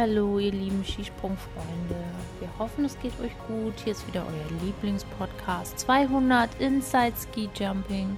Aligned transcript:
Hallo, 0.00 0.38
ihr 0.38 0.52
lieben 0.52 0.82
Skisprungfreunde. 0.82 1.94
Wir 2.38 2.48
hoffen, 2.58 2.86
es 2.86 2.98
geht 3.00 3.12
euch 3.20 3.36
gut. 3.46 3.74
Hier 3.84 3.92
ist 3.92 4.08
wieder 4.08 4.24
euer 4.26 4.64
Lieblingspodcast 4.64 5.78
200 5.78 6.58
Inside 6.58 7.12
Ski 7.18 7.50
Jumping. 7.54 8.16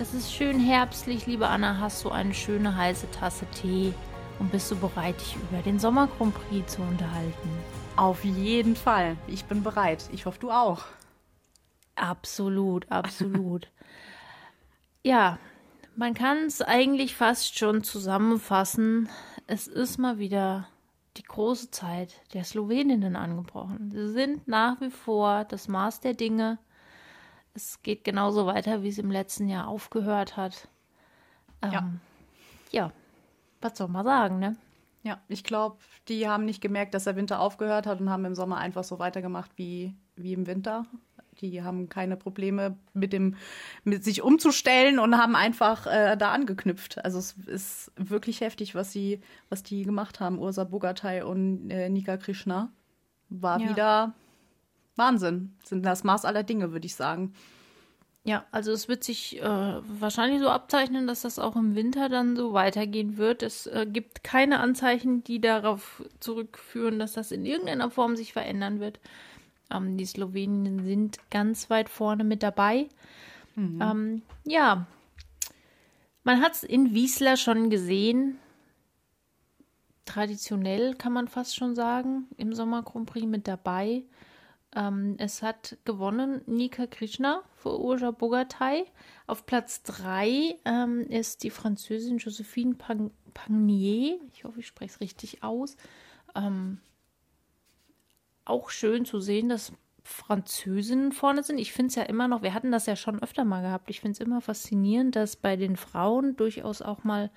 Es 0.00 0.12
ist 0.12 0.34
schön 0.34 0.58
herbstlich, 0.58 1.26
liebe 1.26 1.46
Anna. 1.46 1.78
Hast 1.78 2.04
du 2.04 2.10
eine 2.10 2.34
schöne 2.34 2.76
heiße 2.76 3.08
Tasse 3.12 3.46
Tee 3.54 3.94
und 4.40 4.50
bist 4.50 4.72
du 4.72 4.76
bereit, 4.76 5.20
dich 5.20 5.36
über 5.36 5.62
den 5.62 5.78
Sommer 5.78 6.08
Grand 6.18 6.34
Prix 6.34 6.72
zu 6.72 6.82
unterhalten? 6.82 7.48
Auf 7.94 8.24
jeden 8.24 8.74
Fall. 8.74 9.16
Ich 9.28 9.44
bin 9.44 9.62
bereit. 9.62 10.08
Ich 10.12 10.26
hoffe, 10.26 10.40
du 10.40 10.50
auch. 10.50 10.82
Absolut, 11.94 12.90
absolut. 12.90 13.70
ja, 15.04 15.38
man 15.94 16.14
kann 16.14 16.38
es 16.38 16.60
eigentlich 16.60 17.14
fast 17.14 17.56
schon 17.56 17.84
zusammenfassen. 17.84 19.08
Es 19.46 19.68
ist 19.68 19.98
mal 19.98 20.18
wieder 20.18 20.66
die 21.16 21.22
große 21.22 21.70
Zeit 21.70 22.14
der 22.32 22.44
Sloweninnen 22.44 23.16
angebrochen. 23.16 23.90
Sie 23.90 24.08
sind 24.08 24.48
nach 24.48 24.80
wie 24.80 24.90
vor 24.90 25.44
das 25.44 25.68
Maß 25.68 26.00
der 26.00 26.14
Dinge. 26.14 26.58
Es 27.54 27.82
geht 27.82 28.04
genauso 28.04 28.46
weiter, 28.46 28.82
wie 28.82 28.88
es 28.88 28.98
im 28.98 29.10
letzten 29.10 29.48
Jahr 29.48 29.68
aufgehört 29.68 30.36
hat. 30.36 30.68
Ähm, 31.62 31.72
ja. 31.72 31.90
ja, 32.70 32.92
was 33.60 33.78
soll 33.78 33.88
man 33.88 34.04
sagen, 34.04 34.38
ne? 34.38 34.56
Ja, 35.04 35.20
ich 35.28 35.44
glaube, 35.44 35.76
die 36.08 36.28
haben 36.28 36.46
nicht 36.46 36.62
gemerkt, 36.62 36.94
dass 36.94 37.04
der 37.04 37.14
Winter 37.14 37.38
aufgehört 37.38 37.86
hat 37.86 38.00
und 38.00 38.10
haben 38.10 38.24
im 38.24 38.34
Sommer 38.34 38.56
einfach 38.56 38.84
so 38.84 38.98
weitergemacht 38.98 39.50
wie, 39.56 39.94
wie 40.16 40.32
im 40.32 40.46
Winter. 40.46 40.86
Die 41.40 41.62
haben 41.62 41.88
keine 41.88 42.16
Probleme 42.16 42.76
mit 42.92 43.12
dem, 43.12 43.36
mit 43.84 44.04
sich 44.04 44.22
umzustellen 44.22 44.98
und 44.98 45.16
haben 45.16 45.36
einfach 45.36 45.86
äh, 45.86 46.16
da 46.16 46.32
angeknüpft. 46.32 47.04
Also 47.04 47.18
es 47.18 47.32
ist 47.46 47.92
wirklich 47.96 48.40
heftig, 48.40 48.74
was 48.74 48.92
sie, 48.92 49.20
was 49.48 49.62
die 49.62 49.82
gemacht 49.82 50.20
haben. 50.20 50.38
Ursa 50.38 50.64
Bogatay 50.64 51.22
und 51.22 51.70
äh, 51.70 51.88
Nika 51.88 52.16
Krishna. 52.16 52.70
War 53.28 53.60
ja. 53.60 53.68
wieder 53.70 54.14
Wahnsinn. 54.96 55.56
Sind 55.64 55.84
das 55.84 56.04
Maß 56.04 56.24
aller 56.24 56.42
Dinge, 56.42 56.72
würde 56.72 56.86
ich 56.86 56.94
sagen. 56.94 57.34
Ja, 58.26 58.46
also 58.52 58.72
es 58.72 58.88
wird 58.88 59.04
sich 59.04 59.38
äh, 59.42 59.44
wahrscheinlich 59.44 60.40
so 60.40 60.48
abzeichnen, 60.48 61.06
dass 61.06 61.20
das 61.20 61.38
auch 61.38 61.56
im 61.56 61.74
Winter 61.74 62.08
dann 62.08 62.36
so 62.36 62.54
weitergehen 62.54 63.18
wird. 63.18 63.42
Es 63.42 63.66
äh, 63.66 63.86
gibt 63.86 64.24
keine 64.24 64.60
Anzeichen, 64.60 65.22
die 65.24 65.42
darauf 65.42 66.02
zurückführen, 66.20 66.98
dass 66.98 67.12
das 67.12 67.32
in 67.32 67.44
irgendeiner 67.44 67.90
Form 67.90 68.16
sich 68.16 68.32
verändern 68.32 68.80
wird. 68.80 68.98
Ähm, 69.70 69.96
die 69.96 70.06
Slowenen 70.06 70.84
sind 70.84 71.18
ganz 71.30 71.70
weit 71.70 71.88
vorne 71.88 72.24
mit 72.24 72.42
dabei. 72.42 72.88
Mhm. 73.56 73.80
Ähm, 73.80 74.22
ja, 74.44 74.86
man 76.24 76.40
hat 76.40 76.54
es 76.54 76.62
in 76.62 76.94
Wiesler 76.94 77.36
schon 77.36 77.70
gesehen. 77.70 78.38
Traditionell 80.06 80.94
kann 80.94 81.12
man 81.12 81.28
fast 81.28 81.54
schon 81.54 81.74
sagen, 81.74 82.26
im 82.36 82.54
Sommer 82.54 82.82
Grand 82.82 83.06
Prix 83.06 83.26
mit 83.26 83.46
dabei. 83.48 84.04
Ähm, 84.74 85.16
es 85.18 85.42
hat 85.42 85.76
gewonnen 85.84 86.42
Nika 86.46 86.86
Krishna 86.86 87.42
für 87.56 87.78
Urja 87.78 88.10
Bogatay. 88.10 88.84
Auf 89.26 89.46
Platz 89.46 89.82
3 89.84 90.58
ähm, 90.64 91.00
ist 91.08 91.42
die 91.42 91.50
Französin 91.50 92.18
Josephine 92.18 92.74
Pagnier. 92.74 94.18
Ich 94.32 94.44
hoffe, 94.44 94.60
ich 94.60 94.66
spreche 94.66 94.94
es 94.94 95.00
richtig 95.00 95.42
aus. 95.42 95.76
Ähm, 96.34 96.80
auch 98.44 98.70
schön 98.70 99.04
zu 99.04 99.20
sehen, 99.20 99.48
dass 99.48 99.72
Französinnen 100.02 101.12
vorne 101.12 101.42
sind. 101.42 101.58
Ich 101.58 101.72
finde 101.72 101.88
es 101.88 101.94
ja 101.94 102.02
immer 102.02 102.28
noch, 102.28 102.42
wir 102.42 102.52
hatten 102.52 102.70
das 102.70 102.86
ja 102.86 102.94
schon 102.94 103.22
öfter 103.22 103.44
mal 103.44 103.62
gehabt. 103.62 103.88
Ich 103.88 104.00
finde 104.00 104.12
es 104.12 104.20
immer 104.20 104.40
faszinierend, 104.40 105.16
dass 105.16 105.36
bei 105.36 105.56
den 105.56 105.76
Frauen 105.76 106.36
durchaus 106.36 106.82
auch 106.82 107.04
mal 107.04 107.30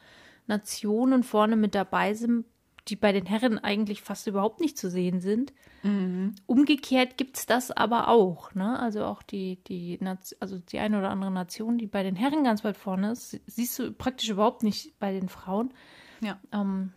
Nationen 0.47 1.23
vorne 1.23 1.55
mit 1.55 1.75
dabei 1.75 2.13
sind, 2.13 2.45
die 2.89 2.95
bei 2.95 3.11
den 3.11 3.25
Herren 3.25 3.59
eigentlich 3.59 4.01
fast 4.01 4.27
überhaupt 4.27 4.59
nicht 4.59 4.77
zu 4.77 4.89
sehen 4.89 5.19
sind. 5.19 5.53
Mhm. 5.83 6.35
Umgekehrt 6.45 7.17
gibt 7.17 7.37
es 7.37 7.45
das 7.45 7.71
aber 7.71 8.07
auch. 8.07 8.53
Ne? 8.53 8.79
Also 8.79 9.03
auch 9.05 9.23
die, 9.23 9.63
die, 9.67 9.99
also 10.39 10.59
die 10.59 10.79
eine 10.79 10.99
oder 10.99 11.09
andere 11.09 11.31
Nation, 11.31 11.77
die 11.77 11.87
bei 11.87 12.03
den 12.03 12.15
Herren 12.15 12.43
ganz 12.43 12.63
weit 12.63 12.77
vorne 12.77 13.11
ist, 13.11 13.39
siehst 13.45 13.79
du 13.79 13.91
praktisch 13.91 14.29
überhaupt 14.29 14.63
nicht 14.63 14.97
bei 14.99 15.11
den 15.11 15.29
Frauen. 15.29 15.73
Ja. 16.21 16.39
Ähm, 16.51 16.93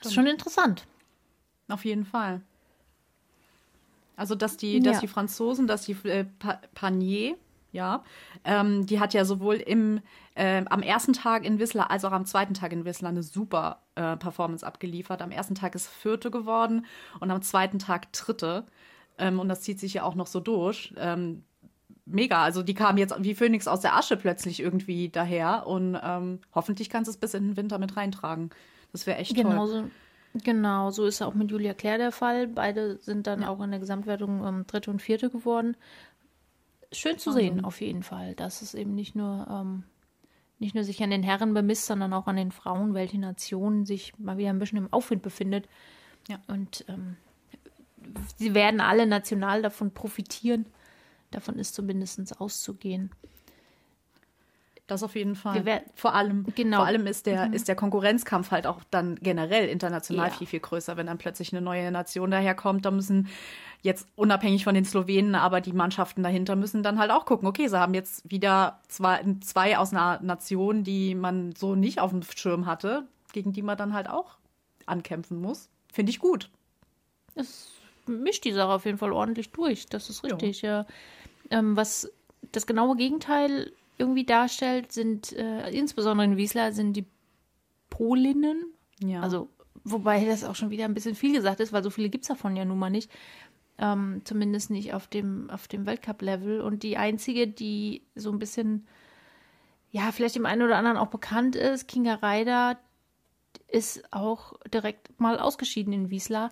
ist 0.00 0.14
schon 0.14 0.26
interessant. 0.26 0.86
Auf 1.68 1.84
jeden 1.84 2.04
Fall. 2.04 2.42
Also, 4.16 4.34
dass 4.34 4.56
die, 4.56 4.80
dass 4.80 5.00
die 5.00 5.08
Franzosen, 5.08 5.66
dass 5.66 5.84
die 5.84 5.96
äh, 6.04 6.24
Panier, 6.74 7.36
ja, 7.72 8.04
ähm, 8.44 8.86
die 8.86 9.00
hat 9.00 9.14
ja 9.14 9.24
sowohl 9.24 9.56
im, 9.56 10.00
äh, 10.34 10.62
am 10.66 10.82
ersten 10.82 11.14
Tag 11.14 11.44
in 11.44 11.58
Whistler 11.58 11.90
als 11.90 12.04
auch 12.04 12.12
am 12.12 12.26
zweiten 12.26 12.54
Tag 12.54 12.72
in 12.72 12.84
Whistler 12.84 13.08
eine 13.08 13.22
super 13.22 13.80
äh, 13.94 14.16
Performance 14.16 14.66
abgeliefert. 14.66 15.22
Am 15.22 15.30
ersten 15.30 15.54
Tag 15.54 15.74
ist 15.74 15.88
Vierte 15.88 16.30
geworden 16.30 16.84
und 17.20 17.30
am 17.30 17.40
zweiten 17.40 17.78
Tag 17.78 18.12
Dritte. 18.12 18.66
Ähm, 19.18 19.40
und 19.40 19.48
das 19.48 19.62
zieht 19.62 19.80
sich 19.80 19.94
ja 19.94 20.02
auch 20.02 20.14
noch 20.14 20.26
so 20.26 20.40
durch. 20.40 20.92
Ähm, 20.98 21.44
mega. 22.04 22.42
Also 22.42 22.62
die 22.62 22.74
kam 22.74 22.98
jetzt 22.98 23.14
wie 23.18 23.34
Phönix 23.34 23.66
aus 23.66 23.80
der 23.80 23.96
Asche 23.96 24.16
plötzlich 24.16 24.60
irgendwie 24.60 25.08
daher 25.08 25.66
und 25.66 25.98
ähm, 26.02 26.40
hoffentlich 26.54 26.90
kannst 26.90 27.08
du 27.08 27.12
es 27.12 27.16
bis 27.16 27.34
in 27.34 27.48
den 27.48 27.56
Winter 27.56 27.78
mit 27.78 27.96
reintragen. 27.96 28.50
Das 28.92 29.06
wäre 29.06 29.18
echt 29.18 29.34
Genauso. 29.34 29.80
toll. 29.80 29.90
Genau, 30.34 30.90
so 30.90 31.04
ist 31.04 31.20
auch 31.20 31.34
mit 31.34 31.50
Julia 31.50 31.74
Claire 31.74 31.98
der 31.98 32.12
Fall. 32.12 32.48
Beide 32.48 32.98
sind 32.98 33.26
dann 33.26 33.42
ja. 33.42 33.48
auch 33.48 33.60
in 33.60 33.70
der 33.70 33.80
Gesamtwertung 33.80 34.44
ähm, 34.46 34.66
Dritte 34.66 34.90
und 34.90 35.02
Vierte 35.02 35.28
geworden. 35.28 35.76
Schön 36.90 37.18
zu 37.18 37.32
sehen, 37.32 37.58
mhm. 37.58 37.64
auf 37.64 37.80
jeden 37.80 38.02
Fall, 38.02 38.34
dass 38.34 38.62
es 38.62 38.74
eben 38.74 38.94
nicht 38.94 39.14
nur, 39.14 39.46
ähm, 39.50 39.84
nicht 40.58 40.74
nur 40.74 40.84
sich 40.84 41.02
an 41.02 41.10
den 41.10 41.22
Herren 41.22 41.52
bemisst, 41.52 41.86
sondern 41.86 42.12
auch 42.12 42.26
an 42.26 42.36
den 42.36 42.52
Frauen, 42.52 42.94
welche 42.94 43.18
Nation 43.18 43.84
sich 43.84 44.18
mal 44.18 44.38
wieder 44.38 44.50
ein 44.50 44.58
bisschen 44.58 44.78
im 44.78 44.92
Aufwind 44.92 45.22
befindet. 45.22 45.68
Ja. 46.28 46.40
Und 46.46 46.84
ähm, 46.88 47.16
sie 48.36 48.54
werden 48.54 48.80
alle 48.80 49.06
national 49.06 49.60
davon 49.60 49.92
profitieren. 49.92 50.66
Davon 51.30 51.58
ist 51.58 51.74
zumindest 51.74 52.40
auszugehen. 52.40 53.10
Das 54.92 55.02
auf 55.02 55.16
jeden 55.16 55.36
Fall. 55.36 55.64
Werden, 55.64 55.84
vor 55.94 56.14
allem, 56.14 56.44
genau. 56.54 56.78
vor 56.78 56.86
allem 56.86 57.06
ist 57.06 57.24
der, 57.24 57.48
mhm. 57.48 57.54
ist 57.54 57.66
der 57.66 57.76
Konkurrenzkampf 57.76 58.50
halt 58.50 58.66
auch 58.66 58.80
dann 58.90 59.16
generell 59.16 59.66
international 59.68 60.28
ja. 60.28 60.34
viel, 60.34 60.46
viel 60.46 60.60
größer, 60.60 60.98
wenn 60.98 61.06
dann 61.06 61.16
plötzlich 61.16 61.50
eine 61.52 61.62
neue 61.62 61.90
Nation 61.90 62.30
daherkommt. 62.30 62.84
Da 62.84 62.90
müssen 62.90 63.28
jetzt 63.80 64.06
unabhängig 64.16 64.64
von 64.64 64.74
den 64.74 64.84
Slowenen, 64.84 65.34
aber 65.34 65.62
die 65.62 65.72
Mannschaften 65.72 66.22
dahinter 66.22 66.56
müssen 66.56 66.82
dann 66.82 66.98
halt 66.98 67.10
auch 67.10 67.24
gucken, 67.24 67.48
okay, 67.48 67.68
sie 67.68 67.80
haben 67.80 67.94
jetzt 67.94 68.30
wieder 68.30 68.80
zwei, 68.88 69.24
zwei 69.40 69.78
aus 69.78 69.92
einer 69.92 70.20
Nation, 70.20 70.84
die 70.84 71.14
man 71.14 71.54
so 71.56 71.74
nicht 71.74 71.98
auf 71.98 72.10
dem 72.10 72.22
Schirm 72.22 72.66
hatte, 72.66 73.06
gegen 73.32 73.54
die 73.54 73.62
man 73.62 73.78
dann 73.78 73.94
halt 73.94 74.10
auch 74.10 74.36
ankämpfen 74.84 75.40
muss. 75.40 75.70
Finde 75.90 76.10
ich 76.10 76.18
gut. 76.18 76.50
Es 77.34 77.70
mischt 78.06 78.44
die 78.44 78.52
Sache 78.52 78.72
auf 78.72 78.84
jeden 78.84 78.98
Fall 78.98 79.12
ordentlich 79.12 79.52
durch. 79.52 79.86
Das 79.86 80.10
ist 80.10 80.22
richtig, 80.22 80.60
ja. 80.60 80.80
ja. 80.80 80.86
Ähm, 81.50 81.76
was 81.76 82.12
das 82.52 82.66
genaue 82.66 82.96
Gegenteil 82.96 83.72
irgendwie 83.98 84.24
darstellt, 84.24 84.92
sind 84.92 85.32
äh, 85.32 85.70
insbesondere 85.70 86.24
in 86.26 86.36
Wiesla 86.36 86.72
sind 86.72 86.94
die 86.94 87.06
Polinnen. 87.90 88.72
Ja. 89.00 89.20
Also, 89.20 89.48
wobei 89.84 90.24
das 90.24 90.44
auch 90.44 90.54
schon 90.54 90.70
wieder 90.70 90.84
ein 90.84 90.94
bisschen 90.94 91.14
viel 91.14 91.34
gesagt 91.34 91.60
ist, 91.60 91.72
weil 91.72 91.82
so 91.82 91.90
viele 91.90 92.08
gibt 92.08 92.24
es 92.24 92.28
davon 92.28 92.56
ja 92.56 92.64
nun 92.64 92.78
mal 92.78 92.90
nicht. 92.90 93.10
Ähm, 93.78 94.22
zumindest 94.24 94.70
nicht 94.70 94.94
auf 94.94 95.06
dem, 95.06 95.50
auf 95.50 95.68
dem 95.68 95.86
Weltcup-Level. 95.86 96.60
Und 96.60 96.82
die 96.82 96.96
einzige, 96.96 97.48
die 97.48 98.02
so 98.14 98.30
ein 98.30 98.38
bisschen, 98.38 98.86
ja, 99.90 100.12
vielleicht 100.12 100.36
dem 100.36 100.46
einen 100.46 100.62
oder 100.62 100.76
anderen 100.76 100.96
auch 100.96 101.08
bekannt 101.08 101.56
ist, 101.56 101.88
Kinga 101.88 102.14
Reider, 102.14 102.78
ist 103.68 104.12
auch 104.12 104.54
direkt 104.72 105.18
mal 105.20 105.38
ausgeschieden 105.38 105.92
in 105.92 106.10
Wiesla. 106.10 106.50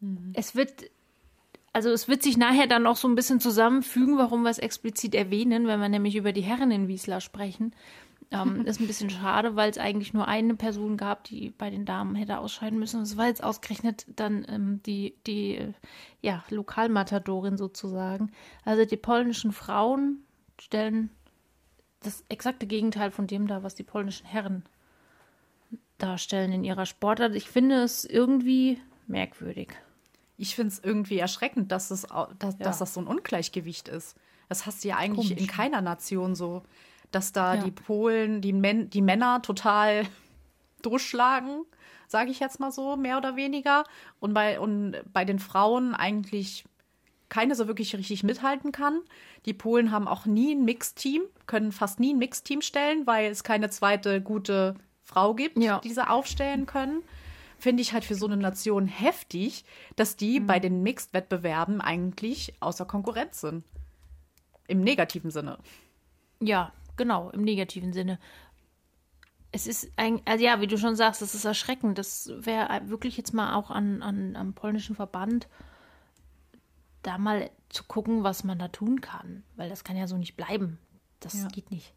Mhm. 0.00 0.32
Es 0.34 0.54
wird 0.54 0.84
also 1.76 1.90
es 1.90 2.08
wird 2.08 2.22
sich 2.22 2.38
nachher 2.38 2.66
dann 2.66 2.84
noch 2.84 2.96
so 2.96 3.06
ein 3.06 3.16
bisschen 3.16 3.38
zusammenfügen, 3.38 4.16
warum 4.16 4.44
wir 4.44 4.48
es 4.48 4.58
explizit 4.58 5.14
erwähnen, 5.14 5.66
wenn 5.66 5.78
wir 5.78 5.90
nämlich 5.90 6.16
über 6.16 6.32
die 6.32 6.40
Herren 6.40 6.70
in 6.70 6.88
Wiesla 6.88 7.20
sprechen. 7.20 7.74
Ähm, 8.30 8.62
ist 8.64 8.80
ein 8.80 8.86
bisschen 8.86 9.10
schade, 9.10 9.56
weil 9.56 9.68
es 9.68 9.76
eigentlich 9.76 10.14
nur 10.14 10.26
eine 10.26 10.54
Person 10.54 10.96
gab, 10.96 11.24
die 11.24 11.50
bei 11.50 11.68
den 11.68 11.84
Damen 11.84 12.14
hätte 12.14 12.38
ausscheiden 12.38 12.78
müssen. 12.78 13.02
Es 13.02 13.18
war 13.18 13.26
jetzt 13.26 13.44
ausgerechnet 13.44 14.06
dann 14.08 14.46
ähm, 14.48 14.80
die, 14.86 15.16
die 15.26 15.56
äh, 15.56 15.72
ja, 16.22 16.42
Lokalmatadorin 16.48 17.58
sozusagen. 17.58 18.32
Also 18.64 18.86
die 18.86 18.96
polnischen 18.96 19.52
Frauen 19.52 20.24
stellen 20.58 21.10
das 22.00 22.24
exakte 22.30 22.66
Gegenteil 22.66 23.10
von 23.10 23.26
dem 23.26 23.46
dar, 23.48 23.62
was 23.62 23.74
die 23.74 23.84
polnischen 23.84 24.24
Herren 24.24 24.64
darstellen 25.98 26.52
in 26.52 26.64
ihrer 26.64 26.86
Sportart. 26.86 27.34
Ich 27.34 27.50
finde 27.50 27.82
es 27.82 28.06
irgendwie 28.06 28.80
merkwürdig 29.08 29.76
ich 30.36 30.54
finde 30.54 30.72
es 30.72 30.78
irgendwie 30.82 31.18
erschreckend, 31.18 31.72
dass, 31.72 31.90
es, 31.90 32.02
dass, 32.02 32.54
ja. 32.54 32.64
dass 32.64 32.78
das 32.78 32.94
so 32.94 33.00
ein 33.00 33.06
Ungleichgewicht 33.06 33.88
ist. 33.88 34.16
Das 34.48 34.66
hast 34.66 34.84
du 34.84 34.88
ja 34.88 34.96
eigentlich 34.96 35.28
Komisch. 35.28 35.42
in 35.42 35.46
keiner 35.48 35.80
Nation 35.80 36.34
so, 36.34 36.62
dass 37.10 37.32
da 37.32 37.54
ja. 37.54 37.64
die 37.64 37.70
Polen, 37.70 38.40
die, 38.40 38.52
Men 38.52 38.90
die 38.90 39.02
Männer 39.02 39.42
total 39.42 40.06
durchschlagen, 40.82 41.64
sage 42.06 42.30
ich 42.30 42.40
jetzt 42.40 42.60
mal 42.60 42.70
so, 42.70 42.96
mehr 42.96 43.16
oder 43.16 43.36
weniger. 43.36 43.84
Und 44.20 44.34
bei, 44.34 44.60
und 44.60 44.96
bei 45.12 45.24
den 45.24 45.38
Frauen 45.38 45.94
eigentlich 45.94 46.64
keine 47.28 47.54
so 47.56 47.66
wirklich 47.66 47.96
richtig 47.96 48.22
mithalten 48.22 48.70
kann. 48.70 49.00
Die 49.46 49.54
Polen 49.54 49.90
haben 49.90 50.06
auch 50.06 50.26
nie 50.26 50.54
ein 50.54 50.64
Mixteam, 50.64 51.22
können 51.46 51.72
fast 51.72 51.98
nie 51.98 52.14
ein 52.14 52.18
Mixteam 52.18 52.62
stellen, 52.62 53.06
weil 53.06 53.30
es 53.30 53.42
keine 53.42 53.68
zweite 53.70 54.20
gute 54.20 54.76
Frau 55.02 55.34
gibt, 55.34 55.58
ja. 55.58 55.80
die 55.80 55.92
sie 55.92 56.08
aufstellen 56.08 56.66
können. 56.66 57.02
Finde 57.58 57.82
ich 57.82 57.92
halt 57.92 58.04
für 58.04 58.14
so 58.14 58.26
eine 58.26 58.36
Nation 58.36 58.86
heftig, 58.86 59.64
dass 59.96 60.16
die 60.16 60.40
mhm. 60.40 60.46
bei 60.46 60.60
den 60.60 60.82
Mixed-Wettbewerben 60.82 61.80
eigentlich 61.80 62.54
außer 62.60 62.84
Konkurrenz 62.84 63.40
sind. 63.40 63.64
Im 64.68 64.80
negativen 64.80 65.30
Sinne. 65.30 65.58
Ja, 66.40 66.72
genau, 66.96 67.30
im 67.30 67.42
negativen 67.42 67.92
Sinne. 67.92 68.18
Es 69.52 69.66
ist 69.66 69.90
ein, 69.96 70.20
also 70.24 70.44
ja, 70.44 70.60
wie 70.60 70.66
du 70.66 70.76
schon 70.76 70.96
sagst, 70.96 71.22
das 71.22 71.34
ist 71.34 71.44
erschreckend. 71.44 71.98
Das 71.98 72.30
wäre 72.36 72.88
wirklich 72.88 73.16
jetzt 73.16 73.32
mal 73.32 73.54
auch 73.54 73.70
an, 73.70 74.02
an, 74.02 74.36
am 74.36 74.54
polnischen 74.54 74.96
Verband 74.96 75.48
da 77.02 77.18
mal 77.18 77.50
zu 77.68 77.84
gucken, 77.84 78.24
was 78.24 78.42
man 78.44 78.58
da 78.58 78.68
tun 78.68 79.00
kann. 79.00 79.44
Weil 79.54 79.68
das 79.70 79.84
kann 79.84 79.96
ja 79.96 80.08
so 80.08 80.16
nicht 80.16 80.36
bleiben. 80.36 80.78
Das 81.20 81.34
ja. 81.34 81.48
geht 81.48 81.70
nicht. 81.70 81.94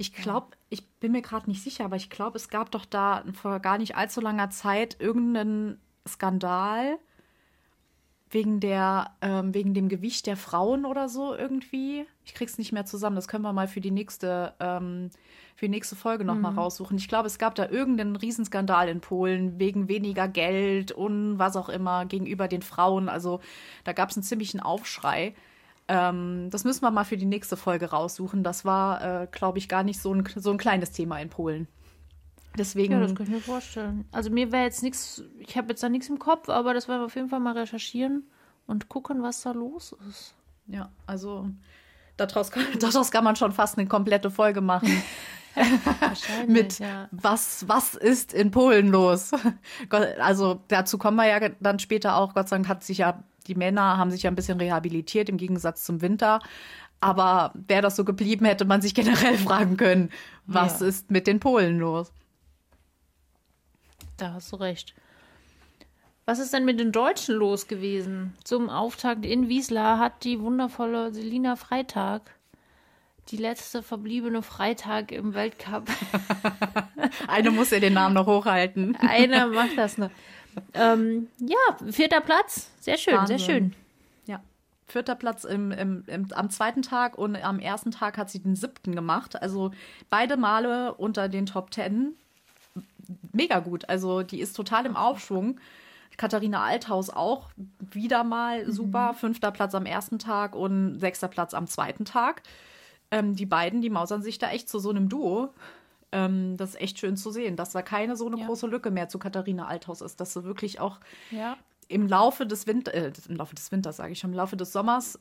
Ich 0.00 0.14
glaube, 0.14 0.56
ich 0.70 0.88
bin 0.94 1.12
mir 1.12 1.20
gerade 1.20 1.50
nicht 1.50 1.62
sicher, 1.62 1.84
aber 1.84 1.96
ich 1.96 2.08
glaube, 2.08 2.38
es 2.38 2.48
gab 2.48 2.70
doch 2.70 2.86
da 2.86 3.22
vor 3.34 3.60
gar 3.60 3.76
nicht 3.76 3.96
allzu 3.96 4.22
langer 4.22 4.48
Zeit 4.48 4.96
irgendeinen 4.98 5.78
Skandal 6.08 6.98
wegen 8.30 8.60
der 8.60 9.10
ähm, 9.20 9.52
wegen 9.52 9.74
dem 9.74 9.90
Gewicht 9.90 10.26
der 10.26 10.38
Frauen 10.38 10.86
oder 10.86 11.10
so 11.10 11.34
irgendwie. 11.34 12.06
Ich 12.24 12.32
krieg's 12.32 12.56
nicht 12.56 12.72
mehr 12.72 12.86
zusammen. 12.86 13.16
Das 13.16 13.28
können 13.28 13.44
wir 13.44 13.52
mal 13.52 13.68
für 13.68 13.82
die 13.82 13.90
nächste 13.90 14.54
ähm, 14.58 15.10
für 15.54 15.66
die 15.66 15.70
nächste 15.70 15.96
Folge 15.96 16.24
noch 16.24 16.36
mhm. 16.36 16.40
mal 16.40 16.54
raussuchen. 16.54 16.96
Ich 16.96 17.08
glaube, 17.08 17.26
es 17.26 17.36
gab 17.36 17.54
da 17.54 17.68
irgendeinen 17.68 18.16
Riesenskandal 18.16 18.88
in 18.88 19.02
Polen 19.02 19.58
wegen 19.58 19.88
weniger 19.88 20.28
Geld 20.28 20.92
und 20.92 21.38
was 21.38 21.56
auch 21.56 21.68
immer 21.68 22.06
gegenüber 22.06 22.48
den 22.48 22.62
Frauen. 22.62 23.10
Also 23.10 23.40
da 23.84 23.92
gab 23.92 24.08
es 24.08 24.16
einen 24.16 24.22
ziemlichen 24.22 24.60
Aufschrei. 24.60 25.34
Ähm, 25.92 26.50
das 26.50 26.62
müssen 26.62 26.82
wir 26.82 26.92
mal 26.92 27.02
für 27.02 27.16
die 27.16 27.26
nächste 27.26 27.56
Folge 27.56 27.90
raussuchen. 27.90 28.44
Das 28.44 28.64
war, 28.64 29.22
äh, 29.22 29.26
glaube 29.26 29.58
ich, 29.58 29.68
gar 29.68 29.82
nicht 29.82 30.00
so 30.00 30.14
ein, 30.14 30.24
so 30.36 30.52
ein 30.52 30.56
kleines 30.56 30.92
Thema 30.92 31.18
in 31.18 31.28
Polen. 31.28 31.66
Deswegen. 32.56 32.92
Ja, 32.92 33.00
das 33.00 33.14
kann 33.16 33.26
ich 33.26 33.32
mir 33.32 33.40
vorstellen. 33.40 34.04
Also 34.12 34.30
mir 34.30 34.52
wäre 34.52 34.62
jetzt 34.62 34.84
nichts, 34.84 35.24
ich 35.40 35.56
habe 35.56 35.70
jetzt 35.70 35.82
da 35.82 35.88
nichts 35.88 36.08
im 36.08 36.20
Kopf, 36.20 36.48
aber 36.48 36.74
das 36.74 36.86
werden 36.86 37.00
wir 37.00 37.06
auf 37.06 37.16
jeden 37.16 37.28
Fall 37.28 37.40
mal 37.40 37.58
recherchieren 37.58 38.22
und 38.68 38.88
gucken, 38.88 39.24
was 39.24 39.42
da 39.42 39.50
los 39.50 39.96
ist. 40.08 40.34
Ja, 40.68 40.92
also 41.08 41.48
daraus 42.16 42.52
kann, 42.52 42.64
daraus 42.78 43.10
kann 43.10 43.24
man 43.24 43.34
schon 43.34 43.50
fast 43.50 43.76
eine 43.76 43.88
komplette 43.88 44.30
Folge 44.30 44.60
machen. 44.60 45.02
mit 46.46 46.78
ja. 46.78 47.08
was, 47.10 47.66
was 47.66 47.96
ist 47.96 48.32
in 48.32 48.52
Polen 48.52 48.86
los? 48.86 49.32
Also 50.20 50.62
dazu 50.68 50.96
kommen 50.96 51.16
wir 51.16 51.26
ja 51.26 51.48
dann 51.58 51.80
später 51.80 52.16
auch. 52.16 52.34
Gott 52.34 52.48
sei 52.48 52.56
Dank 52.56 52.68
hat 52.68 52.84
sich 52.84 52.98
ja, 52.98 53.24
die 53.46 53.54
Männer 53.54 53.96
haben 53.96 54.10
sich 54.10 54.22
ja 54.22 54.30
ein 54.30 54.36
bisschen 54.36 54.58
rehabilitiert 54.58 55.28
im 55.28 55.36
Gegensatz 55.36 55.84
zum 55.84 56.02
Winter. 56.02 56.40
Aber 57.00 57.52
wäre 57.54 57.82
das 57.82 57.96
so 57.96 58.04
geblieben, 58.04 58.44
hätte 58.44 58.64
man 58.64 58.82
sich 58.82 58.94
generell 58.94 59.36
fragen 59.38 59.76
können, 59.76 60.10
was 60.46 60.80
ja. 60.80 60.86
ist 60.86 61.10
mit 61.10 61.26
den 61.26 61.40
Polen 61.40 61.78
los? 61.78 62.12
Da 64.16 64.34
hast 64.34 64.52
du 64.52 64.56
recht. 64.56 64.94
Was 66.26 66.38
ist 66.38 66.52
denn 66.52 66.64
mit 66.64 66.78
den 66.78 66.92
Deutschen 66.92 67.34
los 67.34 67.66
gewesen? 67.66 68.34
Zum 68.44 68.68
Auftakt 68.68 69.24
in 69.24 69.48
Wiesla 69.48 69.98
hat 69.98 70.24
die 70.24 70.40
wundervolle 70.40 71.12
Selina 71.12 71.56
Freitag 71.56 72.30
die 73.30 73.36
letzte 73.36 73.82
verbliebene 73.82 74.42
Freitag 74.42 75.12
im 75.12 75.34
Weltcup. 75.34 75.88
Eine 77.28 77.50
muss 77.50 77.70
ja 77.70 77.78
den 77.78 77.92
Namen 77.94 78.14
noch 78.14 78.26
hochhalten. 78.26 78.96
Einer 78.96 79.46
macht 79.46 79.76
das 79.76 79.98
noch. 79.98 80.10
Ähm, 80.74 81.28
ja, 81.38 81.90
vierter 81.90 82.20
Platz. 82.20 82.70
Sehr 82.80 82.98
schön, 82.98 83.14
Wahnsinn. 83.14 83.38
sehr 83.38 83.46
schön. 83.46 83.74
Ja, 84.26 84.40
vierter 84.86 85.14
Platz 85.14 85.44
im, 85.44 85.72
im, 85.72 86.04
im, 86.06 86.32
am 86.32 86.50
zweiten 86.50 86.82
Tag 86.82 87.18
und 87.18 87.36
am 87.36 87.58
ersten 87.58 87.90
Tag 87.90 88.18
hat 88.18 88.30
sie 88.30 88.40
den 88.40 88.56
siebten 88.56 88.94
gemacht. 88.94 89.40
Also 89.40 89.72
beide 90.08 90.36
Male 90.36 90.94
unter 90.94 91.28
den 91.28 91.46
Top 91.46 91.70
Ten 91.70 92.14
mega 93.32 93.60
gut. 93.60 93.88
Also 93.88 94.22
die 94.22 94.40
ist 94.40 94.54
total 94.54 94.86
im 94.86 94.96
Aufschwung. 94.96 95.60
Katharina 96.16 96.62
Althaus 96.62 97.10
auch 97.10 97.50
wieder 97.78 98.24
mal 98.24 98.66
mhm. 98.66 98.72
super. 98.72 99.14
Fünfter 99.14 99.50
Platz 99.50 99.74
am 99.74 99.86
ersten 99.86 100.18
Tag 100.18 100.54
und 100.54 100.98
sechster 100.98 101.28
Platz 101.28 101.54
am 101.54 101.66
zweiten 101.66 102.04
Tag. 102.04 102.42
Ähm, 103.10 103.34
die 103.34 103.46
beiden, 103.46 103.80
die 103.80 103.90
mausern 103.90 104.22
sich 104.22 104.38
da 104.38 104.50
echt 104.50 104.68
zu 104.68 104.78
so 104.78 104.90
einem 104.90 105.08
Duo. 105.08 105.52
Ähm, 106.12 106.56
das 106.56 106.70
ist 106.70 106.80
echt 106.80 106.98
schön 106.98 107.16
zu 107.16 107.30
sehen, 107.30 107.56
dass 107.56 107.70
da 107.70 107.82
keine 107.82 108.16
so 108.16 108.26
eine 108.26 108.38
ja. 108.38 108.46
große 108.46 108.66
Lücke 108.66 108.90
mehr 108.90 109.08
zu 109.08 109.18
Katharina 109.18 109.66
Althaus 109.66 110.00
ist, 110.00 110.20
dass 110.20 110.32
sie 110.32 110.44
wirklich 110.44 110.80
auch 110.80 111.00
ja. 111.30 111.56
im 111.88 112.08
Laufe 112.08 112.46
des 112.46 112.66
Winter, 112.66 112.92
äh, 112.92 113.12
im 113.28 113.36
Laufe 113.36 113.54
des 113.54 113.70
Winters, 113.70 113.96
sage 113.96 114.12
ich 114.12 114.18
schon, 114.18 114.30
im 114.30 114.36
Laufe 114.36 114.56
des 114.56 114.72
Sommers 114.72 115.18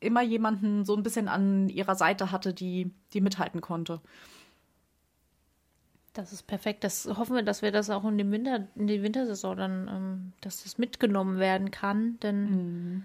immer 0.00 0.22
jemanden 0.22 0.84
so 0.84 0.94
ein 0.94 1.02
bisschen 1.02 1.28
an 1.28 1.68
ihrer 1.68 1.94
Seite 1.94 2.30
hatte, 2.30 2.52
die, 2.52 2.92
die 3.12 3.20
mithalten 3.20 3.60
konnte. 3.60 4.00
Das 6.12 6.32
ist 6.32 6.46
perfekt. 6.46 6.84
Das 6.84 7.06
hoffen 7.06 7.34
wir, 7.34 7.42
dass 7.42 7.62
wir 7.62 7.72
das 7.72 7.90
auch 7.90 8.04
in, 8.04 8.16
dem 8.16 8.30
Winter, 8.30 8.68
in 8.74 8.86
der 8.86 9.02
Wintersaison 9.02 9.56
dann, 9.56 9.88
ähm, 9.88 10.32
dass 10.40 10.62
das 10.62 10.78
mitgenommen 10.78 11.38
werden 11.38 11.70
kann. 11.70 12.18
Denn 12.20 12.50
mhm. 12.50 13.04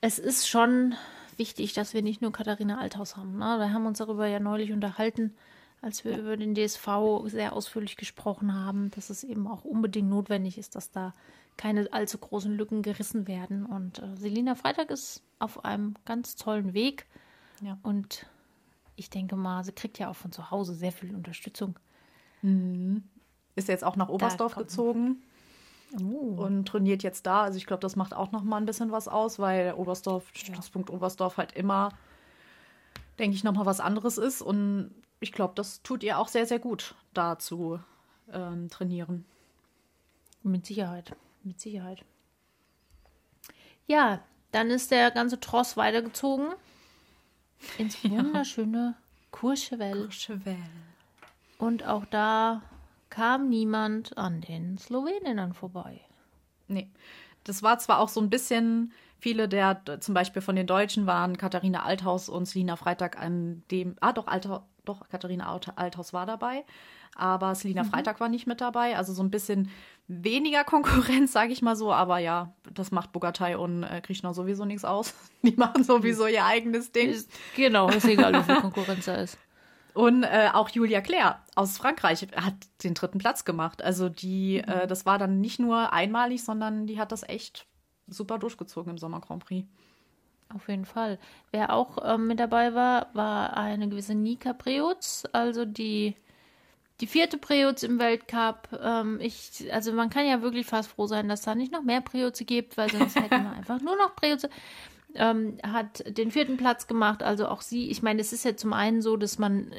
es 0.00 0.18
ist 0.18 0.48
schon 0.48 0.94
wichtig, 1.36 1.72
dass 1.72 1.94
wir 1.94 2.02
nicht 2.02 2.20
nur 2.20 2.32
Katharina 2.32 2.78
Althaus 2.78 3.16
haben. 3.16 3.38
Ne? 3.38 3.58
Wir 3.58 3.72
haben 3.72 3.86
uns 3.86 3.98
darüber 3.98 4.26
ja 4.26 4.40
neulich 4.40 4.72
unterhalten, 4.72 5.34
als 5.82 6.04
wir 6.04 6.12
ja. 6.12 6.18
über 6.18 6.36
den 6.36 6.54
DSV 6.54 6.88
sehr 7.26 7.52
ausführlich 7.54 7.96
gesprochen 7.96 8.54
haben, 8.54 8.90
dass 8.92 9.10
es 9.10 9.24
eben 9.24 9.46
auch 9.46 9.64
unbedingt 9.64 10.08
notwendig 10.08 10.58
ist, 10.58 10.74
dass 10.74 10.90
da 10.90 11.14
keine 11.56 11.92
allzu 11.92 12.18
großen 12.18 12.54
Lücken 12.54 12.82
gerissen 12.82 13.26
werden. 13.26 13.66
Und 13.66 13.98
äh, 13.98 14.16
Selina 14.16 14.54
Freitag 14.54 14.90
ist 14.90 15.22
auf 15.38 15.64
einem 15.64 15.94
ganz 16.04 16.36
tollen 16.36 16.74
Weg. 16.74 17.06
Ja. 17.62 17.78
Und 17.82 18.26
ich 18.96 19.10
denke 19.10 19.36
mal, 19.36 19.64
sie 19.64 19.72
kriegt 19.72 19.98
ja 19.98 20.10
auch 20.10 20.16
von 20.16 20.32
zu 20.32 20.50
Hause 20.50 20.74
sehr 20.74 20.92
viel 20.92 21.14
Unterstützung. 21.14 21.78
Mhm. 22.42 23.04
Ist 23.56 23.68
jetzt 23.68 23.84
auch 23.84 23.96
nach 23.96 24.08
Oberstdorf 24.08 24.54
gezogen. 24.54 25.22
Oh. 26.00 26.36
Und 26.36 26.68
trainiert 26.68 27.02
jetzt 27.02 27.26
da. 27.26 27.42
Also 27.42 27.56
ich 27.56 27.66
glaube, 27.66 27.80
das 27.80 27.96
macht 27.96 28.14
auch 28.14 28.30
noch 28.32 28.44
mal 28.44 28.58
ein 28.58 28.66
bisschen 28.66 28.92
was 28.92 29.08
aus, 29.08 29.38
weil 29.38 29.74
Oberstdorf, 29.74 30.30
Stützpunkt 30.32 30.88
ja. 30.88 30.94
Oberstdorf 30.94 31.36
halt 31.36 31.52
immer, 31.52 31.90
denke 33.18 33.34
ich, 33.34 33.42
noch 33.42 33.54
mal 33.54 33.66
was 33.66 33.80
anderes 33.80 34.16
ist. 34.16 34.40
Und 34.40 34.94
ich 35.20 35.32
glaube, 35.32 35.54
das 35.54 35.82
tut 35.82 36.02
ihr 36.02 36.18
auch 36.18 36.28
sehr, 36.28 36.46
sehr 36.46 36.58
gut, 36.58 36.94
da 37.14 37.38
zu 37.38 37.78
ähm, 38.32 38.68
trainieren. 38.70 39.24
Mit 40.42 40.66
Sicherheit. 40.66 41.14
Mit 41.42 41.60
Sicherheit. 41.60 42.04
Ja, 43.86 44.20
dann 44.52 44.70
ist 44.70 44.90
der 44.90 45.10
ganze 45.10 45.38
Tross 45.40 45.76
weitergezogen 45.76 46.48
ins 47.78 48.02
wunderschöne 48.08 48.96
ja. 48.96 49.02
Courchevel. 49.30 50.04
Courchevel. 50.04 50.56
Und 51.58 51.84
auch 51.84 52.06
da 52.06 52.62
kam 53.10 53.48
niemand 53.48 54.16
an 54.16 54.40
den 54.40 54.78
Sloweninnen 54.78 55.52
vorbei. 55.52 56.00
Nee. 56.68 56.88
Das 57.44 57.62
war 57.62 57.78
zwar 57.78 57.98
auch 57.98 58.08
so 58.08 58.20
ein 58.20 58.30
bisschen, 58.30 58.92
viele 59.20 59.48
der 59.48 59.82
zum 60.00 60.14
Beispiel 60.14 60.42
von 60.42 60.56
den 60.56 60.66
Deutschen 60.66 61.06
waren 61.06 61.36
Katharina 61.36 61.82
Althaus 61.82 62.28
und 62.28 62.46
Selina 62.46 62.76
Freitag 62.76 63.20
an 63.20 63.62
dem, 63.70 63.96
ah 64.00 64.12
doch, 64.12 64.26
Alter, 64.26 64.66
doch, 64.84 65.08
Katharina 65.08 65.58
Althaus 65.76 66.12
war 66.12 66.26
dabei, 66.26 66.64
aber 67.14 67.54
Selina 67.54 67.82
mhm. 67.82 67.90
Freitag 67.90 68.20
war 68.20 68.28
nicht 68.28 68.46
mit 68.46 68.60
dabei. 68.60 68.96
Also 68.96 69.12
so 69.12 69.22
ein 69.22 69.30
bisschen 69.30 69.70
weniger 70.06 70.64
Konkurrenz, 70.64 71.32
sage 71.32 71.52
ich 71.52 71.62
mal 71.62 71.76
so. 71.76 71.92
Aber 71.92 72.18
ja, 72.18 72.54
das 72.72 72.90
macht 72.90 73.12
Bogatei 73.12 73.56
und 73.56 73.82
äh, 73.82 74.00
Krishna 74.00 74.32
sowieso 74.32 74.64
nichts 74.64 74.84
aus. 74.84 75.14
Die 75.42 75.56
machen 75.56 75.84
sowieso 75.84 76.26
ihr 76.26 76.44
eigenes 76.44 76.92
Ding. 76.92 77.10
Ist, 77.10 77.30
genau, 77.56 77.88
ist 77.88 78.06
egal, 78.06 78.34
wie 78.34 78.42
viel 78.42 78.60
Konkurrenz 78.60 79.04
da 79.04 79.14
ist. 79.16 79.38
Und 79.92 80.22
äh, 80.22 80.50
auch 80.52 80.68
Julia 80.68 81.00
Claire 81.00 81.40
aus 81.56 81.76
Frankreich 81.76 82.24
hat 82.36 82.54
den 82.84 82.94
dritten 82.94 83.18
Platz 83.18 83.44
gemacht. 83.44 83.82
Also 83.82 84.08
die, 84.08 84.62
mhm. 84.64 84.72
äh, 84.72 84.86
das 84.86 85.04
war 85.04 85.18
dann 85.18 85.40
nicht 85.40 85.58
nur 85.58 85.92
einmalig, 85.92 86.44
sondern 86.44 86.86
die 86.86 87.00
hat 87.00 87.10
das 87.10 87.28
echt 87.28 87.66
super 88.10 88.38
durchgezogen 88.38 88.92
im 88.92 88.98
Sommer 88.98 89.20
Grand 89.20 89.44
Prix. 89.44 89.66
Auf 90.54 90.68
jeden 90.68 90.84
Fall. 90.84 91.18
Wer 91.52 91.72
auch 91.72 91.98
ähm, 92.02 92.26
mit 92.26 92.40
dabei 92.40 92.74
war, 92.74 93.08
war 93.14 93.56
eine 93.56 93.88
gewisse 93.88 94.14
Nika 94.14 94.52
Preutz, 94.52 95.24
also 95.32 95.64
die, 95.64 96.16
die 97.00 97.06
vierte 97.06 97.38
Preutz 97.38 97.84
im 97.84 98.00
Weltcup. 98.00 98.68
Ähm, 98.82 99.18
ich, 99.20 99.72
also 99.72 99.92
man 99.92 100.10
kann 100.10 100.26
ja 100.26 100.42
wirklich 100.42 100.66
fast 100.66 100.90
froh 100.90 101.06
sein, 101.06 101.28
dass 101.28 101.42
da 101.42 101.54
nicht 101.54 101.72
noch 101.72 101.82
mehr 101.82 102.00
Preutze 102.00 102.44
gibt, 102.44 102.76
weil 102.76 102.90
sonst 102.90 103.14
hätten 103.14 103.44
wir 103.44 103.52
einfach 103.56 103.80
nur 103.80 103.96
noch 103.96 104.16
Preutze 104.16 104.50
ähm, 105.14 105.58
hat 105.62 106.04
den 106.06 106.30
vierten 106.30 106.56
Platz 106.56 106.86
gemacht. 106.86 107.22
Also 107.22 107.48
auch 107.48 107.62
sie, 107.62 107.90
ich 107.90 108.02
meine, 108.02 108.20
es 108.20 108.32
ist 108.32 108.44
ja 108.44 108.56
zum 108.56 108.72
einen 108.72 109.02
so, 109.02 109.16
dass 109.16 109.38
man, 109.38 109.72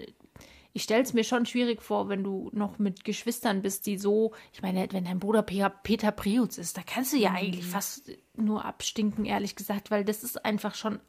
ich 0.74 0.84
stelle 0.84 1.04
es 1.04 1.14
mir 1.14 1.24
schon 1.24 1.46
schwierig 1.46 1.82
vor, 1.82 2.08
wenn 2.10 2.24
du 2.24 2.50
noch 2.54 2.80
mit 2.80 3.04
Geschwistern 3.04 3.62
bist, 3.62 3.86
die 3.86 3.98
so, 3.98 4.34
ich 4.54 4.62
meine, 4.62 4.88
wenn 4.92 5.06
dein 5.06 5.20
Bruder 5.20 5.42
Peter 5.44 6.12
Priutz 6.12 6.58
ist, 6.58 6.78
da 6.78 6.82
kannst 6.86 7.14
du 7.14 7.18
ja 7.18 7.32
eigentlich 7.32 7.66
mhm. 7.66 7.72
fast 7.72 8.12
nur 8.36 8.64
abstinken, 8.64 9.26
ehrlich 9.26 9.56
gesagt, 9.56 9.92
weil 9.92 10.06
das 10.06 10.24
ist 10.24 10.46
einfach 10.46 10.76
schon 10.76 11.00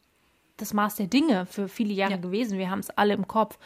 das 0.56 0.74
Maß 0.74 0.96
der 0.96 1.06
Dinge 1.06 1.46
für 1.46 1.68
viele 1.68 1.92
Jahre 1.92 2.12
ja. 2.12 2.18
gewesen. 2.18 2.58
Wir 2.58 2.70
haben 2.70 2.80
es 2.80 2.90
alle 2.90 3.14
im 3.14 3.28
Kopf. 3.28 3.58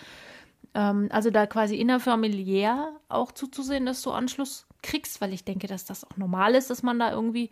Ähm, 0.74 1.08
also 1.10 1.30
da 1.30 1.46
quasi 1.46 1.76
innerfamiliär 1.76 2.94
auch 3.08 3.32
zuzusehen, 3.32 3.86
dass 3.86 4.02
du 4.02 4.10
Anschluss 4.10 4.66
kriegst, 4.82 5.20
weil 5.20 5.32
ich 5.32 5.44
denke, 5.44 5.66
dass 5.66 5.84
das 5.84 6.04
auch 6.04 6.16
normal 6.16 6.54
ist, 6.54 6.70
dass 6.70 6.82
man 6.82 6.98
da 6.98 7.10
irgendwie 7.10 7.50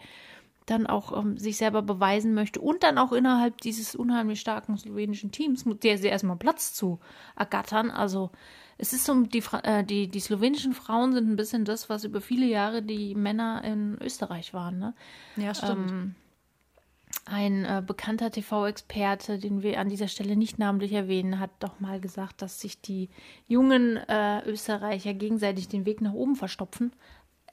dann 0.66 0.86
auch 0.86 1.16
ähm, 1.16 1.36
sich 1.36 1.56
selber 1.56 1.82
beweisen 1.82 2.34
möchte 2.34 2.60
und 2.60 2.82
dann 2.82 2.98
auch 2.98 3.12
innerhalb 3.12 3.60
dieses 3.60 3.94
unheimlich 3.94 4.40
starken 4.40 4.76
slowenischen 4.76 5.30
Teams, 5.30 5.64
der 5.82 5.98
sie 5.98 6.08
erstmal 6.08 6.36
Platz 6.36 6.72
zu 6.72 7.00
ergattern. 7.36 7.90
Also 7.90 8.30
es 8.78 8.92
ist 8.92 9.04
so, 9.04 9.14
die, 9.22 9.42
äh, 9.62 9.84
die, 9.84 10.08
die 10.08 10.20
slowenischen 10.20 10.72
Frauen 10.72 11.12
sind 11.12 11.30
ein 11.30 11.36
bisschen 11.36 11.64
das, 11.64 11.88
was 11.90 12.04
über 12.04 12.20
viele 12.20 12.46
Jahre 12.46 12.82
die 12.82 13.14
Männer 13.14 13.62
in 13.64 13.98
Österreich 14.00 14.54
waren. 14.54 14.78
Ne? 14.78 14.94
Ja, 15.36 15.54
stimmt. 15.54 15.90
Ähm, 15.90 16.14
ein 17.26 17.64
äh, 17.64 17.82
bekannter 17.84 18.30
TV-Experte, 18.30 19.38
den 19.38 19.62
wir 19.62 19.80
an 19.80 19.88
dieser 19.88 20.08
Stelle 20.08 20.36
nicht 20.36 20.58
namentlich 20.58 20.92
erwähnen, 20.92 21.40
hat 21.40 21.50
doch 21.60 21.80
mal 21.80 22.00
gesagt, 22.00 22.42
dass 22.42 22.60
sich 22.60 22.80
die 22.80 23.08
jungen 23.46 23.96
äh, 23.96 24.44
Österreicher 24.44 25.14
gegenseitig 25.14 25.68
den 25.68 25.86
Weg 25.86 26.00
nach 26.00 26.12
oben 26.12 26.36
verstopfen. 26.36 26.92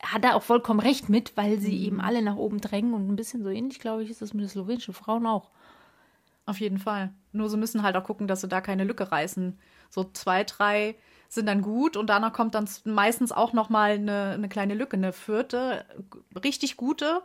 Hat 0.03 0.23
er 0.23 0.35
auch 0.35 0.43
vollkommen 0.43 0.79
recht 0.79 1.09
mit, 1.09 1.35
weil 1.37 1.59
sie 1.59 1.77
mhm. 1.77 1.83
eben 1.83 2.01
alle 2.01 2.21
nach 2.21 2.35
oben 2.35 2.59
drängen 2.59 2.93
und 2.93 3.07
ein 3.09 3.15
bisschen 3.15 3.43
so 3.43 3.49
ähnlich, 3.49 3.79
glaube 3.79 4.03
ich, 4.03 4.09
ist 4.09 4.21
das 4.21 4.33
mit 4.33 4.43
den 4.43 4.49
slowenischen 4.49 4.93
Frauen 4.93 5.25
auch. 5.25 5.51
Auf 6.45 6.59
jeden 6.59 6.79
Fall. 6.79 7.13
Nur 7.31 7.49
sie 7.49 7.57
müssen 7.57 7.83
halt 7.83 7.95
auch 7.95 8.03
gucken, 8.03 8.27
dass 8.27 8.41
sie 8.41 8.47
da 8.47 8.61
keine 8.61 8.83
Lücke 8.83 9.11
reißen. 9.11 9.59
So 9.89 10.09
zwei, 10.11 10.43
drei 10.43 10.95
sind 11.29 11.45
dann 11.45 11.61
gut 11.61 11.95
und 11.95 12.07
danach 12.07 12.33
kommt 12.33 12.55
dann 12.55 12.67
meistens 12.83 13.31
auch 13.31 13.53
noch 13.53 13.69
mal 13.69 13.91
eine, 13.91 14.31
eine 14.31 14.49
kleine 14.49 14.73
Lücke, 14.73 14.97
eine 14.97 15.13
vierte, 15.13 15.85
richtig 16.43 16.77
gute 16.77 17.21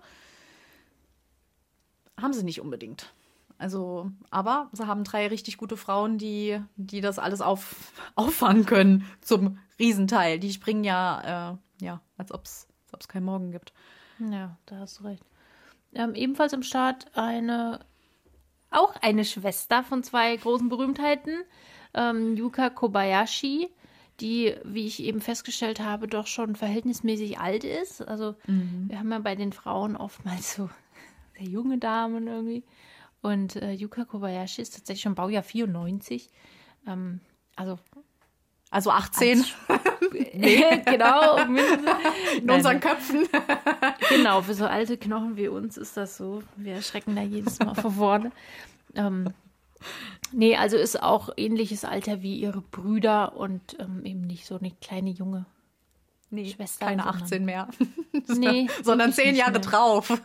haben 2.21 2.33
sie 2.33 2.45
nicht 2.45 2.61
unbedingt. 2.61 3.13
Also, 3.59 4.11
aber 4.31 4.69
sie 4.73 4.87
haben 4.87 5.05
drei 5.05 5.29
richtig 5.29 5.57
gute 5.57 5.77
Frauen, 5.77 6.19
die, 6.19 6.61
die 6.77 7.01
das 7.01 7.19
alles 7.19 7.41
auf, 7.41 7.93
auffangen 8.15 8.67
können 8.67 9.07
zum 9.21 9.59
Riesenteil. 9.79 10.39
Die 10.39 10.53
springen 10.53 10.85
ja, 10.85 11.53
äh, 11.53 11.57
ja, 11.81 12.01
als 12.17 12.33
ob 12.33 12.45
es 12.45 12.69
keinen 13.09 13.25
Morgen 13.25 13.51
gibt. 13.51 13.73
Ja, 14.19 14.57
da 14.67 14.79
hast 14.79 15.01
du 15.01 15.05
recht. 15.05 15.25
Ähm, 15.95 16.15
ebenfalls 16.15 16.53
im 16.53 16.63
Start 16.63 17.07
eine, 17.17 17.81
auch 18.71 18.95
eine 19.03 19.25
Schwester 19.25 19.83
von 19.83 20.03
zwei 20.03 20.37
großen 20.37 20.69
Berühmtheiten, 20.69 21.43
ähm, 21.95 22.37
Yuka 22.37 22.71
Kobayashi, 22.71 23.71
die, 24.21 24.55
wie 24.65 24.87
ich 24.87 25.03
eben 25.03 25.21
festgestellt 25.21 25.81
habe, 25.81 26.09
doch 26.09 26.27
schon 26.27 26.57
verhältnismäßig 26.57 27.39
alt 27.39 27.65
ist. 27.65 28.03
Also 28.03 28.35
mhm. 28.47 28.87
wir 28.89 28.99
haben 28.99 29.13
ja 29.13 29.19
bei 29.19 29.35
den 29.35 29.53
Frauen 29.53 29.97
oftmals 29.97 30.55
so 30.55 30.71
sehr 31.39 31.47
junge 31.47 31.79
Damen 31.79 32.27
irgendwie. 32.27 32.65
Und 33.23 33.57
äh, 33.57 33.73
Yuka 33.73 34.05
Kobayashi 34.05 34.63
ist 34.63 34.75
tatsächlich 34.75 35.03
schon 35.03 35.15
Baujahr 35.15 35.43
94. 35.43 36.31
Ähm, 36.87 37.21
also. 37.57 37.79
Also 38.71 38.91
18. 38.91 39.39
nee, 39.39 39.45
genau. 40.85 41.37
In 42.37 42.51
unseren 42.51 42.81
Köpfen. 42.81 43.29
genau, 44.09 44.43
für 44.43 44.55
so 44.55 44.67
alte 44.67 44.97
Knochen 44.97 45.37
wie 45.37 45.49
uns 45.49 45.77
ist 45.77 45.97
das 45.97 46.17
so. 46.17 46.43
Wir 46.57 46.75
erschrecken 46.75 47.17
da 47.17 47.23
jedes 47.23 47.59
Mal 47.59 47.75
vor 47.75 47.93
vorne. 47.93 48.33
Ähm, 48.95 49.33
nee, 50.33 50.57
also 50.57 50.77
ist 50.77 51.03
auch 51.03 51.31
ähnliches 51.37 51.85
Alter 51.85 52.23
wie 52.23 52.37
ihre 52.37 52.61
Brüder 52.61 53.37
und 53.37 53.77
ähm, 53.79 54.05
eben 54.05 54.23
nicht 54.23 54.47
so 54.47 54.59
eine 54.59 54.73
kleine 54.81 55.11
junge 55.11 55.47
Nee, 56.31 56.51
Schwester. 56.51 56.87
Keine 56.87 57.07
18 57.07 57.45
mehr. 57.45 57.69
nee, 58.29 58.67
sondern 58.83 59.13
zehn 59.13 59.37
Jahre 59.37 59.53
mehr. 59.53 59.61
drauf. 59.61 60.21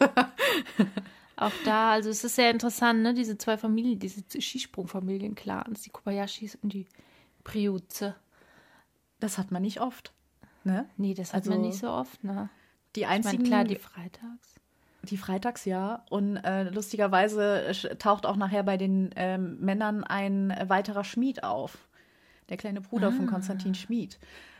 Auch 1.35 1.51
da, 1.63 1.91
also 1.91 2.09
es 2.09 2.23
ist 2.23 2.35
sehr 2.35 2.51
interessant, 2.51 3.01
ne? 3.01 3.13
Diese 3.13 3.37
zwei 3.37 3.57
Familien, 3.57 3.99
diese 3.99 4.23
Skisprungfamilien-Clans, 4.39 5.81
die 5.81 5.89
Kobayashis 5.89 6.55
und 6.61 6.73
die 6.73 6.87
Priuze. 7.43 8.15
Das 9.21 9.37
hat 9.37 9.51
man 9.51 9.61
nicht 9.61 9.79
oft. 9.79 10.11
Ne? 10.65 10.85
Nee, 10.97 11.13
das 11.13 11.29
hat 11.29 11.43
also, 11.43 11.51
man 11.51 11.61
nicht 11.61 11.79
so 11.79 11.89
oft, 11.89 12.23
ne? 12.23 12.49
Die 12.95 13.05
einzigen. 13.05 13.45
Ich 13.45 13.49
mein, 13.49 13.63
klar, 13.63 13.63
die 13.63 13.75
Freitags. 13.75 14.55
Die 15.03 15.17
Freitags, 15.17 15.65
ja. 15.65 16.03
Und 16.09 16.37
äh, 16.37 16.63
lustigerweise 16.63 17.71
taucht 17.97 18.25
auch 18.25 18.35
nachher 18.35 18.63
bei 18.63 18.77
den 18.77 19.11
ähm, 19.15 19.57
Männern 19.59 20.03
ein 20.03 20.53
weiterer 20.67 21.03
Schmied 21.03 21.43
auf. 21.43 21.77
Der 22.49 22.57
kleine 22.57 22.81
Bruder 22.81 23.07
ah. 23.07 23.11
von 23.11 23.27
Konstantin 23.27 23.73
Schmied. 23.73 24.19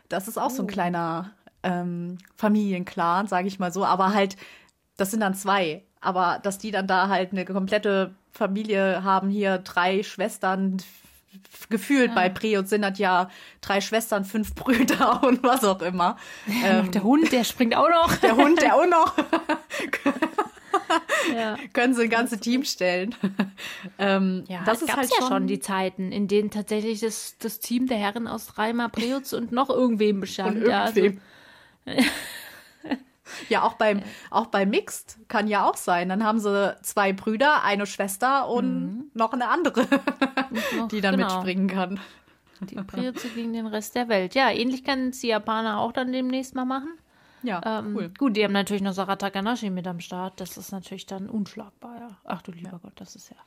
Das 0.10 0.28
ist 0.28 0.38
auch 0.38 0.48
oh. 0.48 0.56
so 0.56 0.64
ein 0.64 0.70
oh. 0.70 0.72
kleiner 0.72 1.32
ähm, 1.64 2.18
Familienclan, 2.36 3.28
sage 3.28 3.48
ich 3.48 3.60
mal 3.60 3.74
so. 3.74 3.84
Aber 3.84 4.14
halt, 4.14 4.38
das 4.98 5.12
sind 5.12 5.20
dann 5.20 5.36
zwei. 5.36 5.84
Aber 6.00 6.40
dass 6.42 6.58
die 6.58 6.72
dann 6.72 6.88
da 6.88 7.10
halt 7.10 7.32
eine 7.32 7.46
komplette 7.46 8.16
Familie 8.32 9.04
haben, 9.04 9.30
hier 9.30 9.58
drei 9.58 10.04
Schwestern, 10.04 10.78
gefühlt 11.70 12.10
ja. 12.10 12.16
bei 12.16 12.30
Preot 12.30 12.68
sind 12.68 12.84
das 12.84 13.00
ja 13.00 13.30
drei 13.62 13.82
Schwestern, 13.82 14.26
fünf 14.26 14.54
Brüder 14.56 15.24
und 15.28 15.44
was 15.44 15.64
auch 15.64 15.82
immer. 15.82 16.18
Ähm, 16.64 16.92
der 16.92 17.04
Hund, 17.04 17.32
der 17.32 17.44
springt 17.44 17.76
auch 17.76 17.90
noch. 17.90 18.16
Der 18.18 18.36
Hund, 18.36 18.62
der 18.62 18.76
auch 18.76 18.88
noch. 18.88 19.18
ja. 21.36 21.58
Können 21.74 21.94
sie 21.94 22.04
ein 22.04 22.10
ganzes 22.10 22.40
Team 22.40 22.64
stellen. 22.64 23.16
ähm, 24.00 24.44
ja, 24.48 24.64
das 24.66 24.82
ist 24.82 24.96
halt 24.96 25.10
schon, 25.10 25.24
ja 25.24 25.28
schon 25.28 25.48
die 25.48 25.60
Zeiten, 25.60 26.12
in 26.12 26.28
denen 26.28 26.52
tatsächlich 26.52 27.00
das, 27.00 27.36
das 27.40 27.60
Team 27.60 27.88
der 27.88 27.98
Herren 27.98 28.28
aus 28.28 28.58
Reimer, 28.58 28.90
Preutz 28.90 29.34
und 29.34 29.52
noch 29.52 29.70
irgendwem 29.70 30.20
bestand. 30.20 30.58
Und 30.58 30.64
irgendwem. 30.64 31.20
Ja, 31.86 31.94
also, 31.94 32.10
ja, 33.50 33.64
auch 33.64 33.74
beim, 33.74 34.02
auch 34.30 34.48
bei 34.48 34.66
Mixed 34.66 35.18
kann 35.28 35.48
ja 35.48 35.70
auch 35.70 35.78
sein. 35.78 36.10
Dann 36.10 36.24
haben 36.24 36.40
sie 36.40 36.76
zwei 36.82 37.14
Brüder, 37.14 37.64
eine 37.64 37.86
Schwester 37.86 38.48
und 38.50 38.84
mhm. 38.84 39.12
noch 39.14 39.34
eine 39.34 39.50
andere, 39.50 39.88
noch, 40.78 40.88
die 40.92 41.02
dann 41.02 41.18
genau. 41.18 41.28
mitspringen 41.28 41.68
kann. 41.68 42.00
Die 42.62 42.76
Priuze 42.76 43.30
gegen 43.30 43.54
den 43.54 43.66
Rest 43.66 43.96
der 43.96 44.08
Welt. 44.08 44.36
Ja, 44.36 44.52
ähnlich 44.52 44.84
kann 44.84 45.10
es 45.10 45.22
die 45.22 45.28
Japaner 45.28 45.80
auch 45.80 45.92
dann 45.92 46.12
demnächst 46.12 46.54
mal 46.54 46.66
machen. 46.66 46.90
Ja, 47.44 47.80
ähm, 47.80 47.96
cool. 47.96 48.12
Gut, 48.18 48.38
die 48.38 48.44
haben 48.44 48.52
natürlich 48.52 48.84
noch 48.84 48.94
Sarah 48.94 49.16
Takanashi 49.16 49.70
mit 49.70 49.88
am 49.88 50.00
Start. 50.00 50.40
Das 50.40 50.58
ist 50.58 50.72
natürlich 50.72 51.06
dann 51.06 51.30
unschlagbar, 51.30 52.00
ja. 52.00 52.18
Ach 52.24 52.42
du 52.42 52.52
lieber 52.52 52.72
ja. 52.74 52.80
Gott, 52.82 52.94
das 52.96 53.16
ist 53.16 53.30
ja. 53.30 53.38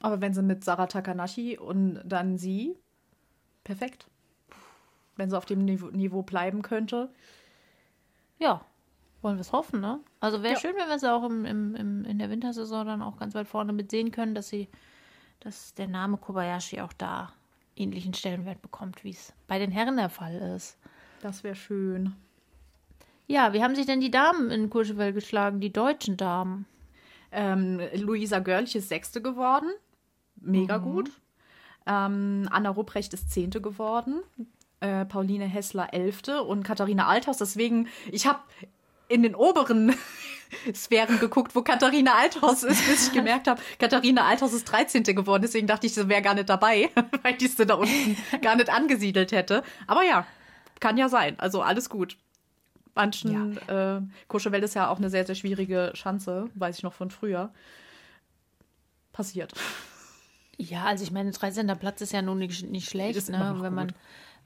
Aber 0.00 0.20
wenn 0.20 0.34
sie 0.34 0.42
mit 0.42 0.62
Sarah 0.62 0.86
Takanashi 0.86 1.58
und 1.58 2.00
dann 2.04 2.38
sie, 2.38 2.76
perfekt. 3.64 4.06
Wenn 5.16 5.30
sie 5.30 5.36
auf 5.36 5.46
dem 5.46 5.64
Niveau, 5.64 5.88
Niveau 5.88 6.22
bleiben 6.22 6.62
könnte. 6.62 7.10
Ja, 8.38 8.60
wollen 9.22 9.36
wir 9.36 9.42
es 9.42 9.52
hoffen, 9.52 9.80
ne? 9.80 10.00
Also 10.20 10.42
wäre 10.42 10.54
ja. 10.54 10.60
schön, 10.60 10.76
wenn 10.76 10.88
wir 10.88 10.98
sie 10.98 11.12
auch 11.12 11.24
im, 11.24 11.44
im, 11.44 11.74
im, 11.74 12.04
in 12.04 12.18
der 12.18 12.30
Wintersaison 12.30 12.86
dann 12.86 13.02
auch 13.02 13.16
ganz 13.16 13.34
weit 13.34 13.48
vorne 13.48 13.72
mit 13.72 13.90
sehen 13.90 14.12
können, 14.12 14.34
dass 14.34 14.48
sie, 14.48 14.68
dass 15.40 15.74
der 15.74 15.88
Name 15.88 16.16
Kobayashi 16.16 16.80
auch 16.80 16.92
da 16.92 17.32
ähnlichen 17.76 18.14
Stellenwert 18.14 18.62
bekommt, 18.62 19.04
wie 19.04 19.10
es 19.10 19.32
bei 19.46 19.58
den 19.58 19.70
Herren 19.70 19.96
der 19.96 20.08
Fall 20.08 20.34
ist. 20.56 20.78
Das 21.22 21.44
wäre 21.44 21.54
schön. 21.54 22.14
Ja, 23.26 23.52
wie 23.52 23.62
haben 23.62 23.74
sich 23.74 23.86
denn 23.86 24.00
die 24.00 24.10
Damen 24.10 24.50
in 24.50 24.70
Courchevel 24.70 25.12
geschlagen, 25.12 25.60
die 25.60 25.72
deutschen 25.72 26.16
Damen? 26.16 26.66
Ähm, 27.32 27.80
Luisa 27.94 28.38
Görlich 28.38 28.76
ist 28.76 28.88
Sechste 28.88 29.20
geworden. 29.20 29.70
Mega 30.36 30.78
mhm. 30.78 30.82
gut. 30.82 31.10
Ähm, 31.86 32.48
Anna 32.50 32.70
Rupprecht 32.70 33.12
ist 33.14 33.30
Zehnte 33.30 33.60
geworden. 33.60 34.22
Äh, 34.80 35.06
Pauline 35.06 35.46
Hessler 35.46 35.92
Elfte 35.92 36.42
und 36.42 36.62
Katharina 36.62 37.06
Althaus. 37.06 37.38
Deswegen, 37.38 37.88
ich 38.10 38.26
habe 38.26 38.40
in 39.08 39.22
den 39.22 39.34
oberen 39.34 39.94
Sphären 40.74 41.18
geguckt, 41.18 41.54
wo 41.54 41.62
Katharina 41.62 42.14
Althaus 42.14 42.62
ist, 42.62 42.86
bis 42.86 43.08
ich 43.08 43.12
gemerkt 43.14 43.48
habe, 43.48 43.60
Katharina 43.78 44.26
Althaus 44.26 44.52
ist 44.52 44.64
13. 44.64 45.02
geworden. 45.02 45.42
Deswegen 45.42 45.66
dachte 45.66 45.86
ich, 45.86 45.94
sie 45.94 46.08
wäre 46.08 46.22
gar 46.22 46.34
nicht 46.34 46.48
dabei, 46.48 46.90
weil 47.22 47.36
ich 47.40 47.54
sie 47.54 47.66
da 47.66 47.74
unten 47.74 48.16
gar 48.42 48.56
nicht 48.56 48.70
angesiedelt 48.70 49.32
hätte. 49.32 49.62
Aber 49.86 50.02
ja, 50.02 50.26
kann 50.80 50.98
ja 50.98 51.08
sein. 51.08 51.38
Also 51.38 51.62
alles 51.62 51.88
gut. 51.88 52.16
Manchen, 52.94 53.58
ja. 53.68 53.96
äh, 53.96 54.02
Courchevel 54.28 54.62
ist 54.62 54.74
ja 54.74 54.88
auch 54.88 54.96
eine 54.96 55.10
sehr, 55.10 55.26
sehr 55.26 55.34
schwierige 55.34 55.92
Schanze, 55.94 56.48
weiß 56.54 56.78
ich 56.78 56.82
noch 56.82 56.94
von 56.94 57.10
früher. 57.10 57.52
Passiert. 59.12 59.52
Ja, 60.56 60.84
also 60.84 61.04
ich 61.04 61.10
meine, 61.10 61.30
13. 61.30 61.66
Platz 61.78 62.00
ist 62.00 62.12
ja 62.12 62.22
nun 62.22 62.38
nicht, 62.38 62.70
nicht 62.70 62.88
schlecht, 62.88 63.28
ne? 63.28 63.56
wenn 63.60 63.74
man 63.74 63.92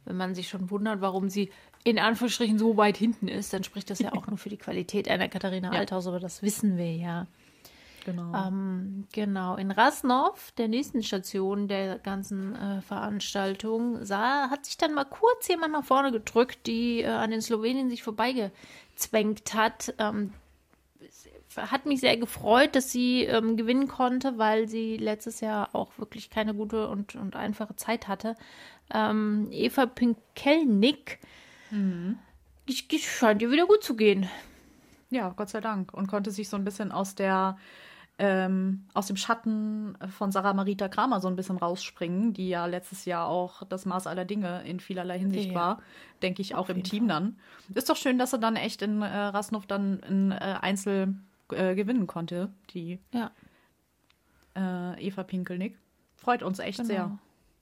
wenn 0.05 0.17
man 0.17 0.35
sich 0.35 0.49
schon 0.49 0.71
wundert, 0.71 1.01
warum 1.01 1.29
sie 1.29 1.51
in 1.85 1.99
Anführungsstrichen 1.99 2.59
so 2.59 2.77
weit 2.77 2.97
hinten 2.97 3.29
ist, 3.29 3.53
dann 3.53 3.65
spricht 3.65 3.91
das 3.91 4.01
ja 4.01 4.13
auch 4.13 4.27
nur 4.29 4.39
für 4.39 4.49
die 4.49 4.57
Qualität 4.57 5.09
einer 5.09 5.29
Katharina 5.29 5.73
ja. 5.73 5.79
Althaus, 5.79 6.07
aber 6.07 6.21
das 6.21 6.43
wissen 6.43 6.77
wir 6.77 6.95
ja. 6.95 7.27
Genau. 8.05 8.35
Ähm, 8.35 9.07
genau. 9.13 9.57
In 9.57 9.71
Rasnov, 9.71 10.53
der 10.53 10.69
nächsten 10.69 11.03
Station 11.03 11.69
der 11.69 11.99
ganzen 11.99 12.57
äh, 12.57 12.81
Veranstaltung, 12.81 14.05
sah, 14.05 14.49
hat 14.51 14.67
sich 14.67 14.77
dann 14.77 14.95
mal 14.95 15.05
kurz 15.05 15.49
jemand 15.49 15.73
nach 15.73 15.85
vorne 15.85 16.11
gedrückt, 16.11 16.67
die 16.67 17.03
äh, 17.03 17.09
an 17.09 17.31
den 17.31 17.43
Slowenien 17.43 17.91
sich 17.91 18.03
vorbeigezwängt 18.03 19.55
hat. 19.55 19.95
Ähm, 19.99 20.33
hat 21.57 21.87
mich 21.87 22.01
sehr 22.01 22.17
gefreut, 22.17 22.77
dass 22.77 22.93
sie 22.93 23.25
ähm, 23.25 23.57
gewinnen 23.57 23.89
konnte, 23.89 24.39
weil 24.39 24.69
sie 24.69 24.97
letztes 24.97 25.41
Jahr 25.41 25.71
auch 25.75 25.91
wirklich 25.99 26.31
keine 26.31 26.55
gute 26.55 26.89
und, 26.89 27.17
und 27.17 27.37
einfache 27.37 27.77
Zeit 27.77 28.09
hatte. 28.09 28.37
Ähm, 28.93 29.49
Eva 29.51 29.87
Pinkelnick 29.87 31.19
mhm. 31.71 32.19
scheint 32.69 33.43
ihr 33.43 33.51
wieder 33.51 33.67
gut 33.67 33.83
zu 33.83 33.97
gehen. 33.97 34.29
Ja, 35.11 35.31
Gott 35.31 35.49
sei 35.49 35.61
Dank. 35.61 35.93
Und 35.93 36.07
konnte 36.07 36.31
sich 36.31 36.49
so 36.49 36.57
ein 36.57 36.65
bisschen 36.65 36.93
aus 36.93 37.15
der 37.15 37.59
ähm, 38.21 38.85
aus 38.93 39.07
dem 39.07 39.17
Schatten 39.17 39.97
von 40.17 40.31
Sarah 40.31 40.53
Marita 40.53 40.89
Kramer 40.89 41.23
so 41.23 41.29
ein 41.29 41.37
bisschen 41.37 41.57
rausspringen, 41.57 42.35
die 42.35 42.51
ja 42.51 42.67
letztes 42.67 43.07
Jahr 43.07 43.27
auch 43.27 43.63
das 43.65 43.87
Maß 43.87 44.07
aller 44.07 44.27
Dinge 44.27 44.63
in 44.65 44.79
vielerlei 44.79 45.19
Hinsicht 45.19 45.49
ja. 45.49 45.55
war, 45.55 45.83
denke 46.23 46.43
ich, 46.43 46.55
auch 46.55 46.69
im 46.69 46.83
Team 46.83 47.09
Fall. 47.09 47.21
dann. 47.21 47.39
Ist 47.75 47.89
doch 47.89 47.97
schön, 47.97 48.19
dass 48.19 48.33
sie 48.33 48.39
dann 48.39 48.57
echt 48.57 48.83
in 48.83 49.01
äh, 49.01 49.07
Rasnov 49.07 49.67
dann 49.67 50.01
in 50.01 50.33
äh, 50.33 50.37
Einzel 50.61 51.15
äh, 51.53 51.75
gewinnen 51.75 52.07
konnte, 52.07 52.53
die 52.71 52.99
ja. 53.13 53.31
Äh, 54.57 55.07
Eva 55.07 55.23
Pinkelnick. 55.23 55.79
Freut 56.17 56.43
uns 56.43 56.59
echt 56.59 56.79
genau. 56.79 56.89
sehr. 56.89 57.19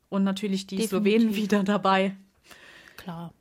Und 0.09 0.25
natürlich 0.25 0.67
die 0.67 0.77
Definitiv. 0.77 1.21
Slowenen 1.21 1.37
wieder 1.37 1.63
dabei. 1.63 2.17
Klar. 2.97 3.33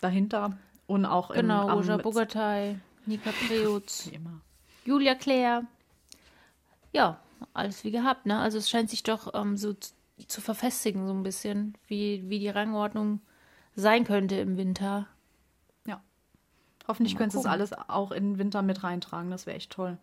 Dahinter. 0.00 0.58
Und 0.86 1.06
auch 1.06 1.32
genau, 1.32 1.68
im, 1.68 1.74
Roja 1.74 1.96
Bogatay, 1.98 2.76
Nika 3.06 3.30
Preutz, 3.46 4.10
Julia 4.84 5.14
Claire 5.14 5.64
ja, 6.92 7.20
alles 7.54 7.84
wie 7.84 7.90
gehabt, 7.90 8.26
ne? 8.26 8.38
Also 8.38 8.58
es 8.58 8.68
scheint 8.68 8.90
sich 8.90 9.02
doch 9.02 9.34
ähm, 9.34 9.56
so 9.56 9.74
zu 10.26 10.40
verfestigen, 10.40 11.06
so 11.06 11.12
ein 11.12 11.22
bisschen, 11.22 11.76
wie, 11.86 12.24
wie 12.28 12.38
die 12.38 12.48
Rangordnung 12.48 13.20
sein 13.76 14.04
könnte 14.04 14.36
im 14.36 14.56
Winter. 14.56 15.06
Hoffentlich 16.88 17.16
können 17.16 17.30
sie 17.30 17.38
es 17.38 17.46
alles 17.46 17.72
auch 17.74 18.10
in 18.10 18.32
den 18.32 18.38
Winter 18.38 18.62
mit 18.62 18.82
reintragen. 18.82 19.30
Das 19.30 19.46
wäre 19.46 19.56
echt 19.56 19.70
toll. 19.70 19.98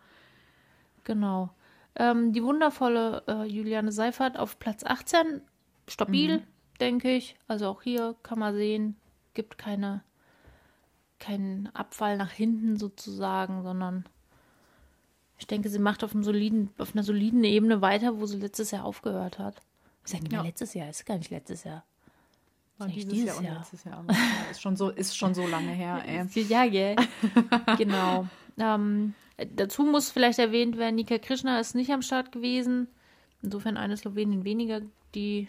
Genau. 1.02 1.50
Ähm, 1.96 2.32
die 2.32 2.44
wundervolle 2.44 3.24
äh, 3.26 3.44
Juliane 3.44 3.90
Seifert 3.90 4.38
auf 4.38 4.58
Platz 4.58 4.84
18. 4.84 5.42
Stabil, 5.88 6.38
mhm. 6.38 6.42
denke 6.80 7.10
ich. 7.10 7.36
Also 7.48 7.66
auch 7.66 7.82
hier 7.82 8.14
kann 8.22 8.38
man 8.38 8.54
sehen, 8.54 8.96
gibt 9.34 9.58
keine, 9.58 10.02
keinen 11.18 11.68
Abfall 11.74 12.16
nach 12.16 12.30
hinten 12.30 12.76
sozusagen, 12.76 13.62
sondern 13.62 14.04
ich 15.38 15.46
denke, 15.46 15.68
sie 15.68 15.78
macht 15.78 16.04
auf, 16.04 16.12
soliden, 16.12 16.70
auf 16.78 16.94
einer 16.94 17.02
soliden 17.02 17.44
Ebene 17.44 17.82
weiter, 17.82 18.20
wo 18.20 18.26
sie 18.26 18.38
letztes 18.38 18.70
Jahr 18.70 18.84
aufgehört 18.84 19.38
hat. 19.38 19.60
Ich 20.04 20.12
sage 20.12 20.26
immer 20.26 20.36
ja. 20.36 20.42
letztes 20.42 20.74
Jahr, 20.74 20.88
ist 20.88 21.04
gar 21.04 21.18
nicht 21.18 21.30
letztes 21.30 21.64
Jahr. 21.64 21.84
War 22.78 22.88
dieses, 22.88 23.08
dieses 23.08 23.26
Jahr, 23.26 23.42
Jahr. 23.42 23.58
letztes 23.58 23.84
Jahr. 23.84 24.04
ja, 24.08 24.50
ist, 24.50 24.60
schon 24.60 24.76
so, 24.76 24.90
ist 24.90 25.16
schon 25.16 25.34
so 25.34 25.46
lange 25.46 25.70
her. 25.70 26.02
Ey. 26.06 26.42
Ja, 26.42 26.66
gell? 26.66 26.96
genau. 27.78 28.26
Ähm, 28.58 29.14
dazu 29.54 29.84
muss 29.84 30.10
vielleicht 30.10 30.38
erwähnt 30.38 30.76
werden, 30.76 30.96
Nika 30.96 31.18
Krishna 31.18 31.58
ist 31.58 31.74
nicht 31.74 31.90
am 31.90 32.02
Start 32.02 32.32
gewesen. 32.32 32.88
Insofern 33.42 33.76
eine 33.76 33.96
Slowenin 33.96 34.44
weniger, 34.44 34.82
die 35.14 35.48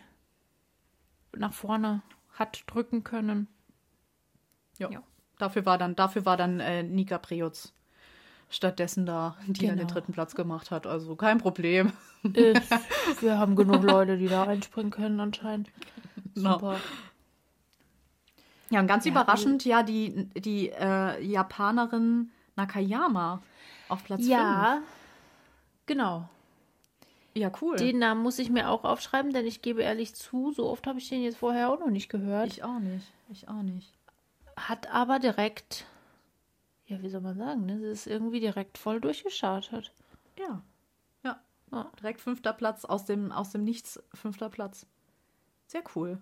nach 1.35 1.53
vorne 1.53 2.01
hat 2.33 2.63
drücken 2.67 3.03
können. 3.03 3.47
Ja. 4.77 4.89
ja. 4.89 5.03
Dafür 5.37 5.65
war 5.65 5.77
dann, 5.77 5.95
dafür 5.95 6.25
war 6.25 6.37
dann 6.37 6.59
äh, 6.59 6.83
Nika 6.83 7.17
Prejutz 7.17 7.73
stattdessen 8.49 9.05
da, 9.05 9.35
die 9.45 9.67
genau. 9.67 9.75
den 9.75 9.87
dritten 9.87 10.13
Platz 10.13 10.35
gemacht 10.35 10.71
hat. 10.71 10.87
Also 10.87 11.15
kein 11.15 11.37
Problem. 11.37 11.91
Ist, 12.23 12.71
wir 13.21 13.37
haben 13.37 13.55
genug 13.55 13.83
Leute, 13.83 14.17
die 14.17 14.27
da 14.27 14.43
einspringen 14.43 14.91
können 14.91 15.19
anscheinend. 15.19 15.69
Genau. 16.33 16.53
Super. 16.53 16.79
Ja, 18.69 18.79
und 18.79 18.87
ganz 18.87 19.05
ja, 19.05 19.11
überraschend, 19.11 19.65
ja, 19.65 19.83
die, 19.83 20.25
die 20.35 20.69
äh, 20.69 21.23
Japanerin 21.23 22.31
Nakayama 22.55 23.41
auf 23.87 24.03
Platz 24.03 24.21
5. 24.21 24.31
Ja, 24.31 24.81
genau. 25.85 26.27
Ja, 27.33 27.51
cool. 27.61 27.77
Den 27.77 27.99
Namen 27.99 28.23
muss 28.23 28.39
ich 28.39 28.49
mir 28.49 28.69
auch 28.69 28.83
aufschreiben, 28.83 29.31
denn 29.31 29.45
ich 29.45 29.61
gebe 29.61 29.83
ehrlich 29.83 30.15
zu, 30.15 30.51
so 30.51 30.67
oft 30.67 30.87
habe 30.87 30.99
ich 30.99 31.07
den 31.07 31.21
jetzt 31.21 31.37
vorher 31.37 31.69
auch 31.69 31.79
noch 31.79 31.91
nicht 31.91 32.09
gehört. 32.09 32.47
Ich 32.47 32.63
auch 32.63 32.79
nicht. 32.79 33.11
Ich 33.29 33.47
auch 33.47 33.61
nicht. 33.61 33.93
Hat 34.57 34.91
aber 34.91 35.19
direkt 35.19 35.85
ja, 36.87 37.01
wie 37.01 37.09
soll 37.09 37.21
man 37.21 37.37
sagen, 37.37 37.65
ne? 37.65 37.79
Sie 37.79 37.87
ist 37.87 38.07
irgendwie 38.07 38.39
direkt 38.39 38.77
voll 38.77 39.01
durchgestartet. 39.01 39.91
Ja. 40.39 40.63
Ja. 41.23 41.41
ja. 41.71 41.91
Direkt 41.99 42.21
fünfter 42.21 42.53
Platz 42.53 42.85
aus 42.85 43.05
dem, 43.05 43.31
aus 43.31 43.51
dem 43.51 43.65
Nichts, 43.65 44.01
fünfter 44.13 44.49
Platz. 44.49 44.87
Sehr 45.67 45.83
cool. 45.95 46.21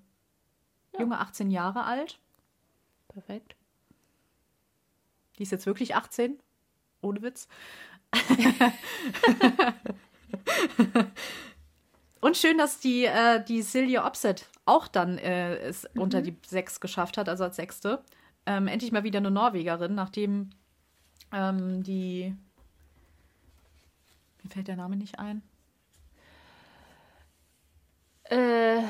Ja. 0.93 1.01
Junge 1.01 1.19
18 1.19 1.51
Jahre 1.51 1.83
alt. 1.83 2.19
Perfekt. 3.15 3.55
Die 5.37 5.43
ist 5.43 5.53
jetzt 5.53 5.65
wirklich 5.65 5.95
18. 5.95 6.37
Ohne 7.01 7.21
Witz. 7.21 7.47
Und 12.19 12.35
schön, 12.35 12.57
dass 12.57 12.81
die, 12.81 13.05
äh, 13.05 13.41
die 13.41 13.61
Silja 13.61 14.05
Opset 14.05 14.49
auch 14.65 14.89
dann 14.89 15.17
äh, 15.17 15.55
es 15.59 15.87
mhm. 15.93 16.01
unter 16.01 16.21
die 16.21 16.35
sechs 16.45 16.81
geschafft 16.81 17.17
hat, 17.17 17.29
also 17.29 17.45
als 17.45 17.55
Sechste 17.55 18.03
ähm, 18.45 18.67
endlich 18.67 18.91
mal 18.91 19.05
wieder 19.05 19.19
eine 19.19 19.31
Norwegerin, 19.31 19.95
nachdem 19.95 20.49
ähm, 21.31 21.83
die. 21.83 22.35
Mir 24.43 24.49
fällt 24.49 24.67
der 24.67 24.75
Name 24.75 24.97
nicht 24.97 25.19
ein. 25.19 25.41
Äh, 28.25 28.81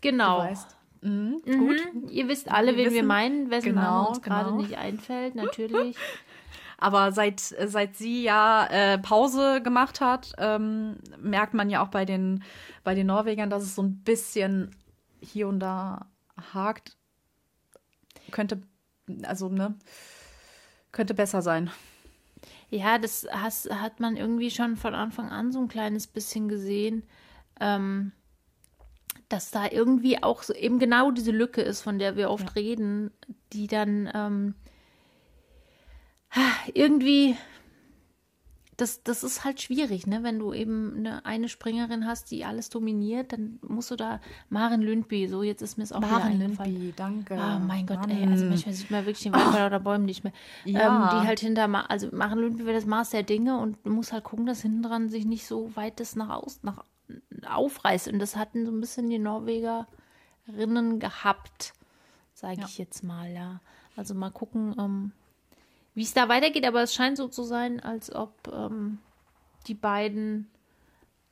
genau. 0.00 0.40
Du 0.40 0.48
weißt. 0.48 0.75
Mhm, 1.06 1.40
mhm. 1.44 1.58
Gut. 1.58 2.10
Ihr 2.10 2.28
wisst 2.28 2.50
alle, 2.50 2.72
wir 2.72 2.78
wen 2.78 2.84
wissen, 2.86 2.94
wir 2.96 3.02
meinen, 3.04 3.50
wessen 3.50 3.66
genau, 3.66 3.80
Name 3.80 4.08
uns 4.08 4.22
genau. 4.22 4.36
gerade 4.36 4.56
nicht 4.56 4.76
einfällt, 4.76 5.34
natürlich. 5.34 5.96
Aber 6.78 7.12
seit, 7.12 7.40
seit 7.40 7.96
sie 7.96 8.24
ja 8.24 8.66
äh, 8.66 8.98
Pause 8.98 9.62
gemacht 9.62 10.00
hat, 10.00 10.32
ähm, 10.36 10.96
merkt 11.18 11.54
man 11.54 11.70
ja 11.70 11.82
auch 11.82 11.88
bei 11.88 12.04
den, 12.04 12.42
bei 12.84 12.94
den 12.94 13.06
Norwegern, 13.06 13.48
dass 13.48 13.62
es 13.62 13.74
so 13.74 13.82
ein 13.82 14.02
bisschen 14.02 14.74
hier 15.20 15.48
und 15.48 15.60
da 15.60 16.06
hakt 16.52 16.96
könnte, 18.30 18.60
also, 19.22 19.48
ne, 19.48 19.74
könnte 20.92 21.14
besser 21.14 21.40
sein. 21.40 21.70
Ja, 22.68 22.98
das 22.98 23.26
has, 23.30 23.68
hat 23.70 24.00
man 24.00 24.16
irgendwie 24.16 24.50
schon 24.50 24.76
von 24.76 24.94
Anfang 24.94 25.30
an 25.30 25.52
so 25.52 25.60
ein 25.60 25.68
kleines 25.68 26.08
bisschen 26.08 26.48
gesehen, 26.48 27.04
ähm, 27.60 28.12
dass 29.28 29.50
da 29.50 29.70
irgendwie 29.70 30.22
auch 30.22 30.42
so 30.42 30.52
eben 30.54 30.78
genau 30.78 31.10
diese 31.10 31.32
Lücke 31.32 31.62
ist, 31.62 31.80
von 31.82 31.98
der 31.98 32.16
wir 32.16 32.30
oft 32.30 32.46
ja. 32.46 32.52
reden, 32.52 33.10
die 33.52 33.66
dann 33.66 34.10
ähm, 34.14 34.54
irgendwie 36.74 37.36
das, 38.76 39.02
das 39.02 39.24
ist 39.24 39.44
halt 39.44 39.62
schwierig, 39.62 40.06
ne? 40.06 40.22
Wenn 40.22 40.38
du 40.38 40.52
eben 40.52 40.96
eine, 40.96 41.24
eine 41.24 41.48
Springerin 41.48 42.06
hast, 42.06 42.30
die 42.30 42.44
alles 42.44 42.68
dominiert, 42.68 43.32
dann 43.32 43.58
musst 43.62 43.90
du 43.90 43.96
da 43.96 44.20
Maren 44.50 44.82
Lündby, 44.82 45.28
so 45.28 45.42
jetzt 45.42 45.62
ist 45.62 45.78
mir 45.78 45.84
es 45.84 45.92
auch 45.92 46.00
Maren 46.00 46.38
Lündby, 46.38 46.92
danke. 46.94 47.34
Oh 47.34 47.58
mein 47.58 47.86
Gott, 47.86 48.00
Mann. 48.00 48.10
ey, 48.10 48.28
also 48.28 48.44
manchmal 48.44 48.74
sieht 48.74 48.90
man 48.90 49.06
wirklich 49.06 49.22
den 49.22 49.32
Wald 49.32 49.62
oh. 49.62 49.66
oder 49.66 49.80
Bäumen 49.80 50.04
nicht 50.04 50.24
mehr. 50.24 50.32
Ja. 50.64 51.14
Ähm, 51.14 51.20
die 51.22 51.26
halt 51.26 51.40
hinter, 51.40 51.90
also 51.90 52.08
Maren 52.12 52.38
Lündby 52.38 52.66
wäre 52.66 52.76
das 52.76 52.86
Maß 52.86 53.10
der 53.10 53.22
Dinge 53.22 53.58
und 53.58 53.78
du 53.84 53.90
musst 53.90 54.12
halt 54.12 54.24
gucken, 54.24 54.44
dass 54.44 54.60
hinten 54.60 54.82
dran 54.82 55.08
sich 55.08 55.24
nicht 55.24 55.46
so 55.46 55.74
weit 55.74 55.98
das 55.98 56.14
nach 56.14 56.28
außen, 56.28 56.60
nach 56.62 56.84
aufreißt. 57.46 58.08
Und 58.08 58.18
das 58.18 58.36
hatten 58.36 58.64
so 58.64 58.72
ein 58.72 58.80
bisschen 58.80 59.08
die 59.08 59.18
Norwegerinnen 59.18 60.98
gehabt, 61.00 61.72
sage 62.34 62.60
ja. 62.60 62.66
ich 62.66 62.78
jetzt 62.78 63.02
mal, 63.02 63.30
ja. 63.30 63.60
Also 63.96 64.14
mal 64.14 64.30
gucken, 64.30 64.74
ähm, 64.78 65.12
wie 65.94 66.02
es 66.02 66.12
da 66.12 66.28
weitergeht, 66.28 66.66
aber 66.66 66.82
es 66.82 66.94
scheint 66.94 67.16
so 67.16 67.28
zu 67.28 67.42
sein, 67.42 67.80
als 67.80 68.14
ob 68.14 68.32
ähm, 68.52 68.98
die 69.66 69.74
beiden 69.74 70.50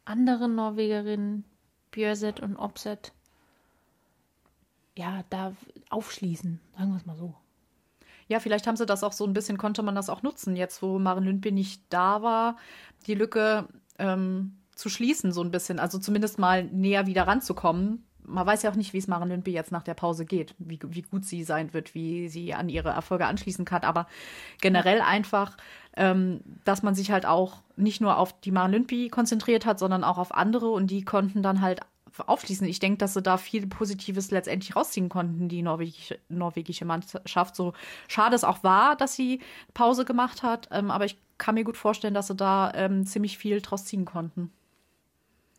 anderen 0.04 0.54
Norwegerinnen, 0.54 1.44
Björset 1.90 2.40
und 2.40 2.56
Opset, 2.56 3.12
ja, 4.96 5.24
da 5.30 5.54
aufschließen, 5.90 6.60
sagen 6.76 6.90
wir 6.90 6.96
es 6.96 7.06
mal 7.06 7.16
so. 7.16 7.34
Ja, 8.28 8.40
vielleicht 8.40 8.66
haben 8.66 8.76
sie 8.76 8.86
das 8.86 9.04
auch 9.04 9.12
so 9.12 9.26
ein 9.26 9.34
bisschen, 9.34 9.58
konnte 9.58 9.82
man 9.82 9.94
das 9.94 10.08
auch 10.08 10.22
nutzen, 10.22 10.56
jetzt 10.56 10.80
wo 10.82 10.98
Maren 10.98 11.24
Lündby 11.24 11.52
nicht 11.52 11.82
da 11.90 12.22
war, 12.22 12.56
die 13.06 13.14
Lücke 13.14 13.68
ähm, 13.98 14.56
zu 14.74 14.88
schließen, 14.88 15.32
so 15.32 15.42
ein 15.42 15.50
bisschen. 15.50 15.78
Also 15.78 15.98
zumindest 15.98 16.38
mal 16.38 16.64
näher 16.64 17.06
wieder 17.06 17.26
ranzukommen 17.26 18.04
man 18.26 18.46
weiß 18.46 18.62
ja 18.62 18.70
auch 18.70 18.76
nicht, 18.76 18.92
wie 18.92 18.98
es 18.98 19.06
Maren 19.06 19.28
Lündby 19.28 19.52
jetzt 19.52 19.72
nach 19.72 19.82
der 19.82 19.94
Pause 19.94 20.24
geht, 20.24 20.54
wie, 20.58 20.78
wie 20.88 21.02
gut 21.02 21.24
sie 21.24 21.44
sein 21.44 21.72
wird, 21.72 21.94
wie 21.94 22.28
sie 22.28 22.54
an 22.54 22.68
ihre 22.68 22.90
Erfolge 22.90 23.26
anschließen 23.26 23.64
kann. 23.64 23.82
Aber 23.82 24.06
generell 24.60 25.00
einfach, 25.00 25.56
ähm, 25.96 26.40
dass 26.64 26.82
man 26.82 26.94
sich 26.94 27.10
halt 27.10 27.26
auch 27.26 27.62
nicht 27.76 28.00
nur 28.00 28.18
auf 28.18 28.38
die 28.40 28.50
Maren 28.50 28.72
Lündby 28.72 29.08
konzentriert 29.08 29.66
hat, 29.66 29.78
sondern 29.78 30.04
auch 30.04 30.18
auf 30.18 30.34
andere 30.34 30.70
und 30.70 30.90
die 30.90 31.04
konnten 31.04 31.42
dann 31.42 31.60
halt 31.60 31.80
aufschließen. 32.26 32.66
Ich 32.68 32.78
denke, 32.78 32.98
dass 32.98 33.14
sie 33.14 33.22
da 33.22 33.36
viel 33.36 33.66
Positives 33.66 34.30
letztendlich 34.30 34.76
rausziehen 34.76 35.08
konnten, 35.08 35.48
die 35.48 35.62
norwegische, 35.62 36.18
norwegische 36.28 36.84
Mannschaft. 36.84 37.56
So 37.56 37.72
schade 38.06 38.36
es 38.36 38.44
auch 38.44 38.62
war, 38.62 38.96
dass 38.96 39.16
sie 39.16 39.40
Pause 39.74 40.04
gemacht 40.04 40.42
hat, 40.42 40.68
ähm, 40.70 40.90
aber 40.90 41.06
ich 41.06 41.18
kann 41.38 41.56
mir 41.56 41.64
gut 41.64 41.76
vorstellen, 41.76 42.14
dass 42.14 42.28
sie 42.28 42.36
da 42.36 42.72
ähm, 42.74 43.04
ziemlich 43.04 43.36
viel 43.36 43.60
draus 43.60 43.84
ziehen 43.84 44.04
konnten. 44.04 44.52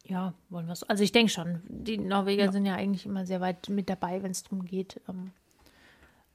Ja, 0.07 0.33
wollen 0.49 0.67
wir 0.67 0.73
es. 0.73 0.83
Also 0.83 1.03
ich 1.03 1.11
denke 1.11 1.31
schon. 1.31 1.61
Die 1.67 1.97
Norweger 1.97 2.45
ja. 2.45 2.51
sind 2.51 2.65
ja 2.65 2.75
eigentlich 2.75 3.05
immer 3.05 3.25
sehr 3.25 3.41
weit 3.41 3.69
mit 3.69 3.89
dabei, 3.89 4.21
wenn 4.21 4.31
es 4.31 4.43
darum 4.43 4.65
geht, 4.65 5.01
ähm, 5.09 5.31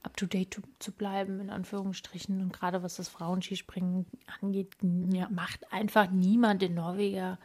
up 0.03 0.17
to 0.17 0.25
date 0.25 0.53
zu, 0.53 0.61
zu, 0.79 0.91
bleiben, 0.91 1.39
in 1.39 1.49
Anführungsstrichen. 1.49 2.41
Und 2.41 2.51
gerade 2.51 2.83
was 2.83 2.97
das 2.97 3.07
Frauenskispringen 3.07 4.05
angeht, 4.41 4.75
ja. 5.11 5.29
macht 5.29 5.71
einfach 5.71 6.11
niemand 6.11 6.61
den 6.61 6.73
Norwegerinnen 6.73 7.37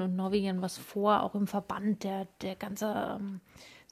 und 0.00 0.14
Norwegern 0.14 0.62
was 0.62 0.78
vor, 0.78 1.22
auch 1.22 1.34
im 1.34 1.48
Verband, 1.48 2.04
der, 2.04 2.28
der 2.40 2.54
ganze 2.54 3.18
ähm, 3.18 3.40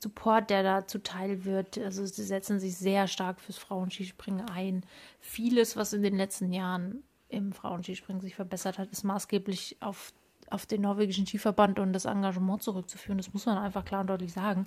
Support, 0.00 0.50
der 0.50 0.62
da 0.62 0.86
zuteil 0.86 1.44
wird. 1.44 1.78
Also 1.78 2.06
sie 2.06 2.22
setzen 2.22 2.60
sich 2.60 2.76
sehr 2.76 3.08
stark 3.08 3.40
fürs 3.40 3.58
Frauenskispringen 3.58 4.48
ein. 4.50 4.84
Vieles, 5.18 5.76
was 5.76 5.92
in 5.92 6.02
den 6.02 6.16
letzten 6.16 6.52
Jahren 6.52 7.02
im 7.28 7.52
Frauenskispringen 7.52 8.20
sich 8.20 8.36
verbessert 8.36 8.78
hat, 8.78 8.92
ist 8.92 9.02
maßgeblich 9.02 9.78
auf, 9.80 10.12
auf 10.50 10.66
den 10.66 10.82
norwegischen 10.82 11.26
Skiverband 11.26 11.78
und 11.78 11.92
das 11.92 12.04
Engagement 12.04 12.62
zurückzuführen. 12.62 13.18
Das 13.18 13.32
muss 13.32 13.46
man 13.46 13.58
einfach 13.58 13.84
klar 13.84 14.02
und 14.02 14.08
deutlich 14.08 14.32
sagen. 14.32 14.66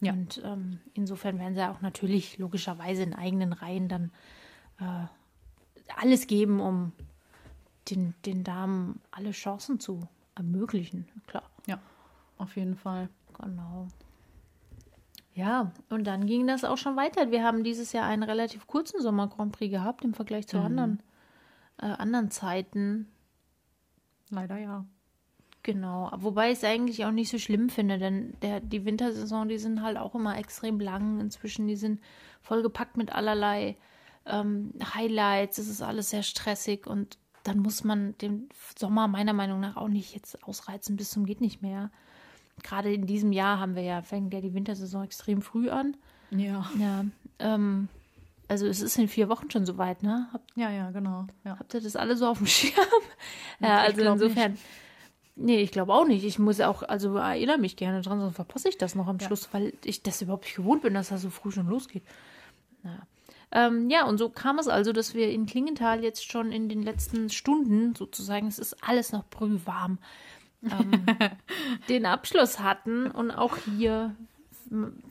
Ja. 0.00 0.12
Und 0.12 0.40
ähm, 0.44 0.80
insofern 0.94 1.38
werden 1.38 1.54
sie 1.54 1.68
auch 1.68 1.80
natürlich 1.80 2.38
logischerweise 2.38 3.02
in 3.02 3.14
eigenen 3.14 3.52
Reihen 3.52 3.88
dann 3.88 4.12
äh, 4.80 5.06
alles 5.96 6.26
geben, 6.26 6.60
um 6.60 6.92
den, 7.90 8.14
den 8.24 8.44
Damen 8.44 9.00
alle 9.10 9.32
Chancen 9.32 9.80
zu 9.80 10.06
ermöglichen. 10.34 11.08
Klar. 11.26 11.44
Ja, 11.66 11.80
auf 12.36 12.56
jeden 12.56 12.76
Fall. 12.76 13.08
Genau. 13.40 13.88
Ja, 15.34 15.70
und 15.88 16.04
dann 16.04 16.26
ging 16.26 16.46
das 16.46 16.64
auch 16.64 16.78
schon 16.78 16.96
weiter. 16.96 17.30
Wir 17.30 17.44
haben 17.44 17.62
dieses 17.62 17.92
Jahr 17.92 18.06
einen 18.06 18.24
relativ 18.24 18.66
kurzen 18.66 19.00
Sommer 19.00 19.28
Grand 19.28 19.52
Prix 19.52 19.70
gehabt 19.70 20.04
im 20.04 20.12
Vergleich 20.12 20.48
zu 20.48 20.58
mhm. 20.58 20.64
anderen, 20.64 21.02
äh, 21.80 21.86
anderen 21.86 22.30
Zeiten. 22.30 23.06
Leider 24.30 24.58
ja. 24.58 24.84
Genau, 25.62 26.10
wobei 26.16 26.52
ich 26.52 26.58
es 26.58 26.64
eigentlich 26.64 27.04
auch 27.04 27.10
nicht 27.10 27.30
so 27.30 27.38
schlimm 27.38 27.68
finde, 27.68 27.98
denn 27.98 28.34
der, 28.42 28.60
die 28.60 28.84
Wintersaison, 28.84 29.48
die 29.48 29.58
sind 29.58 29.82
halt 29.82 29.96
auch 29.96 30.14
immer 30.14 30.38
extrem 30.38 30.80
lang 30.80 31.20
inzwischen. 31.20 31.66
Die 31.66 31.76
sind 31.76 32.00
vollgepackt 32.42 32.96
mit 32.96 33.12
allerlei 33.12 33.76
ähm, 34.24 34.72
Highlights. 34.94 35.58
Es 35.58 35.68
ist 35.68 35.82
alles 35.82 36.10
sehr 36.10 36.22
stressig 36.22 36.86
und 36.86 37.18
dann 37.42 37.58
muss 37.58 37.84
man 37.84 38.16
den 38.18 38.48
Sommer 38.78 39.08
meiner 39.08 39.32
Meinung 39.32 39.60
nach 39.60 39.76
auch 39.76 39.88
nicht 39.88 40.14
jetzt 40.14 40.42
ausreizen 40.44 40.96
bis 40.96 41.10
zum 41.10 41.26
geht 41.26 41.40
nicht 41.40 41.62
mehr. 41.62 41.90
Gerade 42.62 42.92
in 42.92 43.06
diesem 43.06 43.32
Jahr 43.32 43.58
haben 43.58 43.74
wir 43.74 43.82
ja, 43.82 44.02
fängt 44.02 44.34
ja 44.34 44.40
die 44.40 44.54
Wintersaison 44.54 45.04
extrem 45.04 45.42
früh 45.42 45.70
an. 45.70 45.96
Ja. 46.30 46.68
Ja. 46.78 47.04
Ähm, 47.38 47.88
also 48.48 48.66
es 48.66 48.80
ist 48.80 48.98
in 48.98 49.08
vier 49.08 49.28
Wochen 49.28 49.50
schon 49.50 49.66
soweit, 49.66 50.02
ne? 50.02 50.28
Habt, 50.32 50.50
ja, 50.56 50.70
ja, 50.70 50.90
genau. 50.90 51.26
Ja. 51.44 51.58
Habt 51.58 51.74
ihr 51.74 51.80
das 51.80 51.96
alle 51.96 52.16
so 52.16 52.26
auf 52.26 52.38
dem 52.38 52.46
Schirm? 52.46 52.72
ja, 53.60 53.80
also 53.80 54.02
insofern. 54.02 54.52
Nicht. 54.52 54.64
Nee, 55.40 55.60
ich 55.60 55.70
glaube 55.70 55.94
auch 55.94 56.04
nicht. 56.04 56.24
Ich 56.24 56.40
muss 56.40 56.60
auch, 56.60 56.82
also 56.82 57.16
erinnere 57.16 57.58
mich 57.58 57.76
gerne 57.76 58.02
dran, 58.02 58.18
sonst 58.18 58.34
verpasse 58.34 58.68
ich 58.68 58.76
das 58.76 58.96
noch 58.96 59.06
am 59.06 59.18
ja. 59.18 59.26
Schluss, 59.26 59.48
weil 59.52 59.72
ich 59.84 60.02
das 60.02 60.20
überhaupt 60.20 60.44
nicht 60.44 60.56
gewohnt 60.56 60.82
bin, 60.82 60.94
dass 60.94 61.10
das 61.10 61.22
so 61.22 61.30
früh 61.30 61.52
schon 61.52 61.68
losgeht. 61.68 62.02
Naja. 62.82 63.06
Ähm, 63.52 63.88
ja, 63.88 64.04
und 64.04 64.18
so 64.18 64.30
kam 64.30 64.58
es 64.58 64.66
also, 64.66 64.92
dass 64.92 65.14
wir 65.14 65.30
in 65.30 65.46
Klingenthal 65.46 66.02
jetzt 66.02 66.28
schon 66.30 66.50
in 66.50 66.68
den 66.68 66.82
letzten 66.82 67.30
Stunden 67.30 67.94
sozusagen, 67.94 68.48
es 68.48 68.58
ist 68.58 68.82
alles 68.82 69.12
noch 69.12 69.24
brühwarm, 69.26 69.98
ähm, 70.64 71.06
den 71.88 72.04
Abschluss 72.04 72.58
hatten. 72.58 73.08
Und 73.08 73.30
auch 73.30 73.56
hier, 73.58 74.16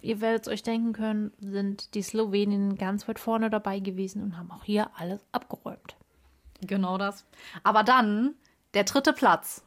ihr 0.02 0.20
werdet 0.20 0.46
es 0.46 0.52
euch 0.52 0.62
denken 0.62 0.92
können, 0.92 1.32
sind 1.40 1.96
die 1.96 2.04
Sloweninnen 2.04 2.78
ganz 2.78 3.08
weit 3.08 3.20
vorne 3.20 3.50
dabei 3.50 3.80
gewesen 3.80 4.22
und 4.22 4.38
haben 4.38 4.52
auch 4.52 4.66
hier 4.66 4.90
alles 4.98 5.22
abgeräumt. 5.32 5.96
Genau 6.62 6.98
das. 6.98 7.26
Aber 7.64 7.84
dann 7.84 8.36
der 8.74 8.84
dritte 8.84 9.14
Platz. 9.14 9.64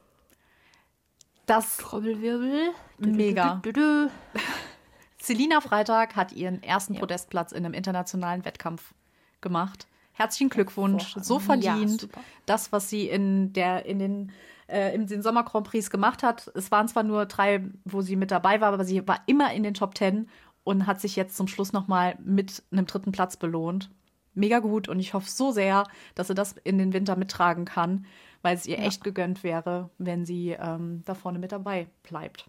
Das 1.47 1.79
Trommelwirbel. 1.79 2.71
Mega. 2.99 3.61
Selina 5.21 5.61
Freitag 5.61 6.17
hat 6.17 6.33
ihren 6.33 6.63
ersten 6.63 6.95
ja. 6.95 7.01
Podestplatz 7.01 7.53
in 7.53 7.65
einem 7.65 7.75
internationalen 7.75 8.45
Wettkampf 8.45 8.95
gemacht. 9.41 9.87
Herzlichen 10.13 10.51
Glückwunsch, 10.51 11.17
so 11.21 11.39
verdient. 11.39 12.03
Ja, 12.03 12.09
das, 12.47 12.73
was 12.73 12.91
sie 12.91 13.09
in 13.09 13.53
der 13.53 13.87
in 13.87 13.99
den 13.99 14.33
äh, 14.69 14.95
in 14.95 15.07
den 15.07 15.23
Sommer 15.23 15.45
Grand 15.45 15.67
Prix 15.67 15.91
gemacht 15.91 16.23
hat. 16.23 16.51
Es 16.55 16.71
waren 16.71 16.89
zwar 16.89 17.03
nur 17.03 17.27
drei, 17.27 17.65
wo 17.85 18.03
sie 18.03 18.17
mit 18.17 18.31
dabei 18.31 18.61
war, 18.61 18.73
aber 18.73 18.85
sie 18.85 19.07
war 19.07 19.21
immer 19.27 19.53
in 19.53 19.63
den 19.63 19.75
Top 19.75 19.95
Ten 19.95 20.29
und 20.65 20.87
hat 20.87 21.01
sich 21.01 21.17
jetzt 21.17 21.37
zum 21.37 21.49
Schluss 21.49 21.73
noch 21.73 21.89
mal 21.89 22.17
mit 22.23 22.63
einem 22.71 22.87
dritten 22.87 23.13
Platz 23.13 23.37
belohnt. 23.37 23.91
Mega 24.35 24.61
gut 24.61 24.89
und 24.89 25.01
ich 25.01 25.13
hoffe 25.13 25.29
so 25.29 25.51
sehr, 25.51 25.85
dass 26.15 26.29
sie 26.29 26.35
das 26.35 26.53
in 26.65 26.79
den 26.79 26.93
Winter 26.93 27.17
mittragen 27.17 27.65
kann, 27.65 28.07
weil 28.43 28.57
es 28.57 28.67
ihr 28.67 28.79
ja. 28.79 28.85
echt 28.85 29.05
gegönnt 29.05 29.43
wäre, 29.43 29.91
wenn 29.99 30.25
sie 30.25 30.51
ähm, 30.51 31.03
da 31.05 31.15
vorne 31.15 31.39
mit 31.39 31.53
dabei 31.53 31.89
bleibt. 32.03 32.49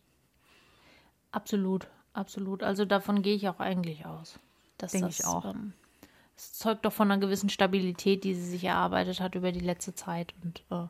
Absolut. 1.31 1.87
Absolut. 2.13 2.63
Also 2.63 2.85
davon 2.85 3.21
gehe 3.21 3.35
ich 3.35 3.47
auch 3.47 3.59
eigentlich 3.59 4.05
aus. 4.05 4.37
Denke 4.91 5.09
ich 5.09 5.25
auch. 5.25 5.45
Ähm, 5.45 5.73
es 6.35 6.53
zeugt 6.53 6.85
doch 6.85 6.93
von 6.93 7.11
einer 7.11 7.21
gewissen 7.21 7.49
Stabilität, 7.49 8.23
die 8.23 8.33
sie 8.33 8.45
sich 8.45 8.63
erarbeitet 8.63 9.21
hat 9.21 9.35
über 9.35 9.51
die 9.51 9.59
letzte 9.59 9.93
Zeit. 9.93 10.33
Und 10.43 10.63
äh, 10.71 10.87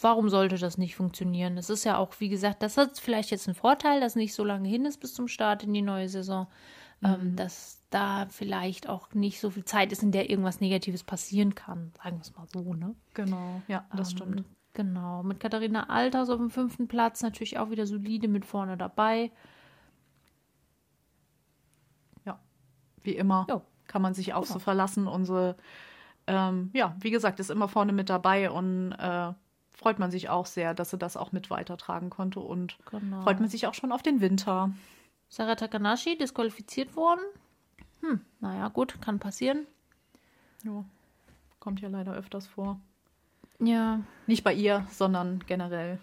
warum 0.00 0.30
sollte 0.30 0.56
das 0.56 0.78
nicht 0.78 0.96
funktionieren? 0.96 1.58
Es 1.58 1.70
ist 1.70 1.84
ja 1.84 1.98
auch, 1.98 2.14
wie 2.20 2.28
gesagt, 2.28 2.62
das 2.62 2.76
hat 2.76 2.98
vielleicht 2.98 3.30
jetzt 3.30 3.48
einen 3.48 3.54
Vorteil, 3.54 4.00
dass 4.00 4.16
nicht 4.16 4.34
so 4.34 4.44
lange 4.44 4.68
hin 4.68 4.86
ist 4.86 5.00
bis 5.00 5.12
zum 5.12 5.28
Start 5.28 5.64
in 5.64 5.74
die 5.74 5.82
neue 5.82 6.08
Saison. 6.08 6.46
Ähm, 7.02 7.30
mhm. 7.30 7.36
Dass 7.36 7.82
da 7.90 8.26
vielleicht 8.28 8.88
auch 8.88 9.12
nicht 9.14 9.40
so 9.40 9.50
viel 9.50 9.64
Zeit 9.64 9.90
ist, 9.90 10.02
in 10.02 10.12
der 10.12 10.30
irgendwas 10.30 10.60
Negatives 10.60 11.02
passieren 11.02 11.54
kann. 11.54 11.92
Sagen 12.02 12.16
wir 12.16 12.22
es 12.22 12.36
mal 12.36 12.46
so, 12.52 12.74
ne? 12.74 12.94
Genau, 13.14 13.62
ja, 13.68 13.84
das 13.96 14.10
ähm, 14.12 14.16
stimmt. 14.16 14.44
Genau. 14.74 15.22
Mit 15.22 15.40
Katharina 15.40 15.88
Alters 15.88 16.30
auf 16.30 16.38
dem 16.38 16.50
fünften 16.50 16.88
Platz 16.88 17.22
natürlich 17.22 17.58
auch 17.58 17.70
wieder 17.70 17.86
solide 17.86 18.28
mit 18.28 18.44
vorne 18.44 18.76
dabei. 18.76 19.32
wie 23.02 23.16
immer. 23.16 23.46
Jo. 23.48 23.62
Kann 23.86 24.02
man 24.02 24.14
sich 24.14 24.34
auch 24.34 24.42
genau. 24.42 24.54
so 24.54 24.58
verlassen. 24.58 25.06
Unsere, 25.06 25.56
ähm, 26.26 26.70
ja, 26.72 26.94
wie 27.00 27.10
gesagt, 27.10 27.40
ist 27.40 27.50
immer 27.50 27.68
vorne 27.68 27.92
mit 27.92 28.08
dabei 28.08 28.50
und 28.50 28.92
äh, 28.92 29.32
freut 29.72 29.98
man 29.98 30.10
sich 30.10 30.28
auch 30.28 30.46
sehr, 30.46 30.74
dass 30.74 30.90
sie 30.90 30.98
das 30.98 31.16
auch 31.16 31.32
mit 31.32 31.50
weitertragen 31.50 32.10
konnte 32.10 32.40
und 32.40 32.78
genau. 32.90 33.22
freut 33.22 33.40
man 33.40 33.48
sich 33.48 33.66
auch 33.66 33.74
schon 33.74 33.92
auf 33.92 34.02
den 34.02 34.20
Winter. 34.20 34.70
Sarah 35.30 35.54
Takanashi 35.54 36.18
disqualifiziert 36.18 36.96
worden. 36.96 37.20
Hm, 38.00 38.20
naja, 38.40 38.68
gut, 38.68 39.00
kann 39.00 39.18
passieren. 39.20 39.66
Ja, 40.64 40.84
kommt 41.60 41.80
ja 41.80 41.88
leider 41.88 42.12
öfters 42.14 42.46
vor. 42.46 42.78
Ja. 43.60 44.00
Nicht 44.26 44.42
bei 44.42 44.52
ihr, 44.52 44.86
sondern 44.90 45.44
generell. 45.46 46.00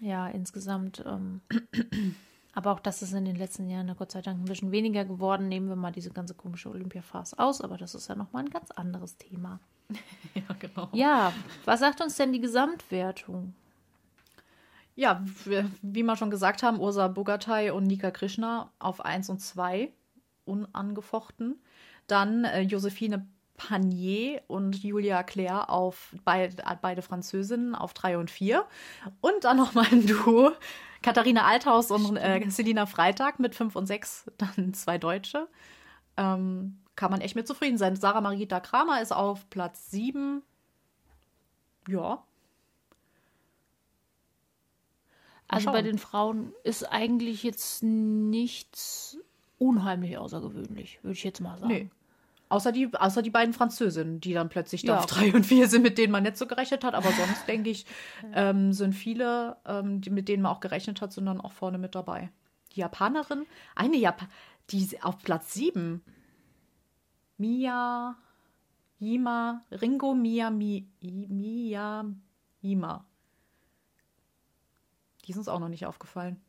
Ja, 0.00 0.28
insgesamt 0.28 1.02
ähm, 1.06 1.40
aber 2.52 2.72
auch 2.72 2.80
das 2.80 3.02
ist 3.02 3.14
in 3.14 3.24
den 3.24 3.36
letzten 3.36 3.70
Jahren 3.70 3.94
Gott 3.96 4.12
sei 4.12 4.20
Dank 4.20 4.40
ein 4.40 4.44
bisschen 4.44 4.70
weniger 4.70 5.04
geworden. 5.04 5.48
Nehmen 5.48 5.68
wir 5.68 5.76
mal 5.76 5.92
diese 5.92 6.10
ganze 6.10 6.34
komische 6.34 6.68
Olympia-Phase 6.68 7.38
aus, 7.38 7.62
aber 7.62 7.78
das 7.78 7.94
ist 7.94 8.08
ja 8.08 8.14
nochmal 8.14 8.44
ein 8.44 8.50
ganz 8.50 8.70
anderes 8.70 9.16
Thema. 9.16 9.60
ja, 10.34 10.42
genau. 10.58 10.88
Ja, 10.92 11.32
was 11.64 11.80
sagt 11.80 12.02
uns 12.02 12.16
denn 12.16 12.32
die 12.32 12.40
Gesamtwertung? 12.40 13.54
Ja, 14.94 15.24
wie 15.82 16.02
wir 16.02 16.16
schon 16.16 16.30
gesagt 16.30 16.62
haben, 16.62 16.78
Ursa 16.78 17.08
Bogatay 17.08 17.70
und 17.70 17.84
Nika 17.84 18.10
Krishna 18.10 18.70
auf 18.78 19.04
1 19.04 19.30
und 19.30 19.40
2 19.40 19.90
unangefochten. 20.44 21.62
Dann 22.06 22.44
äh, 22.44 22.60
Josephine 22.60 23.26
Panier 23.56 24.42
und 24.48 24.82
Julia 24.82 25.22
Claire 25.22 25.70
auf 25.70 26.14
beid, 26.24 26.62
beide 26.82 27.02
Französinnen 27.02 27.74
auf 27.74 27.94
3 27.94 28.18
und 28.18 28.30
4. 28.30 28.64
Und 29.20 29.44
dann 29.44 29.56
nochmal 29.56 29.86
ein 29.90 30.06
Duo 30.06 30.52
Katharina 31.02 31.44
Althaus 31.44 31.90
und 31.90 32.16
äh, 32.16 32.48
Selina 32.48 32.86
Freitag 32.86 33.38
mit 33.38 33.54
5 33.54 33.74
und 33.76 33.86
6, 33.86 34.30
dann 34.38 34.74
zwei 34.74 34.98
Deutsche. 34.98 35.48
Ähm, 36.16 36.78
kann 36.96 37.10
man 37.10 37.20
echt 37.20 37.36
mit 37.36 37.46
zufrieden 37.46 37.78
sein. 37.78 37.96
Sarah 37.96 38.20
Marita 38.20 38.60
Kramer 38.60 39.00
ist 39.00 39.12
auf 39.12 39.48
Platz 39.48 39.90
7. 39.90 40.42
Ja. 41.88 42.22
Also 45.52 45.70
bei 45.70 45.82
den 45.82 45.98
Frauen 45.98 46.52
ist 46.64 46.84
eigentlich 46.84 47.42
jetzt 47.42 47.82
nichts 47.82 49.18
unheimlich 49.58 50.18
außergewöhnlich, 50.18 50.98
würde 51.02 51.12
ich 51.12 51.24
jetzt 51.24 51.40
mal 51.40 51.58
sagen. 51.58 51.72
Nee. 51.72 51.90
Außer 52.48 52.72
die, 52.72 52.92
außer 52.92 53.22
die 53.22 53.30
beiden 53.30 53.54
Französinnen, 53.54 54.20
die 54.20 54.34
dann 54.34 54.48
plötzlich 54.50 54.82
ja. 54.82 54.94
da 54.94 54.98
auf 55.00 55.06
drei 55.06 55.32
und 55.32 55.46
vier 55.46 55.68
sind, 55.68 55.82
mit 55.82 55.96
denen 55.96 56.12
man 56.12 56.22
nicht 56.22 56.36
so 56.36 56.46
gerechnet 56.46 56.84
hat. 56.84 56.94
Aber 56.94 57.10
sonst, 57.10 57.48
denke 57.48 57.70
ich, 57.70 57.86
ähm, 58.34 58.72
sind 58.72 58.92
viele, 58.92 59.56
ähm, 59.66 60.00
die, 60.02 60.10
mit 60.10 60.28
denen 60.28 60.42
man 60.42 60.52
auch 60.52 60.60
gerechnet 60.60 61.00
hat, 61.00 61.12
sind 61.12 61.26
dann 61.26 61.40
auch 61.40 61.52
vorne 61.52 61.78
mit 61.78 61.94
dabei. 61.94 62.30
Die 62.74 62.80
Japanerin, 62.80 63.46
eine 63.74 63.96
Japan, 63.96 64.28
die 64.70 64.86
auf 65.02 65.22
Platz 65.22 65.54
sieben. 65.54 66.02
Mia, 67.38 68.16
Yima, 68.98 69.62
Ringo 69.70 70.14
Mia, 70.14 70.50
Mi, 70.50 70.86
Mia, 71.00 72.04
Yima. 72.60 73.04
Die 75.24 75.32
ist 75.32 75.38
uns 75.38 75.48
auch 75.48 75.58
noch 75.58 75.68
nicht 75.68 75.86
aufgefallen. 75.86 76.40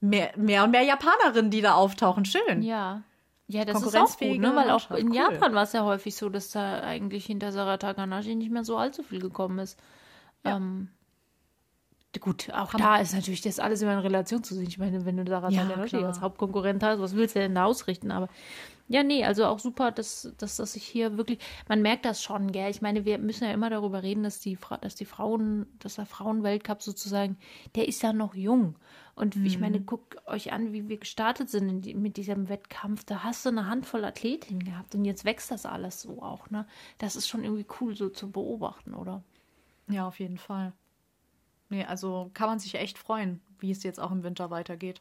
Mehr, 0.00 0.32
mehr 0.36 0.64
und 0.64 0.70
mehr 0.70 0.82
Japanerinnen, 0.82 1.50
die 1.50 1.62
da 1.62 1.74
auftauchen. 1.74 2.24
Schön. 2.24 2.62
Ja. 2.62 3.02
Ja, 3.48 3.64
das 3.64 3.80
ist 3.80 3.96
auch 3.96 4.18
gut, 4.18 4.38
ne? 4.38 4.56
weil 4.56 4.70
auch 4.70 4.90
in 4.90 5.10
cool. 5.10 5.16
Japan 5.16 5.54
war 5.54 5.62
es 5.62 5.72
ja 5.72 5.84
häufig 5.84 6.16
so, 6.16 6.28
dass 6.28 6.50
da 6.50 6.80
eigentlich 6.80 7.26
hinter 7.26 7.52
Sarah 7.52 7.76
Takanashi 7.76 8.34
nicht 8.34 8.50
mehr 8.50 8.64
so 8.64 8.76
allzu 8.76 9.04
viel 9.04 9.20
gekommen 9.20 9.60
ist. 9.60 9.78
Ja. 10.44 10.56
Ähm, 10.56 10.88
Gut, 12.20 12.50
auch 12.52 12.70
Kann 12.70 12.80
da 12.80 12.96
ist 12.98 13.14
natürlich 13.14 13.40
das 13.40 13.58
alles 13.58 13.82
immer 13.82 13.92
in 13.92 13.98
Relation 13.98 14.42
zu 14.42 14.54
sehen. 14.54 14.66
Ich 14.68 14.78
meine, 14.78 15.04
wenn 15.04 15.16
du 15.16 15.24
da 15.24 15.48
ja, 15.48 15.68
als 16.04 16.20
Hauptkonkurrent 16.20 16.82
hast, 16.82 17.00
was 17.00 17.14
willst 17.14 17.36
du 17.36 17.40
denn 17.40 17.54
da 17.54 17.64
ausrichten? 17.64 18.10
Aber 18.10 18.28
ja, 18.88 19.02
nee, 19.02 19.24
also 19.24 19.46
auch 19.46 19.58
super, 19.58 19.90
dass, 19.90 20.32
dass 20.38 20.56
das 20.56 20.74
sich 20.74 20.84
hier 20.84 21.16
wirklich, 21.16 21.40
man 21.68 21.82
merkt 21.82 22.04
das 22.04 22.22
schon, 22.22 22.52
gell? 22.52 22.70
Ich 22.70 22.82
meine, 22.82 23.04
wir 23.04 23.18
müssen 23.18 23.44
ja 23.44 23.50
immer 23.50 23.68
darüber 23.68 24.02
reden, 24.02 24.22
dass 24.22 24.38
die, 24.38 24.56
dass 24.80 24.94
die 24.94 25.04
Frauen, 25.04 25.66
dass 25.80 25.96
der 25.96 26.06
Frauenweltcup 26.06 26.82
sozusagen, 26.82 27.36
der 27.74 27.88
ist 27.88 28.02
ja 28.02 28.12
noch 28.12 28.34
jung. 28.34 28.76
Und 29.16 29.34
mhm. 29.34 29.46
ich 29.46 29.58
meine, 29.58 29.80
guckt 29.80 30.16
euch 30.28 30.52
an, 30.52 30.72
wie 30.72 30.88
wir 30.88 30.98
gestartet 30.98 31.50
sind 31.50 31.82
die, 31.82 31.94
mit 31.94 32.16
diesem 32.16 32.48
Wettkampf. 32.48 33.02
Da 33.04 33.24
hast 33.24 33.44
du 33.44 33.48
eine 33.48 33.66
Handvoll 33.66 34.04
Athletinnen 34.04 34.62
gehabt 34.62 34.94
und 34.94 35.04
jetzt 35.04 35.24
wächst 35.24 35.50
das 35.50 35.66
alles 35.66 36.02
so 36.02 36.22
auch, 36.22 36.50
ne? 36.50 36.66
Das 36.98 37.16
ist 37.16 37.26
schon 37.26 37.42
irgendwie 37.42 37.66
cool 37.80 37.96
so 37.96 38.08
zu 38.08 38.30
beobachten, 38.30 38.94
oder? 38.94 39.22
Ja, 39.88 40.06
auf 40.06 40.20
jeden 40.20 40.38
Fall. 40.38 40.72
Nee, 41.68 41.84
also 41.84 42.30
kann 42.34 42.48
man 42.48 42.58
sich 42.58 42.74
echt 42.74 42.98
freuen, 42.98 43.40
wie 43.58 43.70
es 43.70 43.82
jetzt 43.82 44.00
auch 44.00 44.12
im 44.12 44.22
Winter 44.22 44.50
weitergeht. 44.50 45.00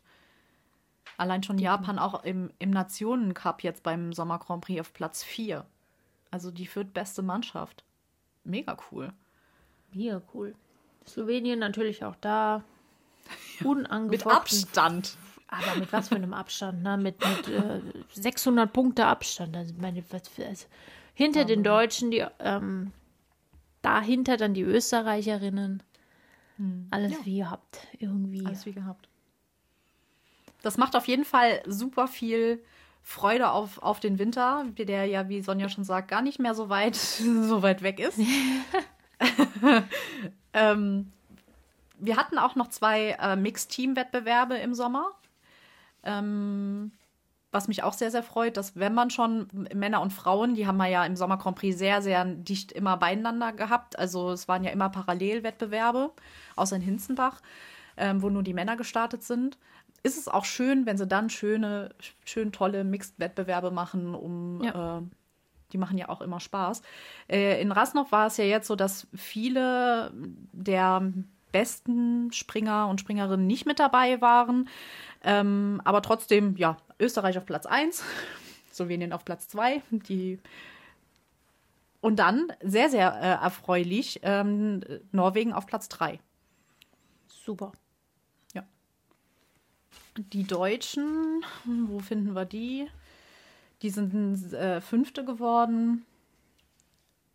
Allein 1.17 1.43
schon 1.43 1.57
Japan 1.57 1.99
auch 1.99 2.23
im, 2.23 2.51
im 2.59 2.71
Nationencup 2.71 3.63
jetzt 3.63 3.83
beim 3.83 4.11
Sommer 4.13 4.39
Grand 4.39 4.65
Prix 4.65 4.81
auf 4.81 4.93
Platz 4.93 5.23
4. 5.23 5.65
Also 6.31 6.51
die 6.51 6.65
viertbeste 6.65 7.21
Mannschaft. 7.21 7.83
Mega 8.43 8.77
cool. 8.91 9.13
Mega 9.93 10.21
cool. 10.33 10.55
Slowenien 11.07 11.59
natürlich 11.59 12.03
auch 12.03 12.15
da. 12.15 12.63
Unangefochten. 13.63 14.09
mit 14.11 14.25
Abstand. 14.25 15.17
Aber 15.47 15.79
mit 15.79 15.93
was 15.93 16.09
für 16.09 16.15
einem 16.15 16.33
Abstand, 16.33 16.83
ne? 16.83 16.97
Mit, 16.97 17.17
mit 17.19 17.47
äh, 17.47 17.81
600 18.13 18.71
Punkte 18.73 19.05
Abstand. 19.05 19.55
Also, 19.55 19.73
meine, 19.79 20.03
was 20.09 20.23
also 20.39 20.65
hinter 21.13 21.41
ja, 21.41 21.45
den 21.45 21.63
Deutschen, 21.63 22.11
die, 22.11 22.25
ähm, 22.39 22.91
dahinter 23.81 24.37
dann 24.37 24.53
die 24.53 24.63
Österreicherinnen. 24.63 25.83
Hm. 26.57 26.87
Alles 26.91 27.11
ja. 27.11 27.17
wie 27.25 27.37
gehabt, 27.39 27.87
irgendwie. 27.99 28.45
Alles 28.45 28.65
wie 28.65 28.73
gehabt. 28.73 29.07
Das 30.61 30.77
macht 30.77 30.95
auf 30.95 31.07
jeden 31.07 31.25
Fall 31.25 31.61
super 31.65 32.07
viel 32.07 32.63
Freude 33.03 33.51
auf, 33.51 33.83
auf 33.83 33.99
den 33.99 34.17
Winter, 34.17 34.65
der 34.77 35.05
ja, 35.05 35.29
wie 35.29 35.41
Sonja 35.41 35.69
schon 35.69 35.83
sagt, 35.83 36.07
gar 36.07 36.23
nicht 36.23 36.39
mehr 36.39 36.55
so 36.55 36.69
weit, 36.69 36.95
so 36.95 37.61
weit 37.61 37.83
weg 37.83 37.99
ist. 37.99 38.19
ähm, 40.53 41.11
wir 41.99 42.17
hatten 42.17 42.39
auch 42.39 42.55
noch 42.55 42.69
zwei 42.69 43.11
äh, 43.11 43.35
Mixed-Team-Wettbewerbe 43.35 44.55
im 44.55 44.73
Sommer. 44.73 45.11
Ähm, 46.03 46.91
was 47.55 47.67
mich 47.67 47.81
auch 47.81 47.93
sehr, 47.93 48.11
sehr 48.11 48.21
freut, 48.21 48.57
dass 48.57 48.75
wenn 48.75 48.93
man 48.93 49.09
schon 49.09 49.47
Männer 49.73 50.01
und 50.01 50.13
Frauen, 50.13 50.53
die 50.53 50.67
haben 50.67 50.77
wir 50.77 50.87
ja 50.87 51.05
im 51.05 51.15
Sommer 51.15 51.37
Grand 51.37 51.57
Prix 51.57 51.77
sehr, 51.77 52.01
sehr 52.01 52.23
dicht 52.25 52.71
immer 52.71 52.97
beieinander 52.97 53.53
gehabt. 53.53 53.97
Also 53.97 54.31
es 54.31 54.47
waren 54.47 54.63
ja 54.63 54.71
immer 54.71 54.89
Parallelwettbewerbe, 54.89 56.11
außer 56.55 56.75
in 56.75 56.81
Hinzenbach, 56.83 57.41
ähm, 57.97 58.21
wo 58.21 58.29
nur 58.29 58.43
die 58.43 58.53
Männer 58.53 58.75
gestartet 58.77 59.23
sind 59.23 59.57
ist 60.03 60.19
es 60.19 60.27
auch 60.27 60.45
schön, 60.45 60.85
wenn 60.85 60.99
sie 60.99 61.07
dann 61.07 61.31
schöne, 61.31 61.89
schön 62.25 62.51
tolle 62.51 62.83
Mixed-Wettbewerbe 62.83 63.71
machen, 63.71 64.13
um 64.13 64.63
ja. 64.63 64.99
äh, 64.99 65.01
die 65.73 65.79
machen 65.79 65.97
ja 65.97 66.09
auch 66.09 66.21
immer 66.21 66.39
Spaß. 66.39 66.83
Äh, 67.27 67.59
in 67.59 67.71
Rasnov 67.71 68.11
war 68.11 68.27
es 68.27 68.37
ja 68.37 68.45
jetzt 68.45 68.67
so, 68.67 68.75
dass 68.75 69.07
viele 69.15 70.11
der 70.13 71.11
besten 71.51 72.31
Springer 72.33 72.87
und 72.87 72.99
Springerinnen 72.99 73.47
nicht 73.47 73.65
mit 73.65 73.79
dabei 73.79 74.21
waren. 74.21 74.69
Ähm, 75.25 75.81
aber 75.83 76.01
trotzdem, 76.01 76.55
ja, 76.55 76.77
Österreich 76.99 77.37
auf 77.37 77.45
Platz 77.45 77.65
1, 77.65 78.03
Slowenien 78.73 79.11
auf 79.11 79.25
Platz 79.25 79.47
2, 79.49 79.81
die 79.91 80.39
und 81.99 82.17
dann, 82.17 82.53
sehr, 82.61 82.89
sehr 82.89 83.15
äh, 83.15 83.43
erfreulich, 83.43 84.19
ähm, 84.21 84.81
Norwegen 85.11 85.53
auf 85.53 85.65
Platz 85.65 85.89
3. 85.89 86.19
Super. 87.27 87.71
Die 90.17 90.43
Deutschen, 90.45 91.43
wo 91.65 91.99
finden 91.99 92.35
wir 92.35 92.45
die? 92.45 92.87
Die 93.81 93.89
sind 93.89 94.53
äh, 94.53 94.79
Fünfte 94.79 95.25
geworden. 95.25 96.05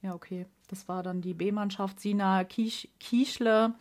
Ja, 0.01 0.15
okay. 0.15 0.47
Das 0.69 0.89
war 0.89 1.03
dann 1.03 1.21
die 1.21 1.35
B-Mannschaft. 1.35 2.01
Sina 2.01 2.43
Kiech, 2.45 2.89
Kieschle, 2.99 3.75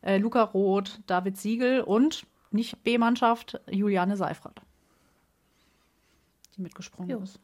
äh, 0.00 0.18
Luca 0.18 0.44
Roth, 0.44 1.00
David 1.08 1.36
Siegel 1.36 1.80
und 1.80 2.24
nicht 2.56 2.82
B-Mannschaft, 2.82 3.60
Juliane 3.70 4.16
Seifert. 4.16 4.60
Die 6.56 6.62
mitgesprungen 6.62 7.10
jo. 7.10 7.18
ist. 7.20 7.38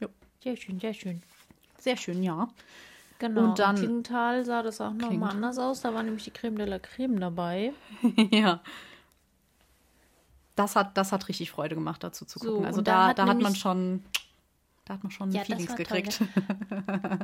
Jo. 0.00 0.08
Sehr 0.42 0.56
schön, 0.56 0.78
sehr 0.78 0.92
schön. 0.92 1.22
Sehr 1.78 1.96
schön, 1.96 2.22
ja. 2.22 2.48
Genau. 3.18 3.44
Und 3.44 3.58
dann. 3.58 3.76
Klingenthal 3.76 4.44
sah 4.44 4.62
das 4.62 4.80
auch 4.80 4.92
nochmal 4.92 5.30
anders 5.30 5.58
aus. 5.58 5.80
Da 5.80 5.94
war 5.94 6.02
nämlich 6.02 6.24
die 6.24 6.32
Creme 6.32 6.56
de 6.56 6.66
la 6.66 6.78
Creme 6.78 7.18
dabei. 7.18 7.72
ja 8.30 8.60
das 10.56 10.76
hat, 10.76 10.96
das 10.96 11.12
hat 11.12 11.28
richtig 11.28 11.50
Freude 11.50 11.74
gemacht, 11.74 12.02
dazu 12.04 12.24
zu 12.24 12.38
gucken. 12.38 12.60
So, 12.60 12.64
also 12.64 12.82
da, 12.82 13.08
hat, 13.08 13.18
da 13.18 13.26
hat 13.26 13.40
man 13.40 13.54
schon, 13.54 14.04
da 14.84 14.94
hat 14.94 15.02
man 15.02 15.10
schon 15.10 15.32
ja, 15.32 15.44
Feelings 15.44 15.74
gekriegt. 15.76 16.20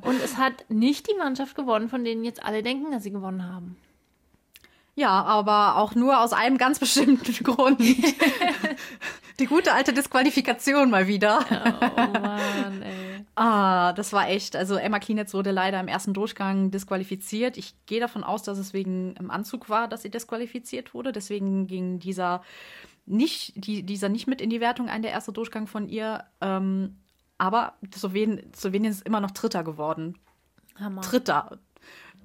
und 0.03 0.21
es 0.23 0.37
hat 0.37 0.69
nicht 0.69 1.09
die 1.09 1.15
Mannschaft 1.15 1.55
gewonnen, 1.55 1.89
von 1.89 2.05
denen 2.05 2.25
jetzt 2.25 2.43
alle 2.43 2.63
denken, 2.63 2.91
dass 2.91 3.03
sie 3.03 3.11
gewonnen 3.11 3.45
haben. 3.45 3.77
Ja, 4.99 5.23
aber 5.23 5.77
auch 5.77 5.95
nur 5.95 6.21
aus 6.21 6.33
einem 6.33 6.59
ganz 6.59 6.79
bestimmten 6.81 7.45
Grund. 7.45 7.79
die 7.79 9.47
gute 9.47 9.73
alte 9.73 9.93
Disqualifikation 9.93 10.91
mal 10.91 11.07
wieder. 11.07 11.39
Oh 11.49 12.19
Mann, 12.19 12.83
ey. 12.83 13.25
Ah, 13.37 13.93
das 13.93 14.13
war 14.13 14.29
echt. 14.29 14.57
Also 14.57 14.75
Emma 14.75 14.99
Klinetz 14.99 15.35
wurde 15.35 15.53
leider 15.53 15.79
im 15.79 15.87
ersten 15.87 16.15
Durchgang 16.15 16.73
disqualifiziert. 16.73 17.57
Ich 17.57 17.77
gehe 17.87 18.01
davon 18.01 18.25
aus, 18.25 18.43
dass 18.43 18.59
es 18.59 18.73
wegen 18.73 19.15
im 19.15 19.31
Anzug 19.31 19.69
war, 19.69 19.87
dass 19.87 20.03
sie 20.03 20.11
disqualifiziert 20.11 20.95
wurde. 20.95 21.13
Deswegen 21.13 21.69
ging 21.69 22.01
dieser 22.01 22.43
nicht, 23.07 23.53
die, 23.55 23.85
dieser 23.85 24.09
nicht 24.09 24.27
mit 24.27 24.41
in 24.41 24.51
die 24.51 24.61
Wertung 24.61 24.89
ein, 24.89 25.03
der 25.03 25.13
erste 25.13 25.31
Durchgang 25.31 25.69
von 25.69 25.89
ihr. 25.89 26.25
Ähm, 26.41 26.97
aber 27.39 27.75
Slowenien, 27.95 28.53
Slowenien 28.53 28.91
ist 28.91 29.07
immer 29.07 29.21
noch 29.21 29.31
Dritter 29.31 29.63
geworden. 29.63 30.19
Hammer. 30.81 31.03
Dritter. 31.03 31.59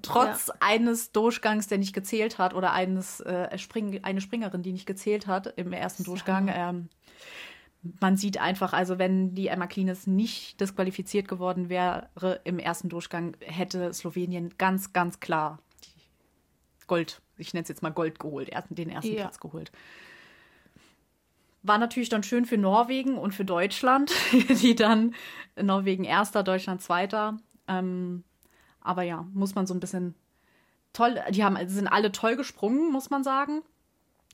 Trotz 0.03 0.47
ja. 0.47 0.55
eines 0.59 1.11
Durchgangs, 1.11 1.67
der 1.67 1.79
nicht 1.79 1.93
gezählt 1.93 2.37
hat, 2.37 2.53
oder 2.53 2.73
eines 2.73 3.19
äh, 3.21 3.57
Spring, 3.57 4.03
eine 4.03 4.21
Springerin, 4.21 4.61
die 4.61 4.73
nicht 4.73 4.85
gezählt 4.85 5.25
hat 5.25 5.47
im 5.57 5.73
ersten 5.73 6.03
Durchgang. 6.03 6.51
Ähm, 6.53 6.89
man 7.99 8.15
sieht 8.15 8.37
einfach, 8.37 8.73
also 8.73 8.99
wenn 8.99 9.33
die 9.33 9.47
Emma 9.47 9.67
Klines 9.67 10.05
nicht 10.05 10.61
disqualifiziert 10.61 11.27
geworden 11.27 11.69
wäre 11.69 12.09
im 12.43 12.59
ersten 12.59 12.89
Durchgang, 12.89 13.35
hätte 13.41 13.91
Slowenien 13.93 14.53
ganz, 14.57 14.93
ganz 14.93 15.19
klar 15.19 15.59
Gold, 16.87 17.21
ich 17.37 17.53
nenne 17.53 17.63
es 17.63 17.69
jetzt 17.69 17.81
mal 17.81 17.91
Gold 17.91 18.19
geholt, 18.19 18.51
den 18.69 18.89
ersten 18.89 19.13
ja. 19.13 19.21
Platz 19.21 19.39
geholt. 19.39 19.71
War 21.61 21.77
natürlich 21.77 22.09
dann 22.09 22.23
schön 22.23 22.45
für 22.45 22.57
Norwegen 22.57 23.17
und 23.17 23.33
für 23.33 23.45
Deutschland, 23.45 24.11
die 24.61 24.75
dann 24.75 25.15
Norwegen 25.59 26.03
erster, 26.03 26.43
Deutschland 26.43 26.81
zweiter. 26.81 27.37
Ähm, 27.67 28.23
aber 28.83 29.03
ja, 29.03 29.25
muss 29.33 29.55
man 29.55 29.65
so 29.65 29.73
ein 29.73 29.79
bisschen 29.79 30.13
toll, 30.91 31.19
die 31.31 31.43
haben, 31.43 31.57
sind 31.67 31.87
alle 31.87 32.11
toll 32.11 32.35
gesprungen, 32.35 32.91
muss 32.91 33.09
man 33.09 33.23
sagen. 33.23 33.61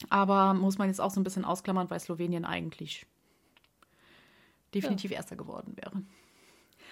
Aber 0.10 0.54
muss 0.54 0.78
man 0.78 0.88
jetzt 0.88 1.02
auch 1.02 1.12
so 1.12 1.20
ein 1.20 1.24
bisschen 1.24 1.46
ausklammern, 1.46 1.90
weil 1.90 2.00
Slowenien 2.00 2.46
eigentlich 2.46 3.06
definitiv 4.74 5.12
ja. 5.12 5.18
Erster 5.18 5.36
geworden 5.36 5.76
wäre. 5.76 6.02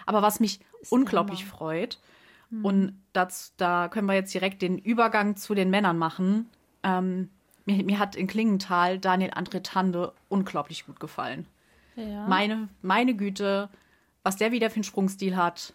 Aber 0.05 0.21
was 0.21 0.39
mich 0.39 0.59
Ist 0.81 0.91
unglaublich 0.91 1.45
freut, 1.45 1.99
hm. 2.49 2.65
und 2.65 3.01
das, 3.13 3.53
da 3.57 3.87
können 3.87 4.07
wir 4.07 4.15
jetzt 4.15 4.33
direkt 4.33 4.61
den 4.61 4.77
Übergang 4.77 5.35
zu 5.35 5.55
den 5.55 5.69
Männern 5.69 5.97
machen. 5.97 6.49
Ähm, 6.83 7.29
mir, 7.65 7.83
mir 7.83 7.99
hat 7.99 8.15
in 8.15 8.27
Klingenthal 8.27 8.99
Daniel 8.99 9.31
André 9.31 9.61
Tande 9.61 10.13
unglaublich 10.29 10.85
gut 10.85 10.99
gefallen. 10.99 11.45
Ja. 11.95 12.27
Meine, 12.27 12.69
meine 12.81 13.15
Güte, 13.15 13.69
was 14.23 14.37
der 14.37 14.51
wieder 14.51 14.69
für 14.69 14.75
einen 14.75 14.83
Sprungstil 14.83 15.35
hat, 15.35 15.73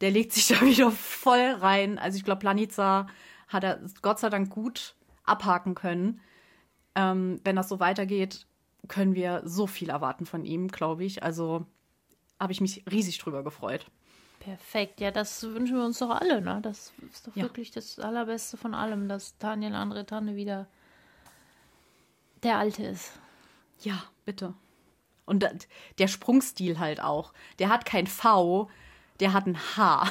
der 0.00 0.10
legt 0.10 0.32
sich 0.32 0.48
da 0.58 0.60
wieder 0.60 0.90
voll 0.90 1.56
rein. 1.60 1.98
Also 1.98 2.16
ich 2.16 2.24
glaube, 2.24 2.40
Planica 2.40 3.06
hat 3.48 3.64
er 3.64 3.80
Gott 4.02 4.18
sei 4.18 4.30
Dank 4.30 4.50
gut 4.50 4.94
abhaken 5.24 5.74
können. 5.74 6.20
Ähm, 6.94 7.40
wenn 7.44 7.56
das 7.56 7.68
so 7.68 7.80
weitergeht, 7.80 8.46
können 8.88 9.14
wir 9.14 9.42
so 9.44 9.66
viel 9.66 9.90
erwarten 9.90 10.26
von 10.26 10.44
ihm, 10.44 10.68
glaube 10.68 11.04
ich. 11.04 11.22
Also 11.22 11.66
habe 12.40 12.52
ich 12.52 12.60
mich 12.60 12.84
riesig 12.90 13.18
drüber 13.18 13.42
gefreut. 13.42 13.86
Perfekt, 14.40 15.00
ja, 15.00 15.10
das 15.10 15.42
wünschen 15.42 15.76
wir 15.76 15.84
uns 15.84 15.98
doch 15.98 16.10
alle, 16.10 16.40
ne? 16.40 16.60
Das 16.62 16.92
ist 17.12 17.26
doch 17.26 17.36
ja. 17.36 17.42
wirklich 17.42 17.70
das 17.72 17.98
Allerbeste 17.98 18.56
von 18.56 18.72
allem, 18.72 19.08
dass 19.08 19.36
Daniel 19.38 19.74
André 19.74 20.04
Tanne 20.04 20.36
wieder 20.36 20.66
der 22.44 22.58
alte 22.58 22.84
ist. 22.84 23.18
Ja, 23.80 24.04
bitte. 24.24 24.54
Und 25.26 25.46
der 25.98 26.08
Sprungstil 26.08 26.78
halt 26.78 27.02
auch. 27.02 27.32
Der 27.58 27.68
hat 27.68 27.84
kein 27.84 28.06
V, 28.06 28.70
der 29.20 29.32
hat 29.32 29.46
ein 29.46 29.58
H. 29.76 30.10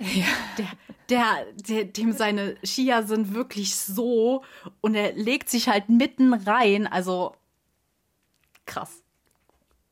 Ja. 0.00 0.26
Der, 0.58 0.66
der, 1.08 1.24
der, 1.54 1.84
dem 1.84 2.12
seine 2.12 2.56
Skier 2.64 3.04
sind 3.04 3.34
wirklich 3.34 3.76
so 3.76 4.42
und 4.80 4.94
er 4.94 5.12
legt 5.12 5.48
sich 5.48 5.68
halt 5.68 5.88
mitten 5.88 6.34
rein. 6.34 6.86
Also 6.86 7.36
krass. 8.66 9.02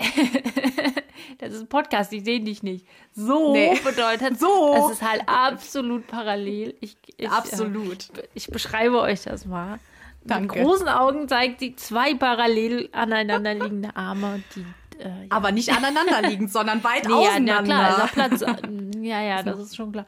das 1.38 1.53
ist 1.53 1.61
ein 1.61 1.68
Podcast, 1.68 2.12
ich 2.12 2.25
sehe 2.25 2.40
dich 2.40 2.62
nicht. 2.62 2.87
So 3.14 3.53
nee. 3.53 3.79
bedeutet 3.85 4.40
so. 4.40 4.88
Es 4.88 4.94
ist 4.94 5.03
halt 5.03 5.22
absolut 5.27 6.07
parallel. 6.07 6.75
Ich, 6.81 6.96
ich, 7.16 7.31
absolut. 7.31 8.11
Äh, 8.18 8.29
ich 8.35 8.48
beschreibe 8.48 9.01
euch 9.01 9.22
das 9.22 9.46
mal. 9.46 9.79
Danke. 10.25 10.57
Mit 10.57 10.64
großen 10.64 10.88
Augen 10.88 11.29
zeigt 11.29 11.61
sie 11.61 11.77
zwei 11.77 12.14
parallel 12.14 12.88
aneinanderliegende 12.92 13.94
Arme, 13.96 14.42
die 14.55 14.64
äh, 15.02 15.08
ja. 15.08 15.26
Aber 15.30 15.52
nicht 15.52 15.70
aneinanderliegend, 15.76 16.50
sondern 16.52 16.82
weit 16.84 17.06
nee, 17.06 17.12
auseinander. 17.12 17.76
Ja, 17.76 18.08
klar, 18.08 18.08
Platz. 18.08 18.40
ja, 19.00 19.22
ja, 19.22 19.42
das 19.42 19.58
ist 19.58 19.76
schon 19.76 19.92
klar. 19.92 20.06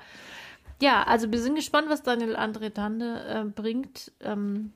Ja, 0.81 1.03
also 1.05 1.31
wir 1.31 1.41
sind 1.41 1.55
gespannt, 1.55 1.89
was 1.89 2.03
Daniel 2.03 2.37
André 2.37 2.73
Tande 2.73 3.25
äh, 3.29 3.45
bringt. 3.45 4.13
Ähm, 4.21 4.73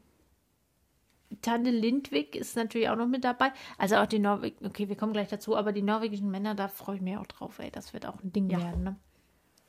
Tande 1.43 1.71
Lindwig 1.71 2.35
ist 2.37 2.57
natürlich 2.57 2.89
auch 2.89 2.97
noch 2.97 3.07
mit 3.07 3.25
dabei. 3.25 3.53
Also 3.77 3.97
auch 3.97 4.07
die 4.07 4.19
Norweg, 4.19 4.57
okay, 4.65 4.89
wir 4.89 4.97
kommen 4.97 5.13
gleich 5.13 5.29
dazu, 5.29 5.57
aber 5.57 5.73
die 5.73 5.83
norwegischen 5.83 6.31
Männer, 6.31 6.55
da 6.55 6.69
freue 6.69 6.97
ich 6.97 7.03
mich 7.03 7.17
auch 7.17 7.27
drauf, 7.27 7.59
ey. 7.59 7.71
Das 7.71 7.93
wird 7.93 8.07
auch 8.07 8.23
ein 8.23 8.33
Ding 8.33 8.49
ja. 8.49 8.59
werden, 8.59 8.85
ne? 8.85 8.97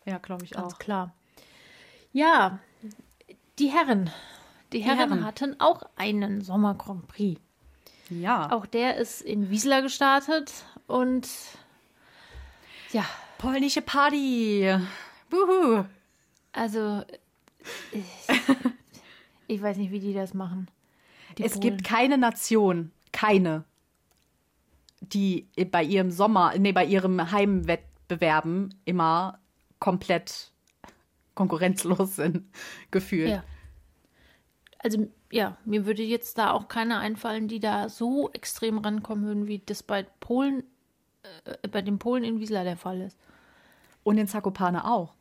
Ja, 0.05 0.17
glaube 0.17 0.45
ich 0.45 0.51
Ganz 0.51 0.75
auch. 0.75 0.79
klar. 0.79 1.13
Ja, 2.13 2.59
die 3.59 3.67
Herren. 3.67 4.09
Die, 4.71 4.77
die 4.77 4.83
Herren, 4.83 4.97
Herren 4.97 5.25
hatten 5.25 5.59
auch 5.59 5.83
einen 5.95 6.41
Sommer 6.41 6.75
Grand 6.75 7.07
Prix. 7.07 7.41
Ja. 8.09 8.51
Auch 8.51 8.65
der 8.65 8.97
ist 8.97 9.21
in 9.21 9.49
Wiesla 9.49 9.81
gestartet 9.81 10.51
und 10.87 11.27
ja. 12.91 13.05
Polnische 13.37 13.81
Party. 13.81 14.75
Wuhu. 15.29 15.85
Also, 16.51 17.03
ich, 17.91 18.03
ich 19.47 19.61
weiß 19.61 19.77
nicht, 19.77 19.91
wie 19.91 19.99
die 19.99 20.13
das 20.13 20.33
machen. 20.33 20.69
Die 21.37 21.43
es 21.43 21.53
Polen. 21.53 21.61
gibt 21.61 21.83
keine 21.83 22.17
Nation, 22.17 22.91
keine, 23.11 23.63
die 24.99 25.47
bei 25.71 25.83
ihrem 25.83 26.11
Sommer, 26.11 26.53
nee, 26.57 26.71
bei 26.71 26.85
ihrem 26.85 27.31
Heimwettbewerben 27.31 28.73
immer 28.85 29.39
komplett 29.79 30.51
konkurrenzlos 31.35 32.17
sind, 32.17 32.43
gefühlt. 32.91 33.29
Ja. 33.29 33.43
Also, 34.79 35.07
ja, 35.31 35.57
mir 35.65 35.85
würde 35.85 36.03
jetzt 36.03 36.37
da 36.37 36.51
auch 36.51 36.67
keine 36.67 36.99
einfallen, 36.99 37.47
die 37.47 37.59
da 37.59 37.89
so 37.89 38.29
extrem 38.31 38.79
rankommen 38.79 39.25
würden, 39.25 39.47
wie 39.47 39.59
das 39.59 39.83
bei 39.83 40.03
Polen, 40.19 40.63
äh, 41.45 41.67
bei 41.67 41.81
den 41.81 41.99
Polen 41.99 42.23
in 42.23 42.39
Wiesla 42.39 42.63
der 42.63 42.77
Fall 42.77 43.01
ist. 43.01 43.17
Und 44.03 44.17
in 44.17 44.27
Zakopane 44.27 44.85
auch. 44.85 45.13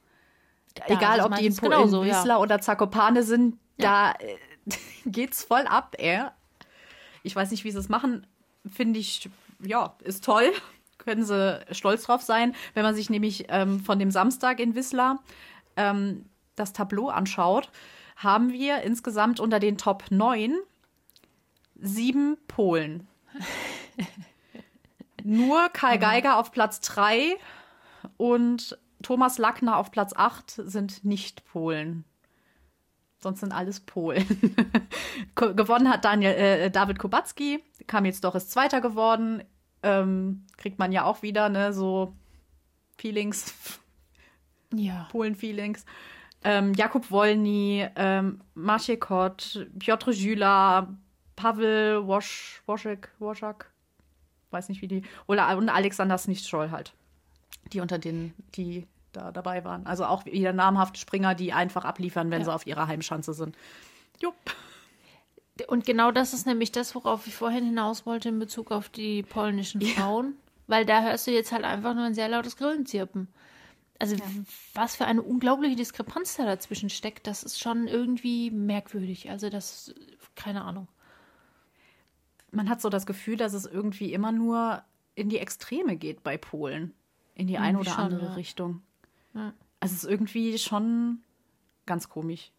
Ja, 0.78 0.96
Egal, 0.96 1.20
ob 1.20 1.34
die 1.36 1.46
in, 1.46 1.56
Polen, 1.56 1.72
genauso, 1.72 2.02
in 2.02 2.08
Wiesla 2.08 2.34
ja. 2.34 2.38
oder 2.38 2.60
Zakopane 2.60 3.22
sind, 3.22 3.58
da 3.76 4.12
äh, 4.12 4.36
geht's 5.06 5.44
voll 5.44 5.66
ab, 5.66 5.94
ey. 5.98 6.24
Ich 7.22 7.36
weiß 7.36 7.50
nicht, 7.50 7.64
wie 7.64 7.70
sie 7.70 7.78
es 7.78 7.88
machen. 7.88 8.26
Finde 8.66 8.98
ich, 9.00 9.28
ja, 9.60 9.94
ist 10.02 10.24
toll. 10.24 10.52
Können 10.98 11.24
sie 11.24 11.60
stolz 11.72 12.04
drauf 12.04 12.22
sein. 12.22 12.54
Wenn 12.74 12.82
man 12.82 12.94
sich 12.94 13.10
nämlich 13.10 13.46
ähm, 13.48 13.80
von 13.80 13.98
dem 13.98 14.10
Samstag 14.10 14.60
in 14.60 14.74
Wisla 14.74 15.18
ähm, 15.76 16.26
das 16.56 16.72
Tableau 16.72 17.08
anschaut, 17.08 17.70
haben 18.18 18.52
wir 18.52 18.82
insgesamt 18.82 19.40
unter 19.40 19.60
den 19.60 19.78
Top 19.78 20.04
9 20.10 20.56
sieben 21.76 22.36
Polen. 22.48 23.06
Nur 25.24 25.68
Karl 25.70 25.98
Geiger 25.98 26.38
auf 26.38 26.50
Platz 26.50 26.80
3 26.80 27.36
und 28.16 28.76
Thomas 29.02 29.38
Lackner 29.38 29.76
auf 29.76 29.92
Platz 29.92 30.12
8 30.14 30.50
sind 30.50 31.04
nicht 31.04 31.44
Polen. 31.44 32.04
Sonst 33.20 33.40
sind 33.40 33.52
alles 33.52 33.80
Polen. 33.80 34.26
Gewonnen 35.34 35.88
hat 35.88 36.04
Daniel, 36.04 36.32
äh, 36.32 36.70
David 36.70 36.98
Kubacki, 36.98 37.62
kam 37.86 38.04
jetzt 38.04 38.24
doch 38.24 38.34
als 38.34 38.48
Zweiter 38.48 38.80
geworden. 38.80 39.44
Ähm, 39.82 40.44
kriegt 40.56 40.78
man 40.80 40.90
ja 40.90 41.04
auch 41.04 41.22
wieder, 41.22 41.48
ne, 41.48 41.72
so 41.72 42.14
Feelings. 42.96 43.54
Ja. 44.74 45.06
Polen-Feelings. 45.10 45.84
Ähm, 46.44 46.74
Jakub 46.74 47.10
Wolny, 47.10 47.86
ähm, 47.96 48.40
Maciej 48.54 48.98
Kot, 48.98 49.66
Piotr 49.78 50.12
Jüla, 50.12 50.88
Pavel 51.36 52.06
Wosch, 52.06 52.62
Woschek, 52.66 53.10
Woschak, 53.18 53.70
weiß 54.50 54.68
nicht 54.68 54.82
wie 54.82 54.88
die, 54.88 55.02
oder 55.26 55.56
und 55.56 55.68
Alexander 55.68 56.18
Snichtscholl 56.18 56.70
halt. 56.70 56.94
Die 57.72 57.80
unter 57.80 57.98
den, 57.98 58.34
die 58.54 58.86
da 59.12 59.32
dabei 59.32 59.64
waren. 59.64 59.86
Also 59.86 60.04
auch 60.04 60.24
wieder 60.24 60.52
namhafte 60.52 60.98
Springer, 60.98 61.34
die 61.34 61.52
einfach 61.52 61.84
abliefern, 61.84 62.30
wenn 62.30 62.40
ja. 62.40 62.44
sie 62.46 62.54
auf 62.54 62.66
ihrer 62.66 62.86
Heimschanze 62.86 63.34
sind. 63.34 63.56
Jupp. 64.20 64.34
Und 65.66 65.84
genau 65.84 66.12
das 66.12 66.34
ist 66.34 66.46
nämlich 66.46 66.70
das, 66.70 66.94
worauf 66.94 67.26
ich 67.26 67.34
vorhin 67.34 67.64
hinaus 67.64 68.06
wollte 68.06 68.28
in 68.28 68.38
Bezug 68.38 68.70
auf 68.70 68.88
die 68.88 69.22
polnischen 69.22 69.80
Frauen. 69.80 70.26
Ja. 70.26 70.32
Weil 70.68 70.86
da 70.86 71.02
hörst 71.02 71.26
du 71.26 71.30
jetzt 71.30 71.50
halt 71.50 71.64
einfach 71.64 71.94
nur 71.94 72.04
ein 72.04 72.14
sehr 72.14 72.28
lautes 72.28 72.56
Grillenzirpen. 72.56 73.28
Also 73.98 74.14
ja. 74.14 74.24
was 74.74 74.96
für 74.96 75.06
eine 75.06 75.22
unglaubliche 75.22 75.76
Diskrepanz 75.76 76.36
da 76.36 76.44
dazwischen 76.44 76.88
steckt, 76.88 77.26
das 77.26 77.42
ist 77.42 77.58
schon 77.58 77.88
irgendwie 77.88 78.50
merkwürdig. 78.50 79.30
Also 79.30 79.50
das, 79.50 79.94
keine 80.36 80.62
Ahnung. 80.62 80.88
Man 82.50 82.68
hat 82.68 82.80
so 82.80 82.88
das 82.88 83.06
Gefühl, 83.06 83.36
dass 83.36 83.52
es 83.52 83.66
irgendwie 83.66 84.12
immer 84.12 84.32
nur 84.32 84.82
in 85.14 85.28
die 85.28 85.38
Extreme 85.38 85.96
geht 85.96 86.22
bei 86.22 86.38
Polen. 86.38 86.94
In 87.34 87.46
die 87.46 87.58
eine 87.58 87.78
oder 87.78 87.90
schon, 87.90 88.04
andere 88.04 88.26
ja. 88.26 88.34
Richtung. 88.34 88.82
Ja. 89.34 89.52
Also 89.80 89.94
es 89.94 90.04
ist 90.04 90.10
irgendwie 90.10 90.58
schon 90.58 91.22
ganz 91.86 92.08
komisch. 92.08 92.52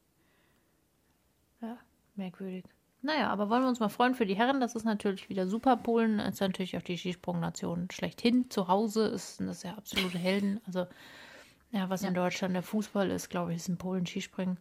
Ja, 1.62 1.78
merkwürdig. 2.16 2.66
Naja, 3.02 3.30
aber 3.30 3.50
wollen 3.50 3.64
wir 3.64 3.70
uns 3.70 3.80
mal 3.80 3.90
freuen 3.90 4.14
für 4.14 4.26
die 4.26 4.36
Herren. 4.36 4.60
Das 4.60 4.76
ist 4.76 4.84
natürlich 4.84 5.30
wieder 5.30 5.48
super. 5.48 5.78
Polen 5.78 6.20
ist 6.20 6.42
natürlich 6.42 6.76
auch 6.78 6.82
die 6.82 6.98
Skisprungnation 6.98 7.90
schlechthin. 7.92 8.50
Zu 8.50 8.68
Hause 8.68 9.08
ist 9.08 9.40
das 9.40 9.64
ja 9.64 9.76
absolute 9.76 10.18
Helden. 10.18 10.60
Also, 10.66 10.86
ja, 11.72 11.90
was 11.90 12.02
ja. 12.02 12.08
in 12.08 12.14
Deutschland 12.14 12.56
der 12.56 12.64
Fußball 12.64 13.12
ist, 13.12 13.30
glaube 13.30 13.52
ich, 13.52 13.58
ist 13.58 13.70
in 13.70 13.78
Polen 13.78 14.06
Skispringen. 14.06 14.58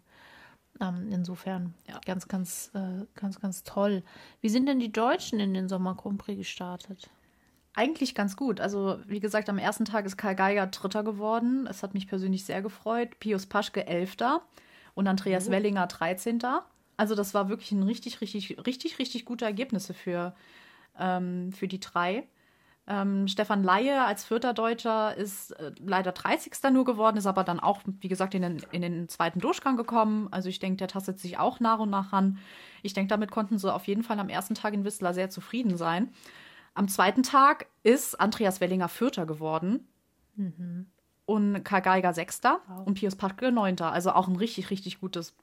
Ähm, 0.81 1.09
insofern 1.11 1.75
ja. 1.88 2.01
ganz, 2.05 2.29
ganz, 2.29 2.71
äh, 2.75 3.05
ganz, 3.14 3.40
ganz 3.40 3.64
toll. 3.64 4.03
Wie 4.40 4.49
sind 4.49 4.66
denn 4.66 4.79
die 4.79 4.92
Deutschen 4.92 5.40
in 5.40 5.55
den 5.55 5.68
Sommer 5.68 5.94
Grand 5.94 6.18
Prix 6.18 6.38
gestartet? 6.38 7.09
Eigentlich 7.75 8.14
ganz 8.14 8.37
gut. 8.37 8.61
Also, 8.61 8.99
wie 9.07 9.21
gesagt, 9.21 9.49
am 9.49 9.59
ersten 9.59 9.85
Tag 9.85 10.05
ist 10.05 10.16
Karl 10.16 10.35
Geiger 10.35 10.66
Dritter 10.66 11.03
geworden. 11.03 11.66
Es 11.68 11.83
hat 11.83 11.94
mich 11.94 12.09
persönlich 12.09 12.44
sehr 12.44 12.62
gefreut. 12.62 13.18
Pius 13.21 13.47
Paschke 13.47 13.87
Elfter 13.87 14.42
und 14.94 15.07
Andreas 15.07 15.49
oh. 15.49 15.51
Wellinger 15.53 15.87
13. 15.87 16.40
Also, 16.97 17.14
das 17.14 17.35
war 17.35 17.49
wirklich 17.49 17.73
ein 17.73 17.83
richtig, 17.83 18.21
richtig, 18.21 18.57
richtig, 18.66 18.99
richtig 18.99 19.25
gute 19.25 19.44
Ergebnisse 19.44 19.94
für, 19.94 20.35
ähm, 20.99 21.53
für 21.53 21.68
die 21.68 21.81
drei. 21.81 22.27
Ähm, 22.90 23.29
Stefan 23.29 23.62
Laie 23.62 24.03
als 24.03 24.24
vierter 24.24 24.55
Deutscher 24.55 25.14
ist 25.14 25.51
äh, 25.53 25.72
leider 25.79 26.12
30. 26.12 26.55
nur 26.72 26.87
geworden, 26.87 27.18
ist 27.18 27.27
aber 27.27 27.44
dann 27.44 27.61
auch, 27.61 27.83
wie 27.85 28.09
gesagt, 28.09 28.35
in 28.35 28.40
den, 28.40 28.62
in 28.72 28.81
den 28.81 29.09
zweiten 29.11 29.40
Durchgang 29.40 29.77
gekommen. 29.77 30.29
Also 30.31 30.48
ich 30.48 30.59
denke, 30.59 30.79
der 30.79 30.88
tastet 30.88 31.20
sich 31.20 31.38
auch 31.38 31.61
nach 31.61 31.81
und 31.81 31.90
nach 31.90 32.14
ran. 32.14 32.38
Ich 32.83 32.94
denke, 32.94 33.11
damit 33.11 33.31
konnten 33.31 33.59
sie 33.59 33.72
auf 33.72 33.87
jeden 33.87 34.03
Fall 34.03 34.18
am 34.18 34.31
ersten 34.31 34.55
Tag 34.55 34.72
in 34.72 34.87
Whistler 34.87 35.12
sehr 35.12 35.29
zufrieden 35.29 35.77
sein. 35.77 36.11
Am 36.72 36.88
zweiten 36.88 37.22
Tag 37.22 37.66
ist 37.83 38.18
Andreas 38.18 38.62
Wellinger 38.62 38.88
Vierter 38.88 39.27
geworden. 39.27 39.87
Mhm. 40.37 40.87
Und 41.27 41.62
Karl 41.64 41.83
Geiger 41.83 42.14
Sechster 42.14 42.61
wow. 42.68 42.87
und 42.87 42.94
Pius 42.94 43.16
Paschke 43.16 43.53
Neunter. 43.53 43.92
Also 43.92 44.12
auch 44.12 44.29
ein 44.29 44.37
richtig, 44.37 44.70
richtig 44.70 44.98
gutes 44.98 45.37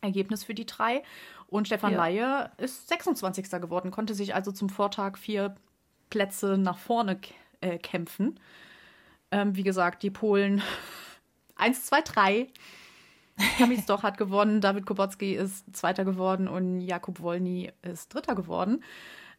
Ergebnis 0.00 0.42
für 0.42 0.54
die 0.54 0.66
drei. 0.66 1.04
Und 1.46 1.68
Stefan 1.68 1.92
ja. 1.92 1.98
Laie 1.98 2.50
ist 2.56 2.88
26. 2.88 3.50
geworden, 3.50 3.92
konnte 3.92 4.14
sich 4.14 4.34
also 4.34 4.50
zum 4.50 4.68
Vortag 4.68 5.16
vier 5.16 5.54
Plätze 6.12 6.58
nach 6.58 6.76
vorne 6.76 7.18
äh, 7.62 7.78
kämpfen. 7.78 8.38
Ähm, 9.30 9.56
wie 9.56 9.62
gesagt, 9.62 10.02
die 10.02 10.10
Polen 10.10 10.60
1, 11.56 11.86
2, 11.86 12.02
3. 12.02 12.46
Kamis 13.56 13.86
Doch 13.86 14.02
hat 14.02 14.18
gewonnen, 14.18 14.60
David 14.60 14.84
Kubocki 14.84 15.34
ist 15.34 15.74
Zweiter 15.74 16.04
geworden 16.04 16.48
und 16.48 16.82
Jakub 16.82 17.20
Wolny 17.20 17.72
ist 17.80 18.12
Dritter 18.12 18.34
geworden. 18.34 18.84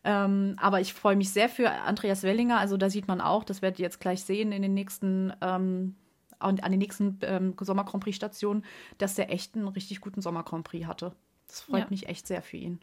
Ähm, 0.04 0.56
aber 0.58 0.82
ich 0.82 0.96
freue 0.96 1.16
mich 1.16 1.30
sehr 1.30 1.48
für 1.48 1.70
Andreas 1.70 2.24
Wellinger. 2.24 2.58
Also 2.58 2.76
da 2.76 2.90
sieht 2.90 3.08
man 3.08 3.22
auch, 3.22 3.44
das 3.44 3.62
werdet 3.62 3.78
ihr 3.78 3.84
jetzt 3.84 4.00
gleich 4.00 4.24
sehen 4.24 4.52
in 4.52 4.64
den 4.64 4.74
nächsten, 4.74 5.32
ähm, 5.42 5.96
an, 6.40 6.56
den 6.56 6.80
nächsten 6.80 7.20
ähm, 7.22 7.56
Sommer 7.62 7.84
Grand 7.84 8.04
Prix 8.04 8.16
Stationen, 8.16 8.66
dass 8.98 9.14
der 9.14 9.32
echt 9.32 9.56
einen 9.56 9.68
richtig 9.68 10.02
guten 10.02 10.24
Sommer 10.24 10.42
Grand 10.42 10.64
Prix 10.64 10.88
hatte. 10.88 11.14
Das 11.48 11.62
freut 11.62 11.84
ja. 11.84 11.88
mich 11.92 12.10
echt 12.10 12.26
sehr 12.26 12.42
für 12.42 12.58
ihn. 12.58 12.80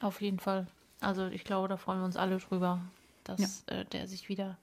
Auf 0.00 0.20
jeden 0.20 0.40
Fall. 0.40 0.66
Also 1.00 1.28
ich 1.28 1.44
glaube, 1.44 1.68
da 1.68 1.76
freuen 1.76 2.00
wir 2.00 2.04
uns 2.04 2.16
alle 2.16 2.38
drüber, 2.38 2.80
dass 3.28 3.64
ja. 3.68 3.76
äh, 3.76 3.84
der 3.86 4.08
sich 4.08 4.28
wieder 4.28 4.56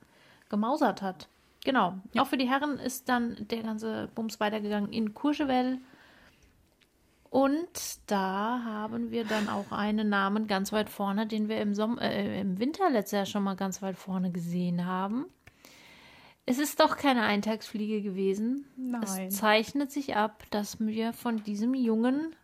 gemausert 0.49 1.01
hat. 1.01 1.29
Genau. 1.63 1.95
Ja. 2.13 2.21
Auch 2.21 2.27
für 2.27 2.37
die 2.37 2.49
Herren 2.49 2.77
ist 2.77 3.09
dann 3.09 3.35
der 3.49 3.63
ganze 3.63 4.09
Bums 4.13 4.39
weitergegangen 4.39 4.91
in 4.91 5.13
Courchevel. 5.13 5.79
Und 7.29 7.99
da 8.07 8.61
haben 8.63 9.11
wir 9.11 9.25
dann 9.25 9.49
auch 9.49 9.71
einen 9.71 10.09
Namen 10.09 10.47
ganz 10.47 10.71
weit 10.71 10.89
vorne, 10.89 11.27
den 11.27 11.49
wir 11.49 11.59
im, 11.59 11.73
Sommer, 11.73 12.01
äh, 12.01 12.39
im 12.39 12.59
Winter 12.59 12.89
letztes 12.89 13.11
Jahr 13.11 13.25
schon 13.25 13.43
mal 13.43 13.55
ganz 13.55 13.81
weit 13.81 13.97
vorne 13.97 14.31
gesehen 14.31 14.85
haben. 14.85 15.25
Es 16.45 16.59
ist 16.59 16.79
doch 16.79 16.95
keine 16.95 17.23
Eintagsfliege 17.23 18.03
gewesen. 18.03 18.65
Nein. 18.77 19.01
Es 19.27 19.37
zeichnet 19.37 19.91
sich 19.91 20.15
ab, 20.15 20.43
dass 20.51 20.79
wir 20.79 21.11
von 21.11 21.43
diesem 21.43 21.73
jungen 21.73 22.35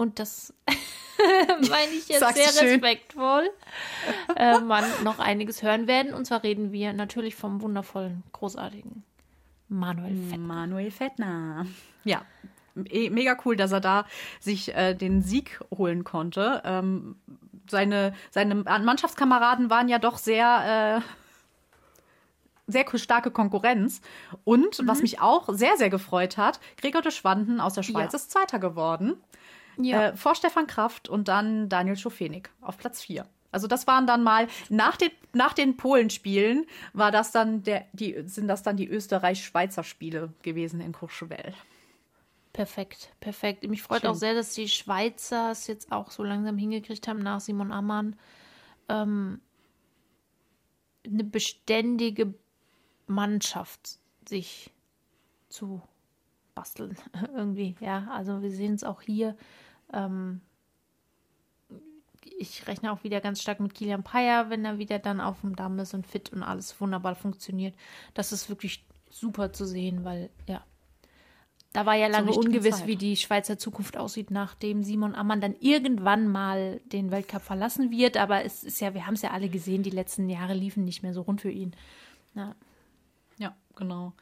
und 0.00 0.18
das 0.18 0.54
meine 1.68 1.92
ich 1.92 2.08
jetzt 2.08 2.20
Sagst 2.20 2.36
sehr 2.36 2.72
respektvoll, 2.72 3.50
äh, 4.34 4.58
man 4.58 4.82
noch 5.04 5.18
einiges 5.18 5.62
hören 5.62 5.86
werden. 5.86 6.14
Und 6.14 6.24
zwar 6.24 6.42
reden 6.42 6.72
wir 6.72 6.94
natürlich 6.94 7.36
vom 7.36 7.60
wundervollen, 7.60 8.22
großartigen 8.32 9.04
Manuel 9.68 10.16
Fettner. 10.16 10.38
Manuel 10.38 10.90
Fettner. 10.90 11.66
Ja, 12.04 12.22
eh, 12.88 13.10
mega 13.10 13.36
cool, 13.44 13.56
dass 13.56 13.72
er 13.72 13.80
da 13.80 14.06
sich 14.40 14.74
äh, 14.74 14.94
den 14.94 15.20
Sieg 15.20 15.60
holen 15.70 16.02
konnte. 16.02 16.62
Ähm, 16.64 17.16
seine, 17.68 18.14
seine 18.30 18.54
Mannschaftskameraden 18.54 19.68
waren 19.68 19.90
ja 19.90 19.98
doch 19.98 20.16
sehr, 20.16 21.02
äh, 22.66 22.72
sehr 22.72 22.86
starke 22.98 23.30
Konkurrenz. 23.30 24.00
Und 24.44 24.80
mhm. 24.80 24.88
was 24.88 25.02
mich 25.02 25.20
auch 25.20 25.50
sehr, 25.52 25.76
sehr 25.76 25.90
gefreut 25.90 26.38
hat, 26.38 26.58
Gregor 26.78 27.02
de 27.02 27.12
Schwanden 27.12 27.60
aus 27.60 27.74
der 27.74 27.82
Schweiz 27.82 28.12
ja. 28.12 28.16
ist 28.16 28.30
Zweiter 28.30 28.58
geworden. 28.58 29.20
Ja. 29.76 30.08
Äh, 30.08 30.16
vor 30.16 30.34
Stefan 30.34 30.66
Kraft 30.66 31.08
und 31.08 31.28
dann 31.28 31.68
Daniel 31.68 31.96
Schofenig 31.96 32.50
auf 32.60 32.78
Platz 32.78 33.02
4. 33.02 33.26
Also 33.52 33.66
das 33.66 33.86
waren 33.86 34.06
dann 34.06 34.22
mal 34.22 34.46
nach 34.68 34.96
den, 34.96 35.10
nach 35.32 35.52
den 35.52 35.76
Polenspielen 35.76 36.66
war 36.92 37.10
das 37.10 37.32
dann 37.32 37.62
der, 37.62 37.84
die, 37.92 38.22
sind 38.26 38.48
das 38.48 38.62
dann 38.62 38.76
die 38.76 38.88
Österreich-Schweizer 38.88 39.82
Spiele 39.82 40.32
gewesen 40.42 40.80
in 40.80 40.92
Courchevel. 40.92 41.54
Perfekt, 42.52 43.12
perfekt. 43.20 43.68
Mich 43.68 43.82
freut 43.82 44.02
Schön. 44.02 44.10
auch 44.10 44.14
sehr, 44.14 44.34
dass 44.34 44.54
die 44.54 44.68
Schweizer 44.68 45.52
es 45.52 45.66
jetzt 45.66 45.92
auch 45.92 46.10
so 46.10 46.22
langsam 46.22 46.58
hingekriegt 46.58 47.06
haben, 47.08 47.20
nach 47.20 47.40
Simon 47.40 47.72
Ammann 47.72 48.16
ähm, 48.88 49.40
eine 51.04 51.24
beständige 51.24 52.34
Mannschaft 53.06 53.98
sich 54.28 54.70
zu 55.48 55.82
basteln. 56.60 56.94
Irgendwie, 57.34 57.74
ja. 57.80 58.06
Also 58.10 58.42
wir 58.42 58.50
sehen 58.50 58.74
es 58.74 58.84
auch 58.84 59.00
hier. 59.00 59.34
Ähm, 59.94 60.42
ich 62.38 62.66
rechne 62.66 62.92
auch 62.92 63.02
wieder 63.02 63.22
ganz 63.22 63.40
stark 63.40 63.60
mit 63.60 63.74
Kilian 63.74 64.02
Payer, 64.02 64.50
wenn 64.50 64.64
er 64.64 64.76
wieder 64.76 64.98
dann 64.98 65.22
auf 65.22 65.40
dem 65.40 65.56
Damm 65.56 65.78
ist 65.78 65.94
und 65.94 66.06
fit 66.06 66.32
und 66.32 66.42
alles 66.42 66.78
wunderbar 66.78 67.14
funktioniert. 67.14 67.74
Das 68.12 68.30
ist 68.30 68.50
wirklich 68.50 68.84
super 69.08 69.52
zu 69.54 69.64
sehen, 69.64 70.04
weil 70.04 70.28
ja, 70.46 70.62
da 71.72 71.86
war 71.86 71.94
ja 71.94 72.08
lange 72.08 72.32
ungewiss, 72.32 72.78
Zeit. 72.78 72.86
wie 72.86 72.96
die 72.96 73.16
Schweizer 73.16 73.56
Zukunft 73.58 73.96
aussieht, 73.96 74.30
nachdem 74.30 74.82
Simon 74.82 75.14
Ammann 75.14 75.40
dann 75.40 75.54
irgendwann 75.60 76.28
mal 76.28 76.80
den 76.84 77.10
Weltcup 77.10 77.42
verlassen 77.42 77.90
wird. 77.90 78.18
Aber 78.18 78.44
es 78.44 78.64
ist 78.64 78.80
ja, 78.80 78.92
wir 78.92 79.06
haben 79.06 79.14
es 79.14 79.22
ja 79.22 79.30
alle 79.30 79.48
gesehen, 79.48 79.82
die 79.82 79.90
letzten 79.90 80.28
Jahre 80.28 80.52
liefen 80.52 80.84
nicht 80.84 81.02
mehr 81.02 81.14
so 81.14 81.22
rund 81.22 81.40
für 81.40 81.50
ihn. 81.50 81.74
Ja, 82.34 82.54
ja 83.38 83.56
genau. 83.76 84.12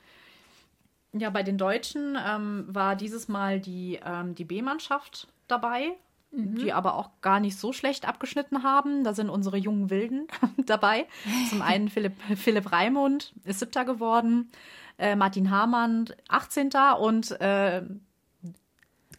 Ja, 1.12 1.30
bei 1.30 1.42
den 1.42 1.59
Deutschen 1.59 2.18
ähm, 2.22 2.66
war 2.68 2.96
dieses 2.96 3.28
Mal 3.28 3.61
die, 3.61 3.98
ähm, 4.04 4.34
die 4.34 4.44
B-Mannschaft 4.44 5.28
dabei, 5.46 5.92
mhm. 6.30 6.56
die 6.56 6.72
aber 6.72 6.94
auch 6.94 7.11
gar 7.22 7.40
nicht 7.40 7.59
so 7.59 7.72
schlecht 7.72 8.06
abgeschnitten 8.06 8.62
haben. 8.62 9.04
Da 9.04 9.14
sind 9.14 9.30
unsere 9.30 9.56
jungen 9.56 9.90
Wilden 9.90 10.28
dabei. 10.66 11.06
Zum 11.48 11.62
einen 11.62 11.88
Philipp, 11.88 12.14
Philipp 12.36 12.72
Raimund 12.72 13.32
ist 13.44 13.61
siebter 13.61 13.84
geworden 13.84 14.50
äh, 14.98 15.16
Martin 15.16 15.50
Hamann 15.50 16.06
18. 16.28 16.70
und 17.00 17.40
äh, 17.40 17.82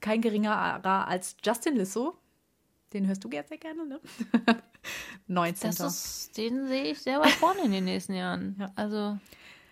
kein 0.01 0.21
geringerer 0.21 1.07
als 1.07 1.37
Justin 1.43 1.75
Lissow. 1.75 2.15
Den 2.93 3.07
hörst 3.07 3.23
du 3.23 3.29
sehr 3.29 3.57
gerne, 3.57 3.85
ne? 3.85 3.99
19. 5.27 5.75
Das 5.75 5.79
ist, 5.79 6.37
den 6.37 6.67
sehe 6.67 6.85
ich 6.85 6.99
sehr 6.99 7.19
weit 7.19 7.31
vorne 7.31 7.61
in 7.61 7.71
den 7.71 7.85
nächsten 7.85 8.13
Jahren. 8.13 8.55
Ja. 8.59 8.71
Also 8.75 9.17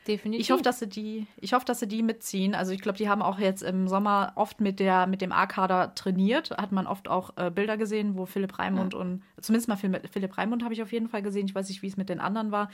Definitiv. 0.07 0.41
Ich 0.41 0.51
hoffe, 0.51 0.63
dass 0.63 0.79
sie 0.79 0.87
die, 0.87 1.27
ich 1.37 1.53
hoffe, 1.53 1.65
dass 1.65 1.79
sie 1.79 1.87
die 1.87 2.01
mitziehen. 2.01 2.55
Also 2.55 2.71
ich 2.71 2.81
glaube, 2.81 2.97
die 2.97 3.09
haben 3.09 3.21
auch 3.21 3.39
jetzt 3.39 3.61
im 3.61 3.87
Sommer 3.87 4.31
oft 4.35 4.61
mit 4.61 4.79
der 4.79 5.05
mit 5.07 5.21
dem 5.21 5.31
A-Kader 5.31 5.93
trainiert. 5.95 6.51
Hat 6.51 6.71
man 6.71 6.87
oft 6.87 7.09
auch 7.09 7.31
äh, 7.35 7.51
Bilder 7.51 7.77
gesehen, 7.77 8.17
wo 8.17 8.25
Philipp 8.25 8.57
Raimund 8.57 8.93
ja. 8.93 8.99
und 8.99 9.23
zumindest 9.41 9.67
mal 9.67 9.75
Philipp 9.75 10.37
Raimund 10.37 10.63
habe 10.63 10.73
ich 10.73 10.81
auf 10.81 10.91
jeden 10.91 11.09
Fall 11.09 11.21
gesehen. 11.21 11.47
Ich 11.47 11.55
weiß 11.55 11.67
nicht, 11.67 11.81
wie 11.81 11.87
es 11.87 11.97
mit 11.97 12.09
den 12.09 12.19
anderen 12.19 12.51
war 12.51 12.69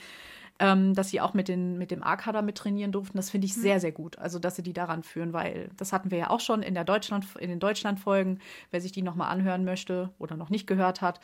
ähm, 0.60 0.94
dass 0.94 1.10
sie 1.10 1.20
auch 1.20 1.34
mit, 1.34 1.48
den, 1.48 1.78
mit 1.78 1.90
dem 1.90 2.02
A-Kader 2.02 2.42
mit 2.42 2.56
trainieren 2.56 2.92
durften. 2.92 3.16
Das 3.16 3.30
finde 3.30 3.46
ich 3.46 3.56
mhm. 3.56 3.60
sehr, 3.60 3.80
sehr 3.80 3.92
gut. 3.92 4.18
Also, 4.18 4.38
dass 4.38 4.56
sie 4.56 4.62
die 4.62 4.72
daran 4.72 5.02
führen, 5.02 5.32
weil 5.32 5.70
das 5.76 5.92
hatten 5.92 6.10
wir 6.10 6.18
ja 6.18 6.30
auch 6.30 6.40
schon 6.40 6.62
in, 6.62 6.74
der 6.74 6.84
Deutschland, 6.84 7.26
in 7.38 7.50
den 7.50 7.58
Deutschland-Folgen, 7.58 8.38
wer 8.70 8.80
sich 8.80 8.92
die 8.92 9.02
nochmal 9.02 9.30
anhören 9.30 9.64
möchte 9.64 10.10
oder 10.18 10.36
noch 10.36 10.50
nicht 10.50 10.66
gehört 10.66 11.00
hat, 11.00 11.20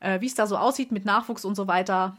äh, 0.00 0.20
wie 0.20 0.26
es 0.26 0.34
da 0.34 0.46
so 0.46 0.56
aussieht 0.56 0.90
mit 0.90 1.04
Nachwuchs 1.04 1.44
und 1.44 1.54
so 1.54 1.68
weiter. 1.68 2.16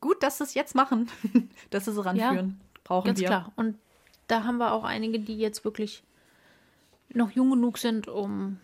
Gut, 0.00 0.22
dass 0.22 0.38
sie 0.38 0.44
es 0.44 0.54
jetzt 0.54 0.74
machen, 0.74 1.10
dass 1.70 1.86
sie 1.86 1.90
es 1.90 2.04
ranführen. 2.04 2.58
Ja, 2.60 2.80
Brauchen 2.84 3.06
ganz 3.08 3.20
wir. 3.20 3.26
klar. 3.26 3.52
Und 3.56 3.78
da 4.28 4.44
haben 4.44 4.58
wir 4.58 4.72
auch 4.72 4.84
einige, 4.84 5.18
die 5.18 5.38
jetzt 5.38 5.64
wirklich 5.64 6.02
noch 7.10 7.30
jung 7.30 7.50
genug 7.50 7.78
sind, 7.78 8.08
um 8.08 8.58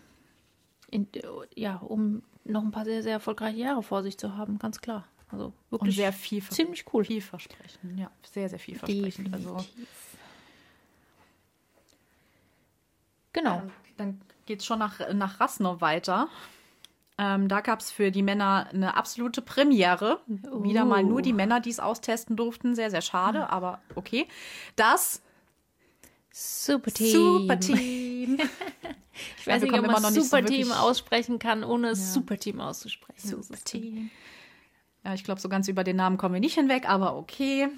in, 0.89 1.07
ja, 1.55 1.77
um 1.77 2.23
noch 2.43 2.63
ein 2.63 2.71
paar 2.71 2.85
sehr, 2.85 3.03
sehr 3.03 3.13
erfolgreiche 3.13 3.57
Jahre 3.57 3.83
vor 3.83 4.03
sich 4.03 4.17
zu 4.17 4.37
haben, 4.37 4.59
ganz 4.59 4.79
klar. 4.79 5.05
Also 5.31 5.53
wirklich 5.69 5.89
Und 5.89 5.95
sehr 5.95 6.13
viel, 6.13 6.43
ziemlich 6.43 6.85
cool. 6.93 7.03
Vielversprechend, 7.03 7.99
ja, 7.99 8.11
sehr, 8.31 8.47
sehr 8.47 8.59
vielversprechend. 8.59 9.33
Also 9.33 9.57
genau. 13.33 13.57
Ähm, 13.57 13.71
dann 13.97 14.21
geht 14.45 14.59
es 14.59 14.65
schon 14.65 14.79
nach, 14.79 14.99
nach 15.13 15.39
Rasnow 15.39 15.81
weiter. 15.81 16.29
Ähm, 17.17 17.47
da 17.47 17.61
gab 17.61 17.79
es 17.79 17.91
für 17.91 18.11
die 18.11 18.23
Männer 18.23 18.67
eine 18.73 18.95
absolute 18.95 19.41
Premiere. 19.41 20.19
Uh. 20.27 20.63
Wieder 20.63 20.83
mal 20.83 21.03
nur 21.03 21.21
die 21.21 21.33
oh. 21.33 21.35
Männer, 21.35 21.59
die 21.61 21.69
es 21.69 21.79
austesten 21.79 22.35
durften. 22.35 22.75
Sehr, 22.75 22.91
sehr 22.91 23.01
schade, 23.01 23.39
mhm. 23.39 23.45
aber 23.45 23.81
okay. 23.95 24.27
Das 24.75 25.21
Superteam. 26.37 27.11
Superteam. 27.11 28.37
ich 29.39 29.47
weiß 29.47 29.61
nicht, 29.61 29.73
ob 29.73 29.87
man 29.87 30.13
Superteam 30.13 30.67
so 30.67 30.73
aussprechen 30.73 31.39
kann, 31.39 31.63
ohne 31.63 31.89
ja. 31.89 31.95
Superteam 31.95 32.59
auszusprechen. 32.59 33.29
Superteam. 33.29 34.11
Ja, 35.05 35.13
ich 35.13 35.23
glaube, 35.23 35.39
so 35.39 35.47
ganz 35.47 35.69
über 35.69 35.85
den 35.85 35.95
Namen 35.95 36.17
kommen 36.17 36.33
wir 36.33 36.41
nicht 36.41 36.55
hinweg, 36.55 36.89
aber 36.89 37.15
okay. 37.15 37.69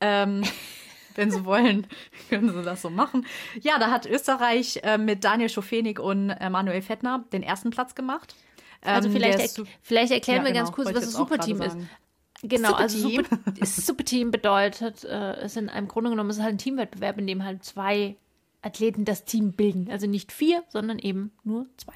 Ähm, 0.00 0.42
wenn 1.14 1.30
sie 1.30 1.44
wollen, 1.44 1.86
können 2.28 2.52
sie 2.52 2.62
das 2.62 2.82
so 2.82 2.90
machen. 2.90 3.26
Ja, 3.60 3.78
da 3.78 3.90
hat 3.90 4.06
Österreich 4.06 4.80
äh, 4.82 4.98
mit 4.98 5.24
Daniel 5.24 5.48
Schofenig 5.48 5.98
und 5.98 6.30
äh, 6.30 6.50
Manuel 6.50 6.82
Fettner 6.82 7.24
den 7.32 7.42
ersten 7.42 7.70
Platz 7.70 7.94
gemacht. 7.94 8.34
Also 8.80 9.08
ähm, 9.08 9.14
vielleicht, 9.14 9.58
er, 9.58 9.64
vielleicht 9.82 10.12
erklären 10.12 10.38
ja, 10.38 10.44
wir 10.44 10.52
genau, 10.52 10.64
ganz 10.64 10.74
kurz, 10.74 10.88
was 10.94 11.04
das 11.04 11.12
Superteam 11.12 11.62
ist. 11.62 11.76
Genau, 12.42 12.70
Super 12.70 12.80
also 12.82 13.08
Super, 13.08 13.38
Superteam 13.62 14.30
bedeutet, 14.30 15.04
äh, 15.04 15.34
es 15.36 15.56
in 15.56 15.68
einem 15.68 15.88
Grunde 15.88 16.10
genommen, 16.10 16.30
es 16.30 16.36
ist 16.36 16.42
halt 16.42 16.54
ein 16.54 16.58
Teamwettbewerb, 16.58 17.18
in 17.18 17.26
dem 17.26 17.44
halt 17.44 17.64
zwei 17.64 18.16
Athleten 18.62 19.04
das 19.04 19.24
Team 19.24 19.52
bilden. 19.52 19.88
Also 19.90 20.06
nicht 20.06 20.32
vier, 20.32 20.62
sondern 20.68 20.98
eben 20.98 21.32
nur 21.44 21.66
zwei. 21.76 21.94